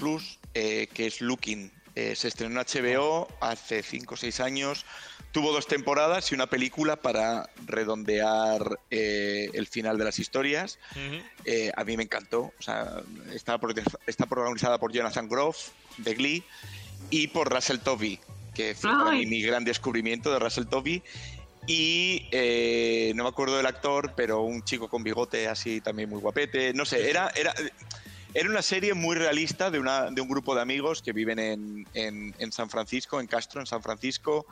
eh, 0.54 0.88
que 0.92 1.06
es 1.06 1.20
Looking. 1.20 1.70
Eh, 1.94 2.14
se 2.14 2.28
estrenó 2.28 2.60
en 2.60 2.66
HBO 2.66 3.28
hace 3.40 3.82
5 3.82 4.14
o 4.14 4.16
6 4.16 4.40
años. 4.40 4.84
Tuvo 5.32 5.52
dos 5.52 5.66
temporadas 5.66 6.32
y 6.32 6.34
una 6.34 6.46
película 6.46 6.96
para 6.96 7.50
redondear 7.66 8.78
eh, 8.90 9.50
el 9.52 9.66
final 9.66 9.98
de 9.98 10.04
las 10.04 10.18
historias. 10.18 10.78
Eh, 11.44 11.72
a 11.76 11.84
mí 11.84 11.96
me 11.96 12.04
encantó. 12.04 12.52
O 12.58 12.62
sea, 12.62 13.02
está, 13.32 13.58
está 14.06 14.26
protagonizada 14.26 14.78
por 14.78 14.92
Jonathan 14.92 15.28
Groff, 15.28 15.70
de 15.98 16.14
Glee, 16.14 16.44
y 17.10 17.28
por 17.28 17.52
Russell 17.52 17.78
Tovey, 17.78 18.20
que 18.54 18.74
fue 18.74 18.90
para 18.90 19.10
Ay. 19.10 19.20
mí 19.20 19.26
mi 19.26 19.42
gran 19.42 19.64
descubrimiento 19.64 20.32
de 20.32 20.38
Russell 20.38 20.66
Tovey. 20.66 21.02
Y 21.68 22.28
eh, 22.30 23.12
no 23.16 23.24
me 23.24 23.28
acuerdo 23.28 23.56
del 23.56 23.66
actor, 23.66 24.14
pero 24.16 24.42
un 24.42 24.62
chico 24.62 24.88
con 24.88 25.02
bigote 25.02 25.48
así 25.48 25.80
también 25.80 26.08
muy 26.08 26.20
guapete. 26.20 26.72
No 26.74 26.84
sé, 26.84 27.10
era, 27.10 27.32
era, 27.34 27.52
era 28.34 28.48
una 28.48 28.62
serie 28.62 28.94
muy 28.94 29.16
realista 29.16 29.68
de, 29.70 29.80
una, 29.80 30.10
de 30.12 30.20
un 30.20 30.28
grupo 30.28 30.54
de 30.54 30.62
amigos 30.62 31.02
que 31.02 31.12
viven 31.12 31.40
en, 31.40 31.84
en- 31.92 32.34
en 32.38 32.52
San 32.52 32.70
Francisco, 32.70 33.20
en 33.20 33.26
Castro, 33.26 33.60
en 33.60 33.66
San 33.66 33.82
Francisco. 33.82 34.46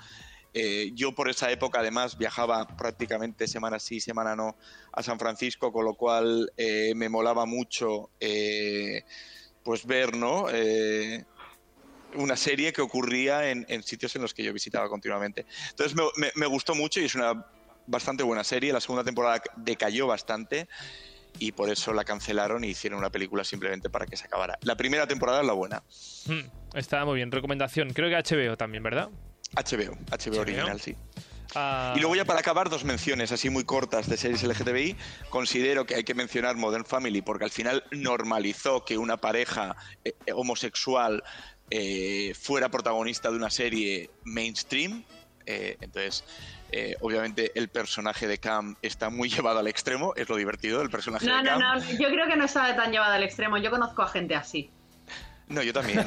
Eh, 0.53 0.91
yo 0.95 1.13
por 1.13 1.29
esa 1.29 1.51
época 1.53 1.81
además 1.81 2.19
viajaba 2.19 2.67
prácticamente 2.77 3.47
semana 3.47 3.79
sí, 3.79 4.01
semana 4.01 4.35
no 4.35 4.57
a 4.93 5.03
San 5.03 5.19
Francisco, 5.19 5.73
con 5.73 5.85
lo 5.85 5.95
cual 5.95 6.51
eh, 6.57 6.95
me 6.97 7.09
molaba 7.09 7.45
mucho 7.47 8.11
eh, 8.19 9.03
pues 9.63 9.85
ver, 9.87 10.17
¿no? 10.17 10.47
Una 12.15 12.37
serie 12.37 12.73
que 12.73 12.81
ocurría 12.83 13.51
en, 13.51 13.65
en 13.69 13.83
sitios 13.83 14.15
en 14.17 14.23
los 14.23 14.33
que 14.35 14.43
yo 14.45 14.53
visitaba 14.53 14.89
continuamente. 14.89 15.47
Entonces 15.71 15.97
me, 15.97 16.05
me- 16.17 16.33
me 16.35 16.47
gustó 16.47 16.75
mucho 16.75 17.01
y 17.01 17.05
es 17.05 17.15
una 17.15 17.45
bastante 17.87 18.23
buena 18.23 18.45
serie. 18.45 18.73
La 18.73 18.81
segunda 18.81 19.05
temporada 19.05 19.43
decayó 19.57 20.07
bastante 20.07 20.69
y 21.39 21.53
por 21.53 21.69
eso 21.69 21.93
la 21.93 22.05
cancelaron 22.05 22.63
y 22.65 22.69
hicieron 22.69 22.99
una 22.99 23.11
película 23.11 23.43
simplemente 23.45 23.91
para 23.91 24.07
que 24.07 24.17
se 24.17 24.25
acabara. 24.27 24.57
La 24.63 24.77
primera 24.77 25.07
temporada 25.07 25.41
es 25.41 25.47
la 25.47 25.53
buena. 25.53 25.83
Hmm, 26.27 26.77
está 26.77 27.05
muy 27.05 27.17
bien. 27.17 27.31
Recomendación. 27.33 27.93
Creo 27.93 28.09
que 28.09 28.17
HBO 28.17 28.57
también, 28.57 28.83
¿verdad? 28.83 29.09
HBO, 29.57 29.97
HBO 30.11 30.41
original, 30.41 30.81
sí. 30.81 30.97
Ah, 31.57 31.93
Y 31.97 32.01
luego 32.01 32.17
ya 32.17 32.25
para 32.25 32.41
acabar, 32.41 32.69
dos 32.71 32.85
menciones 32.85 33.31
así 33.31 33.49
muy 33.51 33.63
cortas 33.65 34.09
de 34.09 34.17
series 34.17 34.43
LGTBI. 34.43 34.97
Considero 35.29 35.85
que 35.87 35.95
hay 35.95 36.03
que 36.03 36.15
mencionar 36.15 36.57
Modern 36.57 36.85
Family 36.85 37.23
porque 37.23 37.45
al 37.45 37.51
final 37.53 37.85
normalizó 37.93 38.85
que 38.85 38.99
una 38.99 39.19
pareja 39.19 39.77
eh, 40.05 40.15
homosexual 40.35 41.23
eh, 41.71 42.35
fuera 42.41 42.69
protagonista 42.69 43.31
de 43.31 43.37
una 43.37 43.51
serie 43.51 44.11
mainstream. 44.25 45.05
Eh, 45.47 45.77
entonces, 45.81 46.25
eh, 46.73 46.97
obviamente 47.01 47.53
el 47.55 47.69
personaje 47.69 48.27
de 48.27 48.39
Cam 48.39 48.77
está 48.83 49.11
muy 49.11 49.29
llevado 49.31 49.59
al 49.59 49.67
extremo, 49.69 50.15
es 50.17 50.29
lo 50.29 50.37
divertido 50.37 50.79
del 50.81 50.91
personaje 50.91 51.27
No, 51.27 51.37
de 51.39 51.43
no, 51.43 51.59
Cam. 51.59 51.61
no, 51.61 51.91
yo 51.99 52.09
creo 52.09 52.27
que 52.27 52.37
no 52.37 52.45
está 52.45 52.75
tan 52.77 52.91
llevado 52.93 53.13
al 53.15 53.23
extremo. 53.23 53.59
Yo 53.59 53.71
conozco 53.71 54.03
a 54.03 54.09
gente 54.09 54.35
así. 54.35 54.71
No, 55.49 55.63
yo 55.63 55.73
también. 55.75 56.05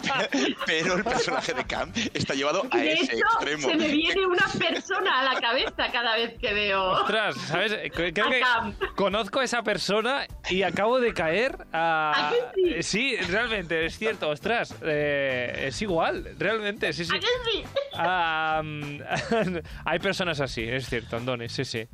Pero 0.66 0.94
el 0.96 1.04
personaje 1.04 1.54
de 1.54 1.64
Cam 1.64 1.90
está 2.12 2.34
llevado 2.34 2.66
a 2.70 2.76
De 2.76 2.92
ese 2.92 3.14
hecho, 3.16 3.24
extremo. 3.24 3.68
se 3.68 3.76
me 3.76 3.88
viene 3.88 4.26
una 4.26 4.46
persona 4.58 5.20
a 5.20 5.34
la 5.34 5.40
cabeza 5.40 5.90
cada 5.90 6.14
vez 6.16 6.34
que 6.38 6.52
veo. 6.52 6.82
Ostras, 6.92 7.36
¿sabes? 7.46 7.74
Creo 7.94 8.12
que 8.12 8.40
Cam. 8.40 8.74
conozco 8.94 9.40
a 9.40 9.44
esa 9.44 9.62
persona 9.62 10.26
y 10.50 10.62
acabo 10.62 11.00
de 11.00 11.14
caer 11.14 11.56
a... 11.72 12.28
¿A 12.28 12.32
que 12.54 12.82
sí? 12.82 13.16
realmente, 13.16 13.86
es 13.86 13.96
cierto, 13.98 14.28
ostras. 14.28 14.74
eh, 14.82 15.64
es 15.68 15.80
igual, 15.82 16.34
realmente, 16.38 16.92
sí, 16.92 17.04
sí. 17.06 17.16
¿A 17.16 17.18
que 17.18 17.26
sí? 17.50 17.64
Mm, 17.98 19.58
hay 19.86 19.98
personas 20.00 20.40
así, 20.40 20.62
es 20.62 20.86
cierto, 20.88 21.16
Andoni, 21.16 21.48
sí, 21.48 21.64
sí. 21.64 21.88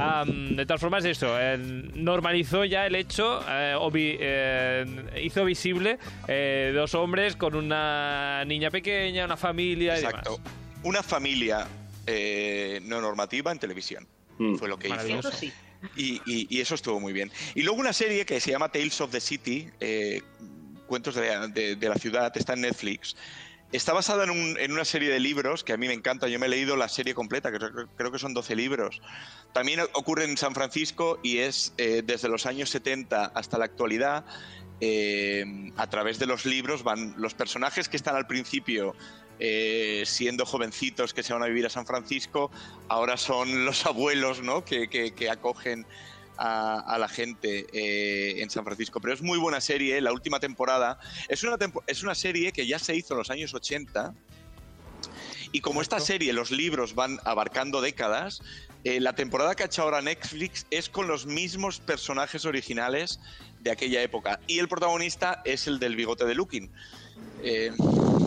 Ah, 0.00 0.24
mm, 0.26 0.54
de 0.56 0.64
todas 0.66 0.80
formas, 0.80 1.04
esto, 1.04 1.36
eh, 1.40 1.56
normalizó 1.58 2.64
ya 2.64 2.86
el 2.86 2.94
hecho, 2.94 3.40
eh, 3.48 3.74
o 3.78 3.90
vi- 3.90 4.16
eh, 4.18 4.84
hizo 5.22 5.44
visible 5.44 5.98
eh, 6.28 6.72
dos 6.74 6.94
hombres 6.94 7.36
con 7.36 7.54
una 7.54 8.44
niña 8.46 8.70
pequeña, 8.70 9.24
una 9.24 9.36
familia 9.36 9.94
y 9.96 10.04
Exacto. 10.04 10.36
demás. 10.38 10.52
Una 10.84 11.02
familia 11.02 11.66
eh, 12.06 12.80
no 12.84 13.00
normativa 13.00 13.52
en 13.52 13.58
televisión. 13.58 14.06
Fue 14.58 14.68
lo 14.68 14.78
que 14.78 14.88
hizo. 14.88 15.00
Eso 15.18 15.32
sí. 15.32 15.52
Y, 15.96 16.20
y- 16.26 16.46
y 16.48 16.60
eso 16.60 16.74
estuvo 16.76 17.00
muy 17.00 17.12
bien. 17.12 17.30
Y 17.56 17.62
luego 17.62 17.80
una 17.80 17.92
serie 17.92 18.24
que 18.24 18.40
se 18.40 18.50
llama 18.52 18.68
Tales 18.70 19.00
of 19.00 19.10
the 19.10 19.20
City, 19.20 19.68
eh, 19.80 20.22
Cuentos 20.86 21.16
de 21.16 21.28
la, 21.28 21.48
de- 21.48 21.76
de 21.76 21.88
la 21.88 21.96
Ciudad, 21.96 22.32
está 22.36 22.54
en 22.54 22.62
Netflix. 22.62 23.14
Está 23.70 23.92
basada 23.92 24.24
en, 24.24 24.30
un- 24.30 24.56
en 24.58 24.72
una 24.72 24.84
serie 24.86 25.10
de 25.10 25.20
libros 25.20 25.62
que 25.62 25.74
a 25.74 25.76
mí 25.76 25.86
me 25.88 25.92
encanta. 25.92 26.26
Yo 26.28 26.38
me 26.38 26.46
he 26.46 26.48
leído 26.48 26.76
la 26.76 26.88
serie 26.88 27.12
completa, 27.14 27.52
que 27.52 27.58
creo, 27.96 28.10
que 28.12 28.18
son 28.18 28.32
12 28.32 28.56
libros. 28.56 29.02
También 29.52 29.80
ocurre 29.92 30.24
en 30.24 30.36
San 30.38 30.54
Francisco 30.54 31.18
y 31.22 31.38
es 31.38 31.74
eh, 31.76 32.02
desde 32.04 32.28
los 32.28 32.46
años 32.46 32.70
70 32.70 33.26
hasta 33.34 33.58
la 33.58 33.66
actualidad. 33.66 34.24
eh, 34.80 35.44
a 35.76 35.88
través 35.90 36.18
de 36.20 36.26
los 36.26 36.46
libros 36.46 36.82
van 36.84 37.12
los 37.18 37.34
personajes 37.34 37.88
que 37.88 37.96
están 37.96 38.14
al 38.14 38.26
principio 38.28 38.94
eh, 39.40 40.04
siendo 40.06 40.46
jovencitos 40.46 41.12
que 41.12 41.22
se 41.24 41.32
van 41.32 41.42
a 41.42 41.46
vivir 41.46 41.66
a 41.66 41.70
San 41.70 41.84
Francisco, 41.84 42.50
ahora 42.88 43.16
son 43.16 43.64
los 43.64 43.84
abuelos 43.86 44.40
¿no? 44.40 44.64
que 44.64 45.28
acogen 45.30 45.84
a, 46.38 46.80
a 46.80 46.98
la 46.98 47.08
gente 47.08 47.66
eh, 47.72 48.40
en 48.42 48.48
San 48.50 48.64
Francisco. 48.64 49.00
Pero 49.00 49.12
es 49.14 49.22
muy 49.22 49.38
buena 49.38 49.60
serie, 49.60 50.00
la 50.00 50.12
última 50.12 50.40
temporada. 50.40 50.98
Es 51.28 51.42
una, 51.42 51.58
tempo- 51.58 51.82
es 51.86 52.02
una 52.02 52.14
serie 52.14 52.52
que 52.52 52.66
ya 52.66 52.78
se 52.78 52.94
hizo 52.96 53.14
en 53.14 53.18
los 53.18 53.30
años 53.30 53.52
80. 53.54 54.14
Y 55.52 55.60
como 55.60 55.80
esta 55.82 55.98
serie, 56.00 56.32
los 56.32 56.50
libros 56.50 56.94
van 56.94 57.18
abarcando 57.24 57.80
décadas, 57.80 58.42
eh, 58.84 59.00
la 59.00 59.14
temporada 59.14 59.54
que 59.54 59.62
ha 59.62 59.66
hecho 59.66 59.82
ahora 59.82 60.02
Netflix 60.02 60.66
es 60.70 60.88
con 60.88 61.08
los 61.08 61.26
mismos 61.26 61.80
personajes 61.80 62.44
originales 62.44 63.18
de 63.60 63.70
aquella 63.70 64.02
época. 64.02 64.40
Y 64.46 64.58
el 64.58 64.68
protagonista 64.68 65.42
es 65.44 65.66
el 65.66 65.78
del 65.78 65.96
bigote 65.96 66.24
de 66.26 66.34
Looking. 66.34 66.70
Eh, 67.42 67.72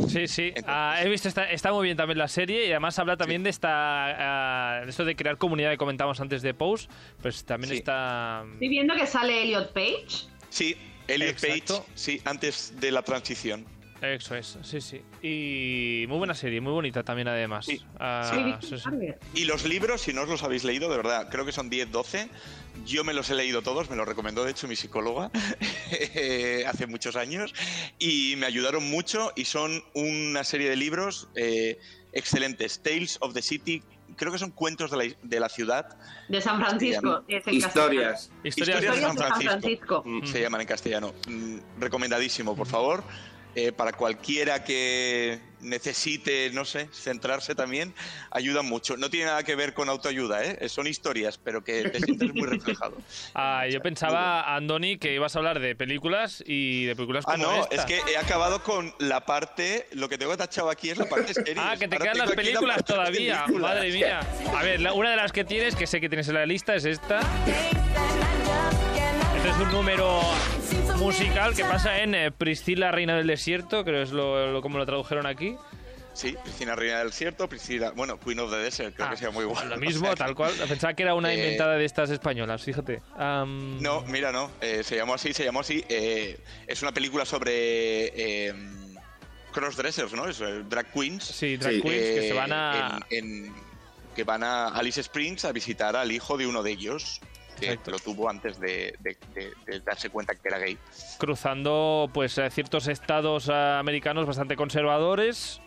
Sí, 0.08 0.28
sí. 0.28 0.54
Ah, 0.66 1.00
he 1.02 1.08
visto, 1.08 1.30
está, 1.30 1.50
está 1.52 1.72
muy 1.72 1.86
bien 1.86 1.96
también 1.96 2.18
la 2.18 2.28
serie 2.28 2.66
y 2.68 2.72
además 2.72 2.98
habla 3.00 3.16
también 3.16 3.44
de 3.44 3.50
esta 3.50 4.80
ah, 4.80 4.82
de 4.84 4.89
esto 4.89 5.06
de 5.06 5.16
crear 5.16 5.38
comunidad 5.38 5.72
que 5.72 5.78
comentamos 5.78 6.20
antes 6.20 6.42
de 6.42 6.54
Pose. 6.54 6.88
Pues 7.22 7.46
también 7.46 7.72
Sí. 7.72 7.78
está. 7.78 8.44
Estoy 8.54 8.68
viendo 8.70 8.94
que 8.96 9.06
sale 9.08 9.44
Elliot 9.44 9.72
Page. 9.74 10.28
sí, 10.50 10.76
Elliot 11.08 11.32
Exacto. 11.32 11.80
Page, 11.80 11.92
sí, 11.96 12.22
antes 12.26 12.74
de 12.80 12.92
la 12.92 13.04
transición. 13.04 13.66
Eso 14.02 14.36
es, 14.36 14.58
sí, 14.64 14.82
sí. 14.82 15.02
Y 15.22 16.06
muy 16.08 16.18
buena 16.18 16.34
serie, 16.34 16.60
muy 16.60 16.72
bonita 16.72 17.04
también 17.04 17.28
además. 17.28 17.68
Ah, 17.99 18.58
sí, 18.62 18.76
sí. 18.78 18.89
Y 19.36 19.45
los 19.45 19.64
libros, 19.66 20.02
si 20.02 20.12
no 20.12 20.24
os 20.24 20.30
los 20.30 20.41
habéis 20.41 20.64
leído, 20.64 20.89
de 20.89 20.97
verdad, 20.97 21.30
creo 21.30 21.45
que 21.45 21.52
son 21.52 21.70
10, 21.70 21.91
12. 21.91 22.28
Yo 22.86 23.04
me 23.04 23.14
los 23.14 23.30
he 23.30 23.36
leído 23.36 23.62
todos, 23.62 23.91
me 23.91 23.95
los 23.95 24.08
recomendó 24.08 24.43
de 24.43 24.52
hecho 24.52 24.68
mi 24.68 24.76
psicóloga 24.76 25.30
eh, 25.91 26.64
hace 26.68 26.88
muchos 26.88 27.16
años 27.16 27.54
y 27.99 28.36
me 28.38 28.45
ayudaron 28.47 28.89
mucho 28.89 29.34
y 29.36 29.45
son 29.45 29.84
una 29.93 30.43
serie 30.45 30.70
de 30.70 30.78
libros 30.78 31.28
eh, 31.36 31.78
excelentes. 32.12 32.82
Tales 32.82 33.18
of 33.22 33.34
the 33.36 33.41
City, 33.43 33.84
creo 34.16 34.32
que 34.32 34.39
son 34.39 34.49
cuentos 34.52 34.89
de 34.89 34.97
la, 34.97 35.16
de 35.22 35.39
la 35.39 35.49
ciudad. 35.49 35.95
De 36.28 36.41
San 36.41 36.60
Francisco. 36.60 37.24
es 37.28 37.45
en 37.45 37.54
Historias. 37.54 38.30
castellano. 38.30 38.41
Historias 38.47 38.82
de 38.82 38.88
San 38.88 38.95
de 38.95 39.02
San 39.02 39.18
Francisco. 39.18 39.52
Francisco. 39.52 40.04
Mm, 40.06 40.26
Se 40.26 40.41
llaman 40.41 40.62
en 40.62 40.68
castellano. 40.68 41.14
Mm, 41.28 41.58
Recomendadísimo, 41.80 42.56
por 42.56 42.68
favor. 42.68 43.04
Eh, 43.54 43.74
para 43.74 43.91
cualquiera 43.91 44.64
que 44.64 45.41
necesite, 45.60 46.49
no 46.52 46.64
sé, 46.64 46.88
centrarse 46.93 47.54
también, 47.54 47.93
ayudan 48.32 48.66
mucho. 48.66 48.95
No 48.95 49.10
tiene 49.10 49.26
nada 49.26 49.43
que 49.43 49.56
ver 49.56 49.74
con 49.74 49.89
autoayuda, 49.89 50.41
¿eh? 50.43 50.70
son 50.70 50.88
historias, 50.88 51.38
pero 51.38 51.62
que 51.62 51.89
te 51.89 51.99
sientes 51.99 52.34
muy 52.34 52.47
reflejado. 52.47 52.95
Ah, 53.36 53.68
yo 53.68 53.82
pensaba, 53.82 54.56
Andoni, 54.56 54.97
que 54.97 55.14
ibas 55.14 55.36
a 55.36 55.39
hablar 55.39 55.60
de 55.60 55.76
películas 55.76 56.41
y 56.47 56.86
de 56.86 56.95
películas 56.95 57.26
Ah, 57.28 57.34
como 57.34 57.43
no, 57.47 57.64
esta. 57.64 57.76
es 57.76 57.86
que 57.86 58.02
he 58.12 58.18
acabado 58.18 58.64
con 58.64 58.93
la 58.99 59.26
parte, 59.26 59.86
lo 59.91 60.08
que 60.08 60.18
tengo 60.18 60.36
tachado 60.38 60.70
aquí 60.70 60.89
es 60.89 60.97
la 60.97 61.06
parte 61.10 61.34
series. 61.34 61.58
Ah, 61.60 61.76
que 61.78 61.88
te 61.89 61.95
Ahora 61.97 62.06
quedan 62.06 62.18
las 62.20 62.30
la 62.30 62.36
películas 62.36 62.78
de 62.78 62.84
todavía. 62.84 63.43
películas. 63.45 63.76
Madre 63.76 63.91
mía. 63.91 64.20
A 64.58 64.64
ver, 64.64 64.80
la- 64.82 64.93
una 64.93 65.12
de 65.12 65.18
las 65.18 65.32
que 65.34 65.43
tienes, 65.43 65.76
que 65.76 65.88
sé 65.88 65.99
que 65.99 66.08
tienes 66.10 66.28
en 66.30 66.36
la 66.36 66.45
lista, 66.45 66.74
es 66.74 66.86
esta. 66.86 67.20
Este 69.44 69.50
es 69.50 69.58
un 69.58 69.72
número 69.72 70.22
musical 70.98 71.56
que 71.56 71.64
pasa 71.64 72.02
en 72.04 72.14
eh, 72.14 72.32
Priscila, 72.32 72.92
Reina 72.92 73.16
del 73.16 73.26
Desierto, 73.28 73.84
creo 73.84 74.04
es 74.04 74.12
lo, 74.12 74.52
lo- 74.52 74.62
como 74.62 74.78
lo 74.78 74.86
tradujeron 74.86 75.26
aquí. 75.26 75.56
Sí, 76.14 76.36
Priscila 76.44 76.76
Reina 76.76 77.00
del 77.00 77.08
Desierto, 77.10 77.48
Priscila, 77.50 77.92
bueno, 77.92 78.20
Queen 78.20 78.39
of 78.39 78.52
the 78.52 78.58
Desert, 78.58 78.94
creo 78.96 79.08
Ah, 79.08 79.12
que 79.12 79.18
sea 79.18 79.32
muy 79.32 79.44
igual. 79.46 79.70
Lo 79.70 79.76
O 79.76 79.80
mismo, 79.80 80.06
sea, 80.08 80.16
tal 80.28 80.36
cual. 80.36 80.54
Pensaba 80.68 80.94
que 80.94 81.04
era 81.04 81.16
una 81.16 81.34
Eh, 81.34 81.38
inventada 81.38 81.76
de 81.76 81.86
estas 81.86 82.10
españolas, 82.12 82.62
fíjate. 82.64 83.02
No, 83.18 84.02
mira, 84.08 84.32
no. 84.32 84.52
eh, 84.62 84.84
se 84.84 84.96
llamó 84.98 85.16
así, 85.16 85.34
se 85.34 85.44
llamó 85.44 85.62
así. 85.62 85.84
eh, 85.89 86.38
es 86.68 86.82
una 86.84 86.92
película 86.92 87.26
sobre 87.26 88.54
crossdressers, 89.54 90.14
¿no? 90.14 90.28
Es, 90.28 90.39
drag 90.70 90.92
queens. 90.94 91.24
Sí, 91.24 91.58
drag 91.58 91.82
queens 91.82 92.20
que 92.20 92.28
se 92.28 92.34
van 92.34 92.52
a- 92.54 93.00
en- 93.10 93.46
en- 93.46 93.54
que 94.16 94.24
van 94.26 94.44
a 94.44 94.68
Alice 94.68 95.00
Springs 95.02 95.46
a 95.46 95.52
visitar 95.54 95.96
al 95.96 96.12
hijo 96.12 96.38
de 96.38 96.46
uno 96.46 96.62
de 96.64 96.72
ellos, 96.72 97.22
que 97.60 97.68
Exacto. 97.68 97.91
lo 97.91 97.99
tuvo 97.99 98.30
antes 98.30 98.60
de, 98.60 98.95
de- 98.99 99.18
de- 99.34 99.54
de 99.66 99.80
darse 99.82 100.10
cuenta 100.10 100.34
que 100.36 100.47
era 100.47 100.58
gay. 100.60 100.78
cruzando 101.18 102.10
pues 102.14 102.38
eh, 102.38 102.49
ciertos 102.49 102.88
estados 102.88 103.49
ah, 103.49 103.80
americanos 103.80 104.26
bastante 104.26 104.56
conservadores. 104.56 105.62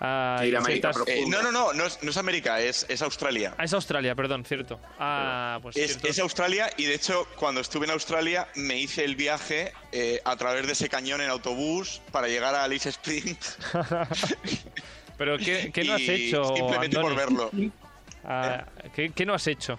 ah, 0.00 0.42
y 0.44 0.50
ciertas- 0.64 0.96
Eh, 1.06 1.24
no, 1.28 1.42
no, 1.42 1.50
no, 1.52 1.72
no 1.72 1.86
es, 1.86 2.02
no 2.02 2.10
es 2.10 2.16
América, 2.16 2.60
es, 2.60 2.84
es 2.88 3.00
Australia. 3.02 3.54
Ah, 3.58 3.64
es 3.64 3.72
Australia, 3.72 4.14
perdón, 4.14 4.44
cierto. 4.44 4.78
Ah, 4.98 5.58
pues 5.62 5.76
Es, 5.76 6.18
Australia 6.18 6.68
y 6.76 6.84
de 6.84 6.94
hecho 6.94 7.26
cuando 7.36 7.60
estuve 7.60 7.84
en 7.86 7.92
Australia 7.92 8.48
me 8.56 8.76
hice 8.78 9.04
el 9.04 9.16
viaje 9.16 9.72
eh, 9.92 10.20
a 10.24 10.36
través 10.36 10.66
de 10.66 10.72
ese 10.72 10.88
cañón 10.88 11.20
en 11.20 11.30
autobús 11.30 12.02
para 12.12 12.26
llegar 12.28 12.54
a 12.54 12.64
Alice 12.64 12.88
Springs. 12.88 13.56
Pero 15.18 15.38
¿qué, 15.38 15.70
qué 15.72 15.84
no 15.84 15.94
has 15.94 16.00
hecho, 16.08 16.54
Simplemente 16.54 16.98
por 17.00 17.14
verlo. 17.14 17.50
Ah, 18.24 18.66
¿qué, 18.94 19.10
qué 19.12 19.24
no 19.24 19.34
has 19.34 19.46
hecho? 19.46 19.78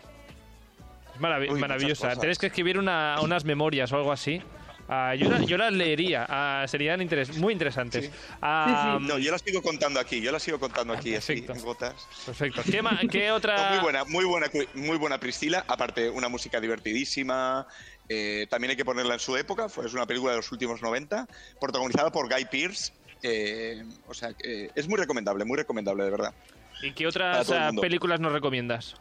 Marav- 1.19 1.49
Uy, 1.51 1.59
maravillosa. 1.59 2.15
Tienes 2.15 2.37
que 2.37 2.47
escribir 2.47 2.77
una- 2.77 3.17
unas 3.21 3.43
memorias 3.45 3.91
o 3.91 3.97
algo 3.97 4.11
así. 4.11 4.41
Ah, 4.89 5.13
yo, 5.15 5.29
la- 5.29 5.41
yo 5.41 5.57
las 5.57 5.73
leería. 5.73 6.25
Ah, 6.29 6.65
serían 6.65 7.01
interes- 7.01 7.35
muy 7.37 7.51
interesantes. 7.51 8.09
Ah, 8.41 8.97
No, 9.01 9.17
yo 9.17 9.31
la 9.31 9.37
sigo 9.37 9.61
contando 9.61 9.99
aquí, 9.99 10.21
yo 10.21 10.31
la 10.31 10.39
sigo 10.39 10.59
contando 10.59 10.93
aquí, 10.93 11.13
así, 11.13 11.41
perfecto. 11.41 11.53
en 11.53 11.61
gotas. 11.61 12.07
Perfecto. 12.25 12.61
¿Qué, 12.63 12.81
qué 13.11 13.27
No, 13.27 13.35
otra...? 13.35 13.69
muy 13.71 13.79
buena, 13.79 14.03
muy 14.05 14.23
buena, 14.25 14.47
muy 14.75 14.97
buena 14.97 15.19
Priscila. 15.19 15.65
Aparte, 15.67 16.09
una 16.09 16.29
música 16.29 16.59
divertidísima. 16.61 17.67
eh, 18.09 18.47
también 18.49 18.71
hay 18.71 18.77
que 18.77 18.85
ponerla 18.85 19.15
en 19.15 19.19
su 19.19 19.35
época. 19.35 19.67
Fue, 19.67 19.85
es 19.85 19.93
una 19.93 20.05
película 20.05 20.31
de 20.31 20.37
los 20.37 20.49
últimos 20.53 20.81
90, 20.81 21.27
protagonizada 21.59 22.09
por 22.09 22.33
Guy 22.33 22.45
Pearce. 22.45 22.93
eh, 23.23 23.83
o 24.07 24.13
sea, 24.13 24.31
que 24.33 24.69
es 24.75 24.87
muy 24.87 24.97
recomendable, 24.97 25.43
muy 25.43 25.57
recomendable, 25.57 26.05
de 26.05 26.11
verdad. 26.11 26.33
¿Y 26.81 26.91
qué 26.93 27.05
otras 27.07 27.49
eh, 27.49 27.69
películas 27.81 28.19
nos 28.21 28.31
recomiendas? 28.31 28.95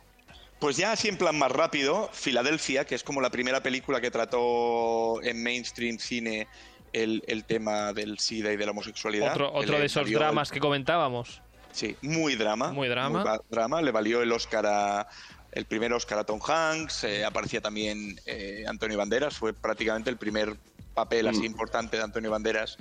Pues 0.58 0.76
ya 0.78 0.92
así 0.92 1.08
en 1.08 1.18
plan 1.18 1.36
más 1.38 1.52
rápido, 1.52 2.08
Filadelfia, 2.12 2.84
que 2.86 2.94
es 2.94 3.02
como 3.04 3.20
la 3.20 3.30
primera 3.30 3.62
película 3.62 4.00
que 4.00 4.10
trató 4.10 5.22
en 5.22 5.42
mainstream 5.42 5.98
cine 5.98 6.48
el, 6.92 7.22
el 7.26 7.44
tema 7.44 7.92
del 7.92 8.18
SIDA 8.18 8.52
y 8.52 8.56
de 8.56 8.64
la 8.64 8.70
homosexualidad. 8.70 9.32
Otro, 9.32 9.60
de 9.78 9.84
esos 9.84 10.10
dramas 10.10 10.50
que 10.50 10.58
comentábamos. 10.60 11.42
Sí, 11.72 11.94
muy 12.00 12.36
drama. 12.36 12.72
Muy 12.72 12.88
drama. 12.88 13.22
ba- 13.22 13.40
drama. 13.50 13.82
Le 13.82 13.90
valió 13.90 14.22
el 14.22 14.32
Oscar 14.32 14.64
a. 14.66 15.06
El 15.52 15.64
primer 15.66 15.92
Oscar 15.92 16.18
a 16.18 16.24
Tom 16.24 16.40
Hanks. 16.46 17.04
eh, 17.04 17.24
aparecía 17.24 17.60
también 17.62 18.18
eh, 18.26 18.64
Antonio 18.66 18.96
Banderas. 18.98 19.36
Fue 19.36 19.52
prácticamente 19.54 20.08
el 20.10 20.16
primer 20.18 20.54
papel 20.94 21.26
así 21.28 21.40
Mm. 21.40 21.44
importante 21.46 21.96
de 21.98 22.02
Antonio 22.02 22.30
Banderas 22.30 22.76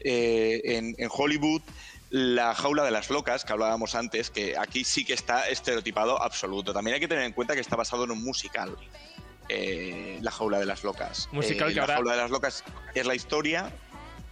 eh, 0.00 0.60
en, 0.64 0.94
en 0.98 1.08
Hollywood. 1.10 1.62
La 2.10 2.54
jaula 2.54 2.84
de 2.84 2.90
las 2.92 3.10
locas, 3.10 3.44
que 3.44 3.52
hablábamos 3.52 3.94
antes, 3.94 4.30
que 4.30 4.56
aquí 4.56 4.84
sí 4.84 5.04
que 5.04 5.12
está 5.14 5.48
estereotipado 5.48 6.22
absoluto. 6.22 6.72
También 6.72 6.94
hay 6.94 7.00
que 7.00 7.08
tener 7.08 7.24
en 7.24 7.32
cuenta 7.32 7.54
que 7.54 7.60
está 7.60 7.76
basado 7.76 8.04
en 8.04 8.10
un 8.12 8.22
musical. 8.22 8.76
eh, 9.48 10.18
la 10.22 10.32
jaula 10.32 10.58
de 10.58 10.66
las 10.66 10.82
locas. 10.82 11.28
Musical 11.30 11.68
Eh, 11.70 11.74
que 11.74 11.76
la 11.76 11.82
ahora- 11.82 11.94
jaula 11.94 12.12
de 12.12 12.18
las 12.18 12.30
locas 12.32 12.64
es 12.96 13.06
la 13.06 13.14
historia. 13.14 13.70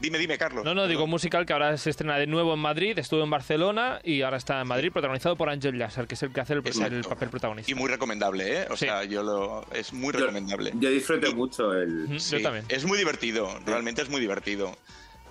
Dime, 0.00 0.18
dime, 0.18 0.36
Carlos. 0.38 0.64
No, 0.64 0.74
no, 0.74 0.88
digo 0.88 1.06
musical 1.06 1.46
que 1.46 1.52
ahora 1.52 1.76
se 1.76 1.88
estrena 1.90 2.16
de 2.18 2.26
nuevo 2.26 2.52
en 2.54 2.58
Madrid, 2.58 2.98
estuvo 2.98 3.22
en 3.22 3.30
Barcelona 3.30 4.00
y 4.02 4.22
ahora 4.22 4.38
está 4.38 4.60
en 4.60 4.66
Madrid, 4.66 4.90
protagonizado 4.92 5.36
por 5.36 5.48
Ángel 5.50 5.78
Lasser, 5.78 6.08
que 6.08 6.16
es 6.16 6.22
el 6.24 6.32
que 6.32 6.40
hace 6.40 6.54
el, 6.54 6.62
papel 7.08 7.28
protagonista. 7.28 7.70
Y 7.70 7.76
muy 7.76 7.88
recomendable, 7.88 8.62
¿eh? 8.62 8.66
O 8.70 8.76
Sí. 8.76 8.86
sea, 8.86 9.04
yo 9.04 9.22
lo. 9.22 9.64
Es 9.72 9.92
muy 9.92 10.12
Yo- 10.12 10.18
recomendable. 10.18 10.72
Yo 10.74 10.90
disfruté 10.90 11.32
mucho 11.32 11.72
el. 11.72 12.18
Sí, 12.20 12.38
Yo 12.38 12.42
también. 12.42 12.64
Es 12.68 12.84
muy 12.84 12.98
divertido, 12.98 13.56
realmente 13.64 14.02
es 14.02 14.08
muy 14.08 14.20
divertido. 14.20 14.76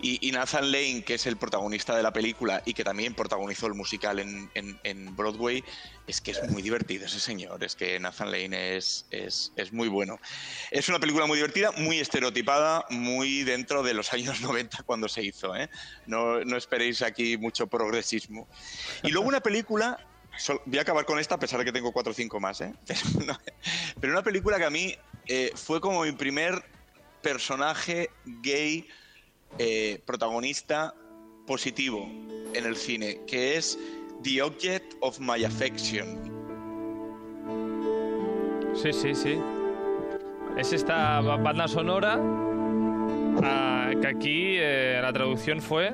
Y, 0.03 0.27
y 0.27 0.31
Nathan 0.33 0.69
Lane, 0.69 1.03
que 1.05 1.13
es 1.13 1.25
el 1.27 1.37
protagonista 1.37 1.95
de 1.95 2.03
la 2.03 2.11
película 2.11 2.61
y 2.65 2.73
que 2.73 2.83
también 2.83 3.15
protagonizó 3.15 3.67
el 3.67 3.73
musical 3.73 4.19
en, 4.19 4.51
en- 4.53 4.77
en 4.83 5.15
Broadway, 5.15 5.63
es 6.05 6.19
que 6.19 6.31
es 6.31 6.43
muy 6.49 6.61
divertido 6.61 7.05
ese 7.05 7.21
señor. 7.21 7.63
Es 7.63 7.73
que 7.75 7.97
Nathan 8.01 8.29
Lane 8.29 8.75
es, 8.75 9.05
es, 9.11 9.53
es 9.55 9.71
muy 9.71 9.87
bueno. 9.87 10.17
Es 10.71 10.89
una 10.89 10.99
película 10.99 11.25
muy 11.25 11.37
divertida, 11.37 11.71
muy 11.71 11.99
estereotipada, 11.99 12.83
muy 12.89 13.43
dentro 13.43 13.81
de 13.81 13.93
los 13.93 14.11
años 14.11 14.41
90 14.41 14.83
cuando 14.83 15.07
se 15.07 15.23
hizo. 15.23 15.55
¿eh? 15.55 15.69
No, 16.05 16.43
no 16.43 16.57
esperéis 16.57 17.01
aquí 17.01 17.37
mucho 17.37 17.67
progresismo. 17.67 18.49
Y 19.03 19.11
luego 19.11 19.25
una 19.27 19.39
película 19.39 19.97
voy 20.65 20.79
a 20.79 20.81
acabar 20.81 21.05
con 21.05 21.17
esta 21.19 21.35
a 21.35 21.39
pesar 21.39 21.59
de 21.59 21.65
que 21.65 21.71
tengo 21.71 21.93
cuatro 21.93 22.11
o 22.11 22.13
cinco 22.13 22.41
más, 22.41 22.59
¿eh? 22.59 22.73
Pero 24.01 24.11
una 24.11 24.23
película 24.23 24.57
que 24.57 24.65
a 24.65 24.69
mí 24.69 24.93
eh, 25.27 25.51
fue 25.55 25.79
como 25.79 26.03
mi 26.03 26.11
primer 26.11 26.61
personaje 27.21 28.09
gay 28.25 28.85
eh, 29.57 30.01
protagonista 30.05 30.93
positivo 31.45 32.07
en 32.53 32.65
el 32.65 32.75
cine, 32.75 33.21
que 33.27 33.57
es 33.57 33.77
The 34.23 34.41
Object 34.41 34.95
of 35.01 35.19
My 35.19 35.43
Affection. 35.43 36.31
Sí, 38.75 38.91
sí, 38.93 39.13
sí. 39.15 39.39
Es 40.57 40.71
esta 40.73 41.19
ba- 41.21 41.37
banda 41.37 41.67
sonora 41.67 42.19
ah, 43.43 43.91
que 44.01 44.07
aquí 44.07 44.55
eh, 44.57 44.99
la 45.01 45.11
traducción 45.13 45.61
fue 45.61 45.93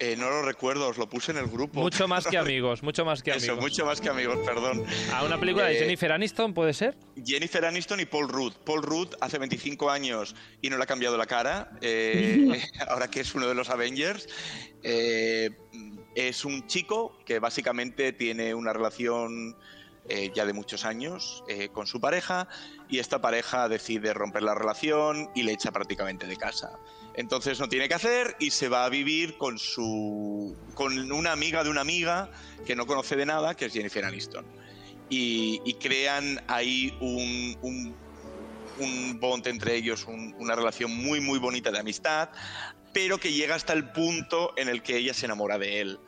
Eh, 0.00 0.16
no 0.16 0.30
lo 0.30 0.42
recuerdo, 0.42 0.88
os 0.88 0.96
lo 0.98 1.08
puse 1.08 1.32
en 1.32 1.38
el 1.38 1.46
grupo. 1.48 1.80
mucho 1.80 2.06
más 2.06 2.26
que 2.26 2.38
amigos, 2.38 2.82
mucho 2.82 3.04
más 3.04 3.22
que 3.22 3.30
Eso, 3.32 3.52
amigos. 3.52 3.60
mucho 3.70 3.84
más 3.86 4.00
que 4.00 4.08
amigos, 4.08 4.38
perdón. 4.46 4.84
A 5.12 5.24
una 5.24 5.38
película 5.38 5.66
de 5.66 5.76
Eh, 5.76 5.80
Jennifer 5.80 6.12
Aniston, 6.12 6.54
¿puede 6.54 6.72
ser? 6.72 6.96
Jennifer 7.24 7.64
Aniston 7.64 8.00
y 8.00 8.04
Paul 8.04 8.28
Rudd. 8.28 8.52
Paul 8.64 8.82
Rudd 8.82 9.14
hace 9.20 9.38
25 9.38 9.90
años 9.90 10.34
y 10.62 10.70
no 10.70 10.76
le 10.76 10.84
ha 10.84 10.86
cambiado 10.86 11.16
la 11.16 11.26
cara, 11.26 11.70
eh, 11.80 12.46
ahora 12.88 13.08
que 13.10 13.20
es 13.20 13.34
uno 13.34 13.48
de 13.48 13.54
los 13.54 13.70
Avengers. 13.70 14.28
Eh, 14.82 15.50
es 16.14 16.44
un 16.44 16.66
chico 16.66 17.18
que 17.24 17.38
básicamente 17.38 18.12
tiene 18.12 18.54
una 18.54 18.72
relación 18.72 19.56
eh, 20.08 20.30
ya 20.34 20.46
de 20.46 20.52
muchos 20.52 20.84
años 20.84 21.42
eh, 21.48 21.68
con 21.70 21.86
su 21.86 22.00
pareja 22.00 22.48
y 22.88 22.98
esta 22.98 23.20
pareja 23.20 23.68
decide 23.68 24.14
romper 24.14 24.42
la 24.42 24.54
relación 24.54 25.30
y 25.34 25.42
le 25.42 25.52
echa 25.52 25.70
prácticamente 25.70 26.26
de 26.26 26.36
casa. 26.36 26.78
Entonces 27.14 27.58
no 27.60 27.68
tiene 27.68 27.88
que 27.88 27.94
hacer 27.94 28.36
y 28.38 28.50
se 28.50 28.68
va 28.68 28.84
a 28.84 28.88
vivir 28.88 29.36
con 29.38 29.58
su 29.58 30.56
con 30.74 31.10
una 31.12 31.32
amiga 31.32 31.64
de 31.64 31.70
una 31.70 31.80
amiga 31.80 32.30
que 32.64 32.76
no 32.76 32.86
conoce 32.86 33.16
de 33.16 33.26
nada, 33.26 33.54
que 33.54 33.66
es 33.66 33.72
Jennifer 33.72 34.04
Aniston 34.04 34.46
y, 35.10 35.60
y 35.64 35.74
crean 35.74 36.40
ahí 36.48 36.96
un, 37.00 37.56
un, 37.62 37.96
un 38.78 39.18
bond 39.20 39.46
entre 39.48 39.74
ellos, 39.74 40.04
un- 40.06 40.34
una 40.38 40.54
relación 40.54 40.94
muy, 40.94 41.20
muy 41.20 41.38
bonita 41.38 41.70
de 41.70 41.78
amistad, 41.80 42.28
pero 42.92 43.18
que 43.18 43.32
llega 43.32 43.54
hasta 43.54 43.72
el 43.72 43.90
punto 43.90 44.52
en 44.56 44.68
el 44.68 44.82
que 44.82 44.96
ella 44.96 45.12
se 45.14 45.26
enamora 45.26 45.58
de 45.58 45.80
él. 45.80 45.98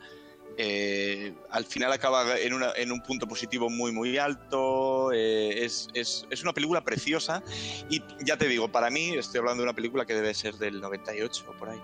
Eh, 0.57 1.33
al 1.49 1.65
final 1.65 1.91
acaba 1.91 2.37
en, 2.37 2.91
un 2.91 3.01
punto 3.01 3.27
positivo 3.27 3.69
muy, 3.69 3.91
muy 3.91 4.17
alto. 4.17 5.11
eh, 5.13 5.63
es, 5.65 5.87
es- 5.93 6.25
es 6.29 6.43
una 6.43 6.53
película 6.53 6.81
preciosa. 6.81 7.41
Y 7.89 8.01
ya 8.25 8.37
te 8.37 8.47
digo, 8.47 8.71
para 8.71 8.89
mí, 8.89 9.15
estoy 9.15 9.39
hablando 9.39 9.61
de 9.63 9.69
una 9.69 9.75
película 9.75 10.05
que 10.05 10.13
debe 10.13 10.33
ser 10.33 10.55
del 10.55 10.81
98 10.81 11.45
o 11.49 11.53
por 11.53 11.69
ahí. 11.69 11.79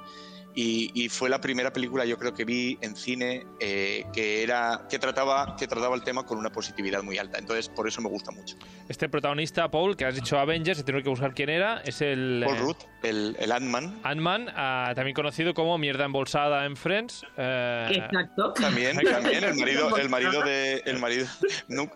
Y, 0.60 0.90
y 0.96 1.08
fue 1.08 1.30
la 1.30 1.40
primera 1.40 1.72
película, 1.72 2.04
yo 2.04 2.18
creo 2.18 2.34
que 2.34 2.44
vi 2.44 2.80
en 2.82 2.96
cine 2.96 3.46
eh, 3.60 4.06
que, 4.12 4.42
era, 4.42 4.88
que, 4.90 4.98
trataba, 4.98 5.56
que 5.56 5.68
trataba 5.68 5.96
el 5.96 6.02
tema 6.02 6.26
con 6.26 6.40
una 6.40 6.50
positividad 6.52 7.04
muy 7.04 7.20
alta. 7.20 7.38
Entonces, 7.38 7.70
por 7.70 7.88
eso 7.88 8.02
me 8.02 8.10
gusta 8.10 8.32
mucho. 8.32 8.56
Este 8.90 9.08
protagonista, 9.08 9.70
Paul, 9.70 9.96
que 9.96 10.06
has 10.06 10.16
dicho 10.16 10.40
Avengers, 10.40 10.80
he 10.80 10.84
tenido 10.84 11.04
que 11.04 11.10
buscar 11.10 11.36
quién 11.36 11.50
era, 11.50 11.82
es 11.86 12.02
el... 12.02 12.42
Paul 12.44 12.56
eh, 12.56 12.60
Rudd, 12.60 12.76
el, 13.04 13.36
el 13.40 13.52
Ant-Man. 13.52 14.00
Ant-Man, 14.02 14.48
ah, 14.56 14.94
también 14.96 15.14
conocido 15.14 15.54
como 15.54 15.78
mierda 15.78 16.06
embolsada 16.06 16.66
en 16.66 16.76
Friends. 16.76 17.24
eh, 17.38 17.90
Exacto. 17.92 18.54
También, 18.54 18.98
también, 19.12 19.44
el 19.44 19.54
marido, 19.54 19.96
el 19.96 20.10
marido 20.10 20.42
de. 20.42 20.82
El 20.86 20.98
marido, 20.98 21.28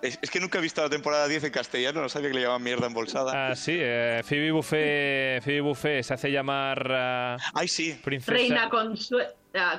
es, 0.03 0.19
es 0.21 0.29
que 0.29 0.39
nunca 0.39 0.59
he 0.59 0.61
visto 0.61 0.83
la 0.83 0.89
temporada 0.89 1.27
10 1.27 1.45
en 1.45 1.51
castellano, 1.51 1.99
no 2.01 2.09
sabía 2.09 2.29
que 2.29 2.35
le 2.35 2.41
llamaban 2.41 2.61
mierda 2.61 2.85
embolsada. 2.85 3.49
Ah, 3.49 3.55
sí, 3.55 3.75
eh, 3.75 4.21
Phoebe 4.23 4.51
Buffet, 4.51 5.41
Phoebe 5.43 5.61
Buffet 5.61 6.03
se 6.03 6.13
hace 6.13 6.31
llamar 6.31 6.91
ah, 6.91 7.37
Ay, 7.55 7.67
sí. 7.67 7.97
princesa. 8.03 8.50
Reina 8.51 8.69
Consue- 8.69 9.27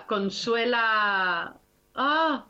Consuela. 0.07 1.55
Ah, 1.95 2.45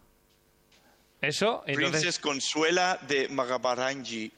Eso, 1.20 1.62
entonces 1.66 1.90
Princess 1.92 2.18
Consuela 2.18 2.98
de 3.08 3.28
Magabarangi. 3.28 4.32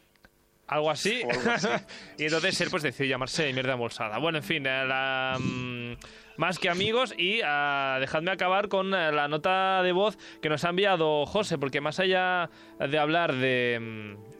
algo 0.69 0.91
así. 0.91 1.23
O 1.25 1.31
algo 1.31 1.51
así. 1.51 1.69
y 2.19 2.25
entonces 2.25 2.61
él 2.61 2.69
pues 2.71 2.83
decidió 2.83 3.11
llamarse 3.15 3.53
mierda 3.53 3.73
embolsada. 3.75 4.19
Bueno, 4.19 4.39
en 4.39 4.45
fin, 4.45 4.67
eh, 4.67 4.85
la, 4.87 5.37
mm, 5.41 5.93
más 6.37 6.59
que 6.59 6.69
amigos 6.69 7.15
y 7.17 7.41
ah, 7.45 7.99
dejadme 8.01 8.31
acabar 8.33 8.69
con 8.69 8.93
eh, 8.95 9.13
la 9.13 9.29
nota 9.29 9.83
de 9.83 9.93
voz 9.93 10.19
que 10.43 10.49
nos 10.49 10.65
ha 10.65 10.71
enviado 10.71 11.27
José, 11.27 11.59
porque 11.59 11.81
más 11.81 12.01
allá 12.01 12.51
de 12.79 12.99
hablar 12.99 13.35
de, 13.35 13.79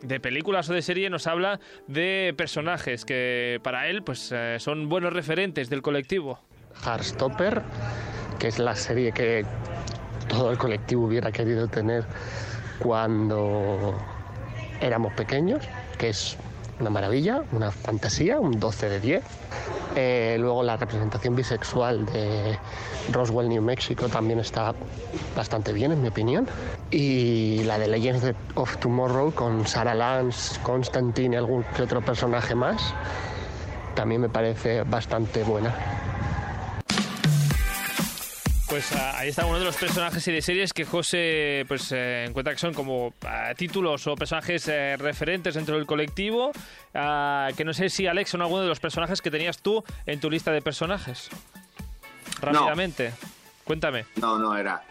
mm, 0.03 0.07
de 0.07 0.21
películas 0.21 0.69
o 0.71 0.75
de 0.75 0.83
serie, 0.83 1.09
nos 1.11 1.27
habla 1.27 1.61
de 1.87 2.35
personajes 2.37 3.05
que 3.05 3.61
para 3.63 3.89
él 3.89 4.03
pues 4.03 4.31
eh, 4.33 4.57
son 4.61 4.89
buenos 4.89 5.13
referentes 5.13 5.71
del 5.71 5.83
colectivo. 5.83 6.41
Heartstopper, 6.85 7.63
que 8.39 8.49
es 8.49 8.59
la 8.59 8.75
serie 8.75 9.13
que 9.13 9.45
todo 10.29 10.51
el 10.51 10.59
colectivo 10.59 11.05
hubiera 11.05 11.31
querido 11.33 11.69
tener 11.69 12.05
cuando 12.79 13.95
éramos 14.81 15.13
pequeños, 15.15 15.65
que 15.99 16.11
es 16.11 16.37
una 16.81 16.91
maravilla, 16.91 17.43
una 17.53 17.71
fantasía, 17.71 18.41
un 18.41 18.59
12 18.59 18.89
de 18.89 19.01
10. 19.01 19.25
Eh, 19.97 20.37
luego 20.41 20.63
la 20.65 20.77
representación 20.77 21.37
bisexual 21.37 22.05
de 22.07 22.59
Roswell, 23.13 23.49
New 23.49 23.63
Mexico, 23.63 24.09
también 24.09 24.41
está 24.41 24.75
bastante 25.37 25.73
bien, 25.73 25.93
en 25.93 26.03
mi 26.03 26.09
opinión. 26.09 26.49
Y 26.91 27.63
la 27.65 27.79
de 27.79 27.87
Legends 27.87 28.35
of 28.57 28.77
Tomorrow 28.79 29.33
con 29.33 29.67
Sarah 29.67 29.95
Lance, 29.95 30.61
Constantine 30.63 31.37
y 31.37 31.39
algún 31.39 31.65
que 31.77 31.83
otro 31.83 32.01
personaje 32.01 32.55
más, 32.55 32.93
también 33.95 34.21
me 34.21 34.29
parece 34.29 34.83
bastante 34.83 35.45
buena. 35.45 35.73
Pues 38.69 38.93
ah, 38.93 39.19
ahí 39.19 39.29
está 39.29 39.45
uno 39.47 39.59
de 39.59 39.65
los 39.65 39.77
personajes 39.77 40.27
y 40.27 40.33
de 40.33 40.41
series 40.41 40.73
que 40.73 40.85
José 40.85 41.65
pues 41.69 41.93
eh, 41.93 42.25
encuentra 42.27 42.55
que 42.55 42.59
son 42.59 42.73
como 42.73 43.13
ah, 43.27 43.53
títulos 43.57 44.07
o 44.07 44.17
personajes 44.17 44.67
eh, 44.69 44.97
referentes 44.97 45.55
dentro 45.55 45.77
del 45.77 45.87
colectivo. 45.87 46.51
Ah, 46.95 47.51
que 47.57 47.65
no 47.65 47.75
sé 47.75 47.91
si 47.91 48.07
Alex 48.07 48.31
son 48.31 48.43
alguno 48.43 48.63
de 48.63 48.69
los 48.69 48.81
personajes 48.81 49.21
que 49.21 49.31
tenías 49.31 49.59
tú 49.59 49.85
en 50.07 50.19
tu 50.19 50.31
lista 50.31 50.51
de 50.51 50.63
personajes. 50.63 51.29
Rápidamente, 52.41 53.13
cuéntame. 53.65 54.07
No, 54.17 54.39
no 54.39 54.57
era. 54.57 54.83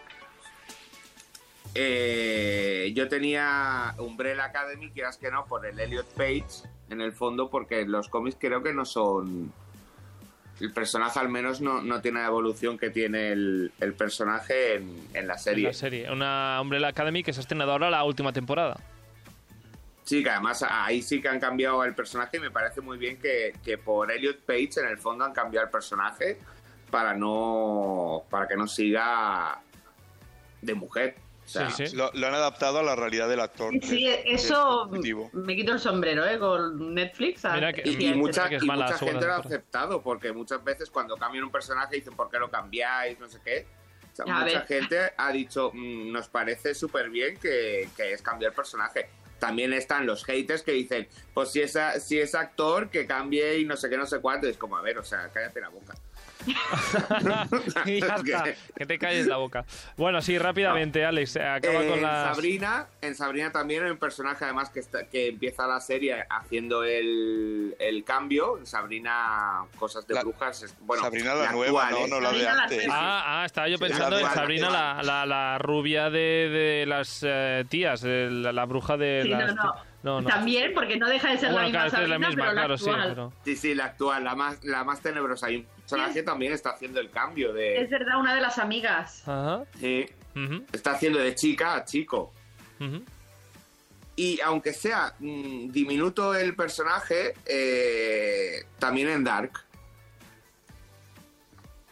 Eh, 1.75 2.91
yo 2.95 3.09
tenía 3.09 3.95
Umbrella 3.97 4.45
Academy, 4.45 4.91
quieras 4.91 5.17
que 5.17 5.31
no, 5.31 5.45
por 5.45 5.65
el 5.65 5.79
Elliot 5.79 6.07
Page, 6.13 6.67
en 6.89 7.01
el 7.01 7.13
fondo, 7.13 7.49
porque 7.49 7.85
los 7.85 8.09
cómics 8.09 8.37
creo 8.39 8.61
que 8.61 8.73
no 8.73 8.85
son. 8.85 9.51
El 10.61 10.71
personaje 10.71 11.19
al 11.19 11.29
menos 11.29 11.61
no, 11.61 11.81
no 11.81 11.99
tiene 12.01 12.19
la 12.21 12.27
evolución 12.27 12.77
que 12.77 12.89
tiene 12.89 13.31
el, 13.31 13.71
el 13.79 13.93
personaje 13.95 14.75
en, 14.75 15.07
en 15.13 15.27
la 15.27 15.33
En 15.33 15.39
serie. 15.39 15.67
la 15.67 15.73
serie. 15.73 16.11
Una 16.11 16.59
Umbrella 16.61 16.87
Academy 16.89 17.23
que 17.23 17.33
se 17.33 17.39
ha 17.39 17.41
estrenado 17.41 17.71
ahora 17.71 17.89
la 17.89 18.03
última 18.03 18.31
temporada. 18.31 18.79
Sí, 20.03 20.21
que 20.21 20.29
además 20.29 20.63
ahí 20.69 21.01
sí 21.01 21.21
que 21.21 21.29
han 21.29 21.39
cambiado 21.39 21.83
el 21.83 21.95
personaje 21.95 22.37
y 22.37 22.39
me 22.39 22.51
parece 22.51 22.81
muy 22.81 22.97
bien 22.97 23.17
que, 23.17 23.53
que 23.63 23.77
por 23.77 24.11
Elliot 24.11 24.41
Page 24.41 24.71
en 24.81 24.87
el 24.87 24.97
fondo 24.97 25.23
han 25.25 25.33
cambiado 25.33 25.65
el 25.65 25.71
personaje 25.71 26.37
para 26.91 27.13
no 27.15 28.23
para 28.29 28.47
que 28.47 28.55
no 28.55 28.67
siga 28.67 29.59
de 30.61 30.73
mujer. 30.75 31.15
O 31.45 31.47
sea, 31.47 31.69
Lo, 31.93 32.09
lo 32.13 32.27
han 32.27 32.33
adaptado 32.33 32.79
a 32.79 32.83
la 32.83 32.95
realidad 32.95 33.27
del 33.27 33.41
actor. 33.41 33.73
Sí, 33.81 34.07
es 34.07 34.45
eso 34.45 34.87
positivo. 34.89 35.29
me 35.33 35.55
quito 35.55 35.73
el 35.73 35.79
sombrero, 35.79 36.25
¿eh? 36.25 36.39
Con 36.39 36.93
Netflix. 36.95 37.43
y, 37.83 38.13
mucha, 38.13 38.47
que 38.49 38.55
es 38.55 38.63
y 38.63 38.65
mala 38.65 38.85
mucha 38.85 38.97
gente 38.97 39.25
lo 39.27 39.33
ha 39.33 39.37
aceptado, 39.37 40.01
porque 40.01 40.31
muchas 40.31 40.63
veces 40.63 40.89
cuando 40.89 41.17
cambian 41.17 41.43
un 41.43 41.51
personaje 41.51 41.95
dicen, 41.97 42.15
¿por 42.15 42.29
qué 42.29 42.39
lo 42.39 42.49
cambiáis? 42.49 43.19
No 43.19 43.27
sé 43.27 43.39
qué. 43.43 43.65
O 44.11 44.15
sea, 44.15 44.25
mucha 44.25 44.45
ver. 44.45 44.65
gente 44.67 44.97
ha 45.17 45.31
dicho, 45.31 45.71
"Mm, 45.73 46.11
nos 46.11 46.29
parece 46.29 46.73
súper 46.75 47.09
bien 47.09 47.37
que, 47.37 47.89
que 47.97 48.13
es 48.13 48.21
cambiar 48.21 48.51
el 48.51 48.55
personaje. 48.55 49.09
También 49.39 49.73
están 49.73 50.05
los 50.05 50.23
haters 50.23 50.61
que 50.61 50.71
dicen, 50.71 51.07
pues 51.33 51.51
si 51.51 51.61
es, 51.61 51.75
a- 51.75 51.99
si 51.99 52.19
es 52.19 52.33
actor, 52.35 52.89
que 52.89 53.05
cambie 53.05 53.57
y 53.59 53.65
no 53.65 53.75
sé 53.75 53.89
qué, 53.89 53.97
no 53.97 54.05
sé 54.05 54.21
cuánto. 54.21 54.47
Y 54.47 54.51
es 54.51 54.57
como, 54.57 54.77
a 54.77 54.81
ver, 54.81 54.97
o 54.99 55.03
sea, 55.03 55.29
cállate 55.33 55.59
la 55.59 55.69
boca. 55.69 55.93
y 57.85 57.99
ya 58.01 58.15
está, 58.15 58.43
que 58.75 58.85
te 58.85 58.97
calles 58.99 59.27
la 59.27 59.37
boca. 59.37 59.65
Bueno, 59.97 60.21
sí, 60.21 60.37
rápidamente, 60.37 61.05
Alex, 61.05 61.35
eh, 61.37 61.43
acaba 61.43 61.83
Eh, 61.83 61.87
con. 61.89 62.01
Sabrina, 62.01 62.87
en 63.01 63.15
Sabrina 63.15 63.51
también 63.51 63.83
hay 63.83 63.91
un 63.91 63.97
personaje 63.97 64.43
además 64.45 64.69
que, 64.69 64.79
está- 64.79 65.05
que 65.07 65.29
empieza 65.29 65.67
la 65.67 65.79
serie 65.79 66.25
haciendo 66.29 66.83
el, 66.83 67.75
el 67.79 68.03
cambio. 68.03 68.57
En 68.57 68.65
Sabrina, 68.65 69.63
cosas 69.77 70.05
de 70.07 70.19
brujas. 70.19 70.75
bueno, 70.81 71.03
Sabrina 71.03 71.33
la 71.35 71.51
nueva, 71.51 71.87
actual, 71.87 71.99
¿no? 72.09 72.17
¿eh? 72.17 72.21
No 72.21 72.21
la 72.21 72.31
de 72.31 72.47
antes. 72.47 72.87
Ah, 72.89 73.41
ah, 73.41 73.45
estaba 73.45 73.67
yo 73.67 73.77
pensando 73.79 74.17
en 74.19 74.25
Sabrina, 74.29 74.69
la 74.69 75.25
la, 75.25 75.57
rubia 75.57 76.09
de, 76.09 76.49
de 76.49 76.85
las 76.87 77.21
eh, 77.25 77.65
tías, 77.69 78.03
la, 78.03 78.51
la 78.51 78.65
bruja 78.65 78.97
de 78.97 79.21
Sí, 79.23 79.29
las... 79.29 79.55
no, 79.55 79.63
no. 79.63 79.92
No, 80.03 80.21
no. 80.21 80.29
También, 80.29 80.73
porque 80.73 80.97
no 80.97 81.07
deja 81.09 81.31
de 81.31 81.37
ser 81.37 81.51
Bueno, 81.51 81.61
la 81.61 81.65
misma 81.67 81.79
claro, 81.81 81.87
es 81.87 81.93
es 81.93 81.99
la 81.99 82.15
Sabrina, 82.15 82.27
misma, 82.27 82.43
pero 82.43 82.53
la 82.53 82.61
claro, 82.61 82.77
sí, 82.77 82.89
actual. 82.89 83.09
pero... 83.09 83.33
Sí, 83.45 83.55
sí, 83.55 83.73
la 83.75 83.85
actual, 83.85 84.23
la 84.23 84.35
más, 84.35 84.63
la 84.63 84.83
más 84.83 85.01
tenebrosa. 85.01 85.49
Y 85.49 85.55
un 85.57 85.65
personaje 85.65 86.23
también 86.23 86.53
está 86.53 86.71
haciendo 86.71 86.99
el 86.99 87.09
cambio 87.09 87.55
Es 87.55 87.89
de. 87.89 87.97
verdad, 87.97 88.19
una 88.19 88.35
de 88.35 88.41
las 88.41 88.57
amigas. 88.59 89.21
Ajá. 89.27 89.63
Sí, 89.79 90.05
está 90.71 90.91
haciendo 90.91 91.19
de 91.19 91.33
chica 91.35 91.75
a 91.75 91.85
chico. 91.85 92.33
ujú. 92.79 93.03
Y 94.15 94.39
aunque 94.41 94.73
sea 94.73 95.13
mm, 95.17 95.69
diminuto 95.71 96.35
el 96.35 96.55
personaje, 96.55 97.33
eh, 97.45 98.63
también 98.77 99.09
en 99.09 99.23
Dark, 99.23 99.51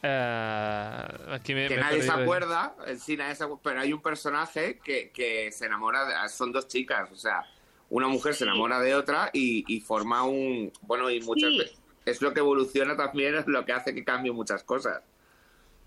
Eh, 0.03 1.07
aquí 1.32 1.53
me, 1.53 1.68
que 1.68 1.76
me 1.76 1.82
nadie 1.82 2.01
se 2.01 2.12
acuerda, 2.12 2.74
en 2.88 2.99
sí 2.99 3.16
nadie 3.16 3.36
se 3.36 3.45
acu- 3.45 3.59
pero 3.64 3.82
hay 3.82 3.93
un 3.93 4.01
personaje 4.01 4.80
que, 4.84 5.12
que 5.12 5.51
se 5.51 5.68
enamora, 5.68 6.05
de- 6.24 6.30
son 6.30 6.51
dos 6.51 6.68
chicas, 6.68 7.12
o 7.12 7.16
sea, 7.16 7.43
una 7.92 8.08
mujer 8.08 8.34
se 8.34 8.46
enamora 8.46 8.80
de 8.80 8.96
otra 8.96 9.30
y, 9.34 9.64
y 9.68 9.82
forma 9.82 10.24
un, 10.24 10.72
bueno, 10.82 11.10
y 11.12 11.22
muchas 11.22 11.52
Sí. 11.52 11.58
veces, 11.60 11.78
es 12.06 12.22
lo 12.22 12.34
que 12.34 12.39
evoluciona 12.39 12.96
también, 12.98 13.36
es 13.36 13.46
lo 13.48 13.64
que 13.66 13.74
hace 13.74 13.94
que 13.94 14.04
cambien 14.04 14.34
muchas 14.34 14.64
cosas. 14.64 15.02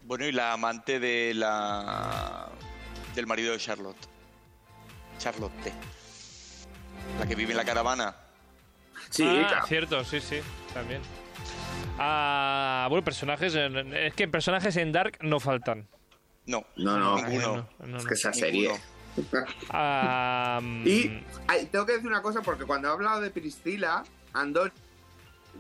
Bueno, 0.03 0.25
y 0.27 0.33
la 0.33 0.53
amante 0.53 1.01
de 1.01 1.33
la 1.35 2.49
del 3.17 3.27
marido 3.27 3.53
de 3.53 3.59
Charlotte. 3.59 3.97
Charlotte. 5.19 5.53
La 7.19 7.27
que 7.27 7.35
vive 7.35 7.53
en 7.53 7.57
la 7.57 7.65
caravana. 7.65 8.15
Sí, 9.11 9.25
Ah, 9.27 9.47
claro. 9.49 9.67
cierto, 9.67 10.05
sí, 10.05 10.21
sí, 10.21 10.37
también. 10.73 11.01
Ah, 11.99 12.87
bueno, 12.91 13.05
personajes... 13.05 13.55
en- 13.55 13.95
Es 13.95 14.15
que 14.15 14.27
personajes 14.29 14.77
en 14.77 14.93
Dark 14.93 15.19
no 15.23 15.41
faltan. 15.41 15.89
No, 16.47 16.65
No, 16.77 16.99
no, 16.99 17.17
ninguno. 17.17 17.69
No, 17.79 17.87
no, 17.87 17.97
es 17.99 18.03
no. 18.05 18.09
que 18.09 18.15
esa 18.15 18.33
serie... 18.33 18.69
Ninguno. 18.69 18.94
Y 20.85 21.23
ay, 21.47 21.67
tengo 21.71 21.87
que 21.87 21.93
decir 21.93 22.07
una 22.07 22.23
cosa, 22.23 22.43
porque 22.43 22.65
cuando 22.65 22.89
he 22.89 22.91
hablado 22.91 23.21
de 23.21 23.31
Priscila, 23.31 24.05
Andor, 24.33 24.73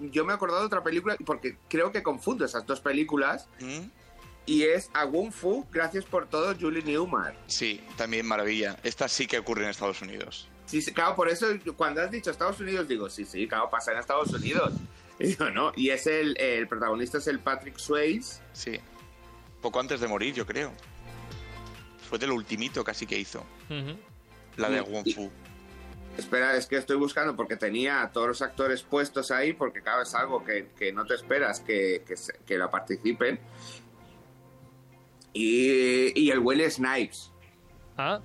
yo 0.00 0.24
me 0.24 0.32
he 0.32 0.36
acordado 0.36 0.60
de 0.60 0.66
otra 0.66 0.82
película, 0.82 1.16
porque 1.24 1.56
creo 1.68 1.92
que 1.92 2.02
confundo 2.02 2.44
esas 2.44 2.66
dos 2.66 2.80
películas, 2.80 3.48
¿Mm? 3.60 3.86
y 4.46 4.62
es 4.64 4.90
A 4.92 5.04
Wong 5.04 5.30
Fu, 5.32 5.66
Gracias 5.70 6.04
por 6.04 6.26
todo, 6.26 6.54
Julie 6.58 6.82
Newmar. 6.82 7.36
Sí, 7.46 7.80
también 7.96 8.26
maravilla. 8.26 8.76
Esta 8.82 9.08
sí 9.08 9.26
que 9.26 9.38
ocurre 9.38 9.64
en 9.64 9.70
Estados 9.70 10.02
Unidos. 10.02 10.48
Sí, 10.66 10.80
sí, 10.82 10.92
claro, 10.92 11.14
por 11.14 11.28
eso 11.28 11.46
cuando 11.76 12.00
has 12.02 12.10
dicho 12.10 12.30
Estados 12.30 12.58
Unidos, 12.60 12.88
digo, 12.88 13.08
sí, 13.10 13.24
sí, 13.24 13.46
claro, 13.46 13.70
pasa 13.70 13.92
en 13.92 13.98
Estados 13.98 14.32
Unidos. 14.32 14.72
Y 15.16 15.26
digo, 15.28 15.48
no, 15.48 15.70
y 15.76 15.90
es 15.90 16.08
el, 16.08 16.36
el 16.40 16.66
protagonista 16.66 17.18
es 17.18 17.28
el 17.28 17.38
Patrick 17.38 17.78
Swayze. 17.78 18.40
Sí. 18.52 18.80
Poco 19.62 19.78
antes 19.78 20.00
de 20.00 20.08
morir, 20.08 20.34
yo 20.34 20.44
creo. 20.44 20.72
Fue 22.08 22.18
del 22.18 22.30
ultimito 22.32 22.82
casi 22.84 23.06
que 23.06 23.18
hizo. 23.18 23.44
La 24.56 24.68
de 24.70 24.80
Wong 24.82 25.06
Fu. 25.14 25.30
Espera, 26.16 26.56
es 26.56 26.66
que 26.66 26.76
estoy 26.76 26.96
buscando 26.96 27.34
porque 27.34 27.56
tenía 27.56 28.02
a 28.02 28.12
todos 28.12 28.28
los 28.28 28.42
actores 28.42 28.82
puestos 28.84 29.30
ahí, 29.32 29.52
porque 29.52 29.82
claro, 29.82 30.02
es 30.02 30.14
algo 30.14 30.44
que, 30.44 30.68
que 30.78 30.92
no 30.92 31.04
te 31.06 31.14
esperas 31.14 31.58
que, 31.60 32.04
que, 32.46 32.56
la 32.56 32.70
participen. 32.70 33.40
Y, 35.32 36.18
y 36.20 36.30
el 36.30 36.38
Will 36.38 36.70
Snipes. 36.70 37.30
Ah, 37.96 38.20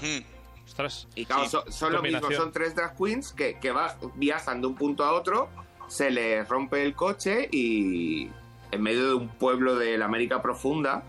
Mm. 0.00 0.64
ostras. 0.64 1.08
Y 1.16 1.24
claro, 1.24 1.44
Sí, 1.44 1.50
son, 1.50 1.72
son 1.72 1.92
lo 1.92 2.02
mismo, 2.02 2.30
son 2.30 2.52
tres 2.52 2.74
drag 2.74 2.96
queens 2.96 3.32
que, 3.32 3.58
que 3.58 3.72
va- 3.72 3.96
viajan 4.14 4.60
de 4.60 4.68
un 4.68 4.76
punto 4.76 5.04
a 5.04 5.12
otro, 5.12 5.48
se 5.88 6.10
les 6.10 6.48
rompe 6.48 6.82
el 6.84 6.94
coche 6.94 7.48
y 7.50 8.30
en 8.70 8.82
medio 8.82 9.08
de 9.08 9.14
un 9.14 9.28
pueblo 9.28 9.74
de 9.76 9.98
la 9.98 10.04
América 10.04 10.40
profunda, 10.42 11.02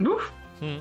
Uf, 0.00 0.22
Mm. 0.60 0.78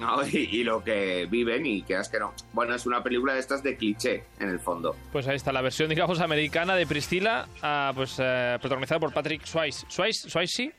¿No? 0.00 0.26
y, 0.32 0.36
y 0.36 0.64
lo 0.64 0.82
que 0.82 1.26
viven 1.26 1.66
y 1.66 1.82
quedas 1.82 2.08
que 2.08 2.18
no. 2.18 2.32
Bueno, 2.52 2.74
es 2.74 2.86
una 2.86 3.02
película 3.02 3.34
de 3.34 3.40
estas 3.40 3.62
de 3.62 3.76
cliché, 3.76 4.24
en 4.38 4.48
el 4.48 4.60
fondo. 4.60 4.96
Pues 5.12 5.26
ahí 5.26 5.36
está 5.36 5.52
la 5.52 5.62
versión, 5.62 5.88
digamos, 5.88 6.20
americana 6.20 6.74
de 6.74 6.86
Priscila, 6.86 7.48
ah, 7.62 7.92
pues 7.94 8.16
eh, 8.18 8.58
protagonizada 8.60 9.00
por 9.00 9.12
Patrick 9.12 9.44
Swayze. 9.44 9.86
¿Swayze? 9.88 10.30
¿Swayze? 10.30 10.72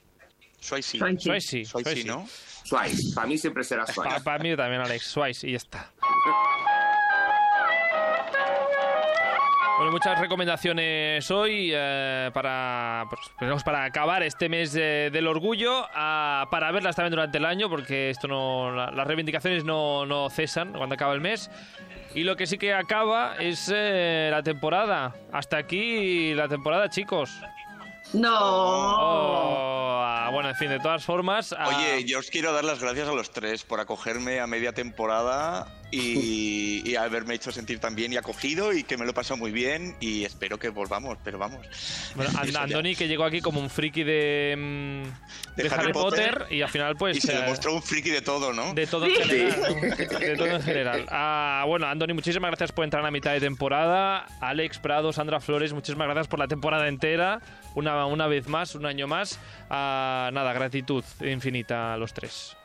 Swayze. 0.60 0.98
Swayze. 0.98 1.20
Swayze. 1.20 1.66
Swayze, 1.66 2.06
¿no? 2.06 2.28
Swayze, 2.64 3.14
para 3.14 3.28
mí 3.28 3.38
siempre 3.38 3.64
será 3.64 3.86
Swayze. 3.92 4.22
Para 4.22 4.44
mí 4.44 4.56
también, 4.56 4.82
Alex. 4.82 5.06
Swayze, 5.06 5.48
y 5.48 5.52
ya 5.52 5.58
está. 5.58 5.92
Bueno, 9.78 9.92
muchas 9.92 10.18
recomendaciones 10.20 11.30
hoy 11.32 11.72
eh, 11.74 12.32
para, 12.34 13.06
pues, 13.10 13.64
para 13.64 13.84
acabar 13.84 14.24
este 14.24 14.48
mes 14.48 14.72
de- 14.72 15.10
del 15.12 15.28
orgullo, 15.28 15.86
ah, 15.94 16.48
para 16.50 16.72
verlas 16.72 16.96
también 16.96 17.12
durante 17.12 17.40
el 17.40 17.46
año, 17.46 17.70
porque 17.70 18.10
esto 18.10 18.28
no, 18.30 18.72
la- 18.72 18.92
las 18.92 19.06
reivindicaciones 19.06 19.66
no, 19.66 20.06
no 20.06 20.30
cesan 20.30 20.72
cuando 20.72 20.96
acaba 20.96 21.14
el 21.14 21.20
mes. 21.20 21.52
Y 22.14 22.24
lo 22.24 22.38
que 22.38 22.48
sí 22.48 22.58
que 22.58 22.74
acaba 22.74 23.36
es 23.38 23.70
eh, 23.74 24.30
la 24.32 24.42
temporada. 24.44 25.14
Hasta 25.34 25.58
aquí 25.58 26.34
la 26.34 26.48
temporada, 26.48 26.90
chicos. 26.90 27.38
no. 28.14 28.32
Oh, 28.40 30.30
bueno, 30.32 30.50
en 30.50 30.56
fin, 30.56 30.70
de 30.70 30.80
todas 30.80 31.04
formas. 31.04 31.54
Oye, 31.68 32.06
yo 32.06 32.20
os 32.20 32.30
quiero 32.30 32.54
dar 32.54 32.64
las 32.64 32.80
gracias 32.82 33.10
a 33.10 33.14
los 33.14 33.32
tres 33.32 33.64
por 33.66 33.82
acogerme 33.82 34.40
a 34.40 34.48
media 34.48 34.72
temporada 34.72 35.68
y, 35.92 36.90
y 36.90 36.96
haberme 36.96 37.36
hecho 37.36 37.52
sentir 37.52 37.80
tan 37.80 37.96
bien 37.96 38.14
y 38.14 38.18
acogido 38.18 38.74
y 38.74 38.84
que 38.84 38.98
me 38.98 39.06
lo 39.06 39.12
he 39.12 39.14
pasado 39.14 39.38
muy 39.38 39.52
bien 39.52 39.96
y 40.00 40.24
espero 40.24 40.58
que 40.58 40.70
volvamos, 40.70 41.18
pero 41.24 41.38
vamos. 41.38 41.66
Bueno, 42.16 42.32
And-. 42.40 42.56
Andoni 42.56 42.96
que 42.96 43.08
llegó 43.08 43.24
aquí 43.24 43.42
como 43.42 43.60
un 43.60 43.70
friki 43.70 44.04
de, 44.04 44.56
mm, 44.58 45.56
de, 45.56 45.70
Harry, 45.70 45.94
Potter, 45.94 46.46
y 46.50 46.62
al 46.62 46.70
final 46.70 46.96
pues 46.96 47.18
Y 47.18 47.22
se 47.22 47.34
eh, 47.34 47.42
demostró 47.42 47.74
un 47.74 47.82
friki 47.82 48.10
de 48.10 48.22
todo, 48.22 48.54
¿no? 48.54 48.74
de 48.74 48.88
todo 48.88 49.06
en 49.06 49.16
general, 49.16 49.82
de 50.20 50.36
todo 50.36 50.48
en 50.48 50.62
general. 50.62 51.06
Ah, 51.10 51.64
bueno, 51.68 51.88
Andoni, 51.88 52.14
muchísimas 52.14 52.50
gracias 52.50 52.72
por 52.72 52.84
entrar 52.84 53.06
a 53.06 53.12
mitad 53.12 53.32
de 53.34 53.40
temporada. 53.40 54.26
Alex 54.42 54.80
Prado, 54.80 55.14
Sandra 55.14 55.40
Flores, 55.40 55.74
muchísimas 55.74 56.08
gracias 56.08 56.28
por 56.28 56.40
la 56.40 56.48
temporada 56.48 56.88
entera. 56.88 57.42
Una, 57.76 58.06
una 58.06 58.28
vez 58.28 58.48
más, 58.48 58.76
un 58.76 58.86
año 58.86 59.08
más. 59.08 59.40
Ah, 59.70 60.30
nada, 60.34 60.54
gratitud 60.54 61.04
infinita 61.22 61.94
a 61.94 61.98
los 61.98 62.14
tres. 62.14 62.56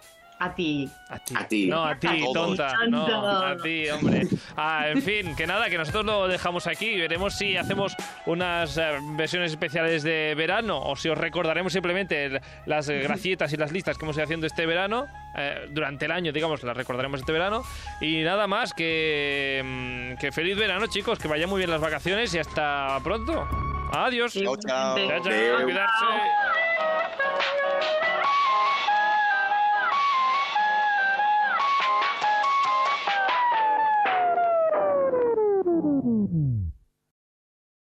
A 0.43 0.55
ti. 0.55 0.88
A 1.11 1.18
ti. 1.18 1.34
A 1.36 1.47
ti. 1.47 1.66
No, 1.66 1.84
a 1.84 1.95
ti, 1.99 2.09
tonta. 2.32 2.86
No, 2.88 3.07
a 3.28 3.57
ti, 3.59 3.88
hombre. 3.91 4.26
Ah, 4.57 4.88
en 4.88 5.03
fin, 5.03 5.36
que 5.36 5.47
nada, 5.47 5.68
que 5.68 5.76
nosotros 5.76 6.05
lo 6.05 6.28
dejamos 6.28 6.66
aquí. 6.66 6.99
Veremos 6.99 7.34
si 7.36 7.59
hacemos 7.59 7.95
unas 8.24 8.78
eh, 8.78 8.99
versiones 9.16 9.51
especiales 9.53 10.03
de 10.03 10.34
verano 10.34 10.80
o 10.80 10.97
si 10.97 11.11
os 11.11 11.18
recordaremos 11.18 11.72
simplemente 11.74 12.41
las 12.64 12.88
gracietas 12.88 13.53
y 13.53 13.59
las 13.59 13.70
listas 13.70 13.99
que 13.99 14.05
hemos 14.07 14.16
ido 14.16 14.24
haciendo 14.24 14.47
este 14.47 14.64
verano. 14.64 15.07
eh, 15.36 15.66
durante 15.70 16.07
el 16.07 16.11
año, 16.11 16.32
digamos, 16.32 16.62
las 16.64 16.76
recordaremos 16.76 17.20
este 17.20 17.32
verano. 17.32 17.62
Y 18.01 18.22
nada 18.22 18.47
más, 18.47 18.72
que, 18.72 19.62
mm, 19.62 20.18
que 20.18 20.32
feliz 20.32 20.57
verano, 20.57 20.86
chicos. 20.86 21.18
Que 21.18 21.28
vayan 21.28 21.51
muy 21.51 21.59
bien 21.59 21.70
las 21.70 21.80
vacaciones 21.82 22.34
y 22.34 22.38
hasta 22.38 22.99
pronto. 23.05 23.47
Adiós. 23.93 24.32
Chao, 24.32 24.57
chao. 24.57 24.97
Chao, 24.97 25.20
chao. 25.22 25.62
Cuidarse. 25.64 26.05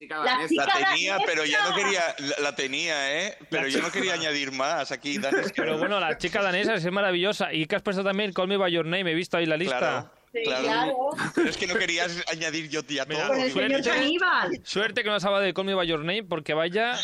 La 0.09 0.67
tenía, 0.67 1.19
pero 1.27 1.45
ya 1.45 1.69
no 1.69 1.75
quería. 1.75 2.15
La, 2.19 2.37
la 2.43 2.55
tenía, 2.55 3.21
¿eh? 3.27 3.39
Pero 3.51 3.69
yo 3.69 3.81
no 3.81 3.91
quería 3.91 4.15
añadir 4.15 4.53
más 4.53 4.91
aquí. 4.91 5.21
Pero 5.55 5.79
bueno, 5.79 6.01
la 6.01 6.19
chica 6.19 6.43
danesa 6.43 6.75
es 6.75 6.91
maravillosa. 6.91 7.53
Y 7.53 7.67
que 7.67 7.77
has 7.77 7.83
puesto 7.83 8.03
también 8.03 8.33
Call 8.33 8.49
Me 8.49 8.57
By 8.57 8.73
Your 8.73 8.85
Name. 8.87 9.11
He 9.11 9.15
visto 9.15 9.37
ahí 9.37 9.47
la 9.47 9.57
lista. 9.57 9.79
Claro, 9.79 10.11
Sí, 10.33 10.43
claro. 10.45 10.63
claro. 10.65 10.97
Pero 11.35 11.49
es 11.51 11.57
que 11.59 11.67
no 11.67 11.75
querías 11.75 12.25
añadir 12.29 12.69
yo 12.71 12.81
Mira, 12.89 13.05
todo. 13.07 13.29
Con 13.29 13.39
el 13.41 13.53
señor 13.53 13.71
Suerte. 13.83 13.91
caníbal. 13.91 14.61
Suerte 14.65 15.03
que 15.03 15.09
no 15.11 15.15
has 15.17 15.25
hablado 15.25 15.45
de 15.45 15.53
Call 15.53 15.67
Me 15.67 15.75
By 15.75 15.87
Your 15.87 15.99
Name 16.01 16.25
porque 16.25 16.55
vaya... 16.55 16.95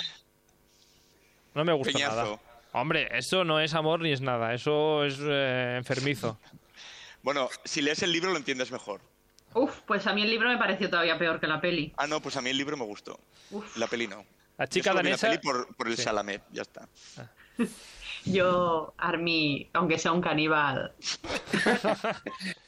No 1.55 1.64
me 1.64 1.72
gusta 1.74 1.92
Peñazo. 1.92 2.16
nada. 2.16 2.40
Hombre, 2.72 3.09
eso 3.12 3.44
no 3.44 3.61
es 3.61 3.74
amor 3.74 4.01
ni 4.01 4.12
es 4.12 4.20
nada. 4.20 4.55
Eso 4.55 5.05
es 5.05 5.18
eh, 5.20 5.74
enfermizo. 5.78 6.38
Bueno, 7.22 7.49
si 7.64 7.82
lees 7.82 8.03
el 8.03 8.12
libro 8.12 8.30
lo 8.30 8.36
entiendes 8.38 8.70
mejor. 8.70 9.01
Uf, 9.55 9.80
pues 9.86 10.07
a 10.07 10.12
mí 10.14 10.22
el 10.22 10.30
libro 10.30 10.49
me 10.49 10.59
pareció 10.59 10.90
todavía 10.90 11.18
peor 11.18 11.40
que 11.40 11.46
la 11.46 11.61
peli. 11.61 11.92
Ah, 11.96 12.07
no, 12.07 12.20
pues 12.20 12.36
a 12.36 12.42
mí 12.42 12.51
el 12.51 12.57
libro 12.59 12.76
me 12.76 12.84
gustó. 12.84 13.18
La 13.76 13.86
peli 13.86 14.07
no. 14.07 14.24
La 14.57 14.66
chica 14.66 14.92
danesa. 14.92 15.28
La 15.28 15.32
peli 15.32 15.42
por, 15.42 15.74
por 15.76 15.88
el 15.88 15.96
Sí. 15.96 16.03
Ya 16.53 16.62
está. 16.62 16.88
Yo, 18.24 18.94
Army, 18.99 19.70
aunque 19.72 19.99
sea 19.99 20.12
un 20.12 20.20
caníbal. 20.20 20.92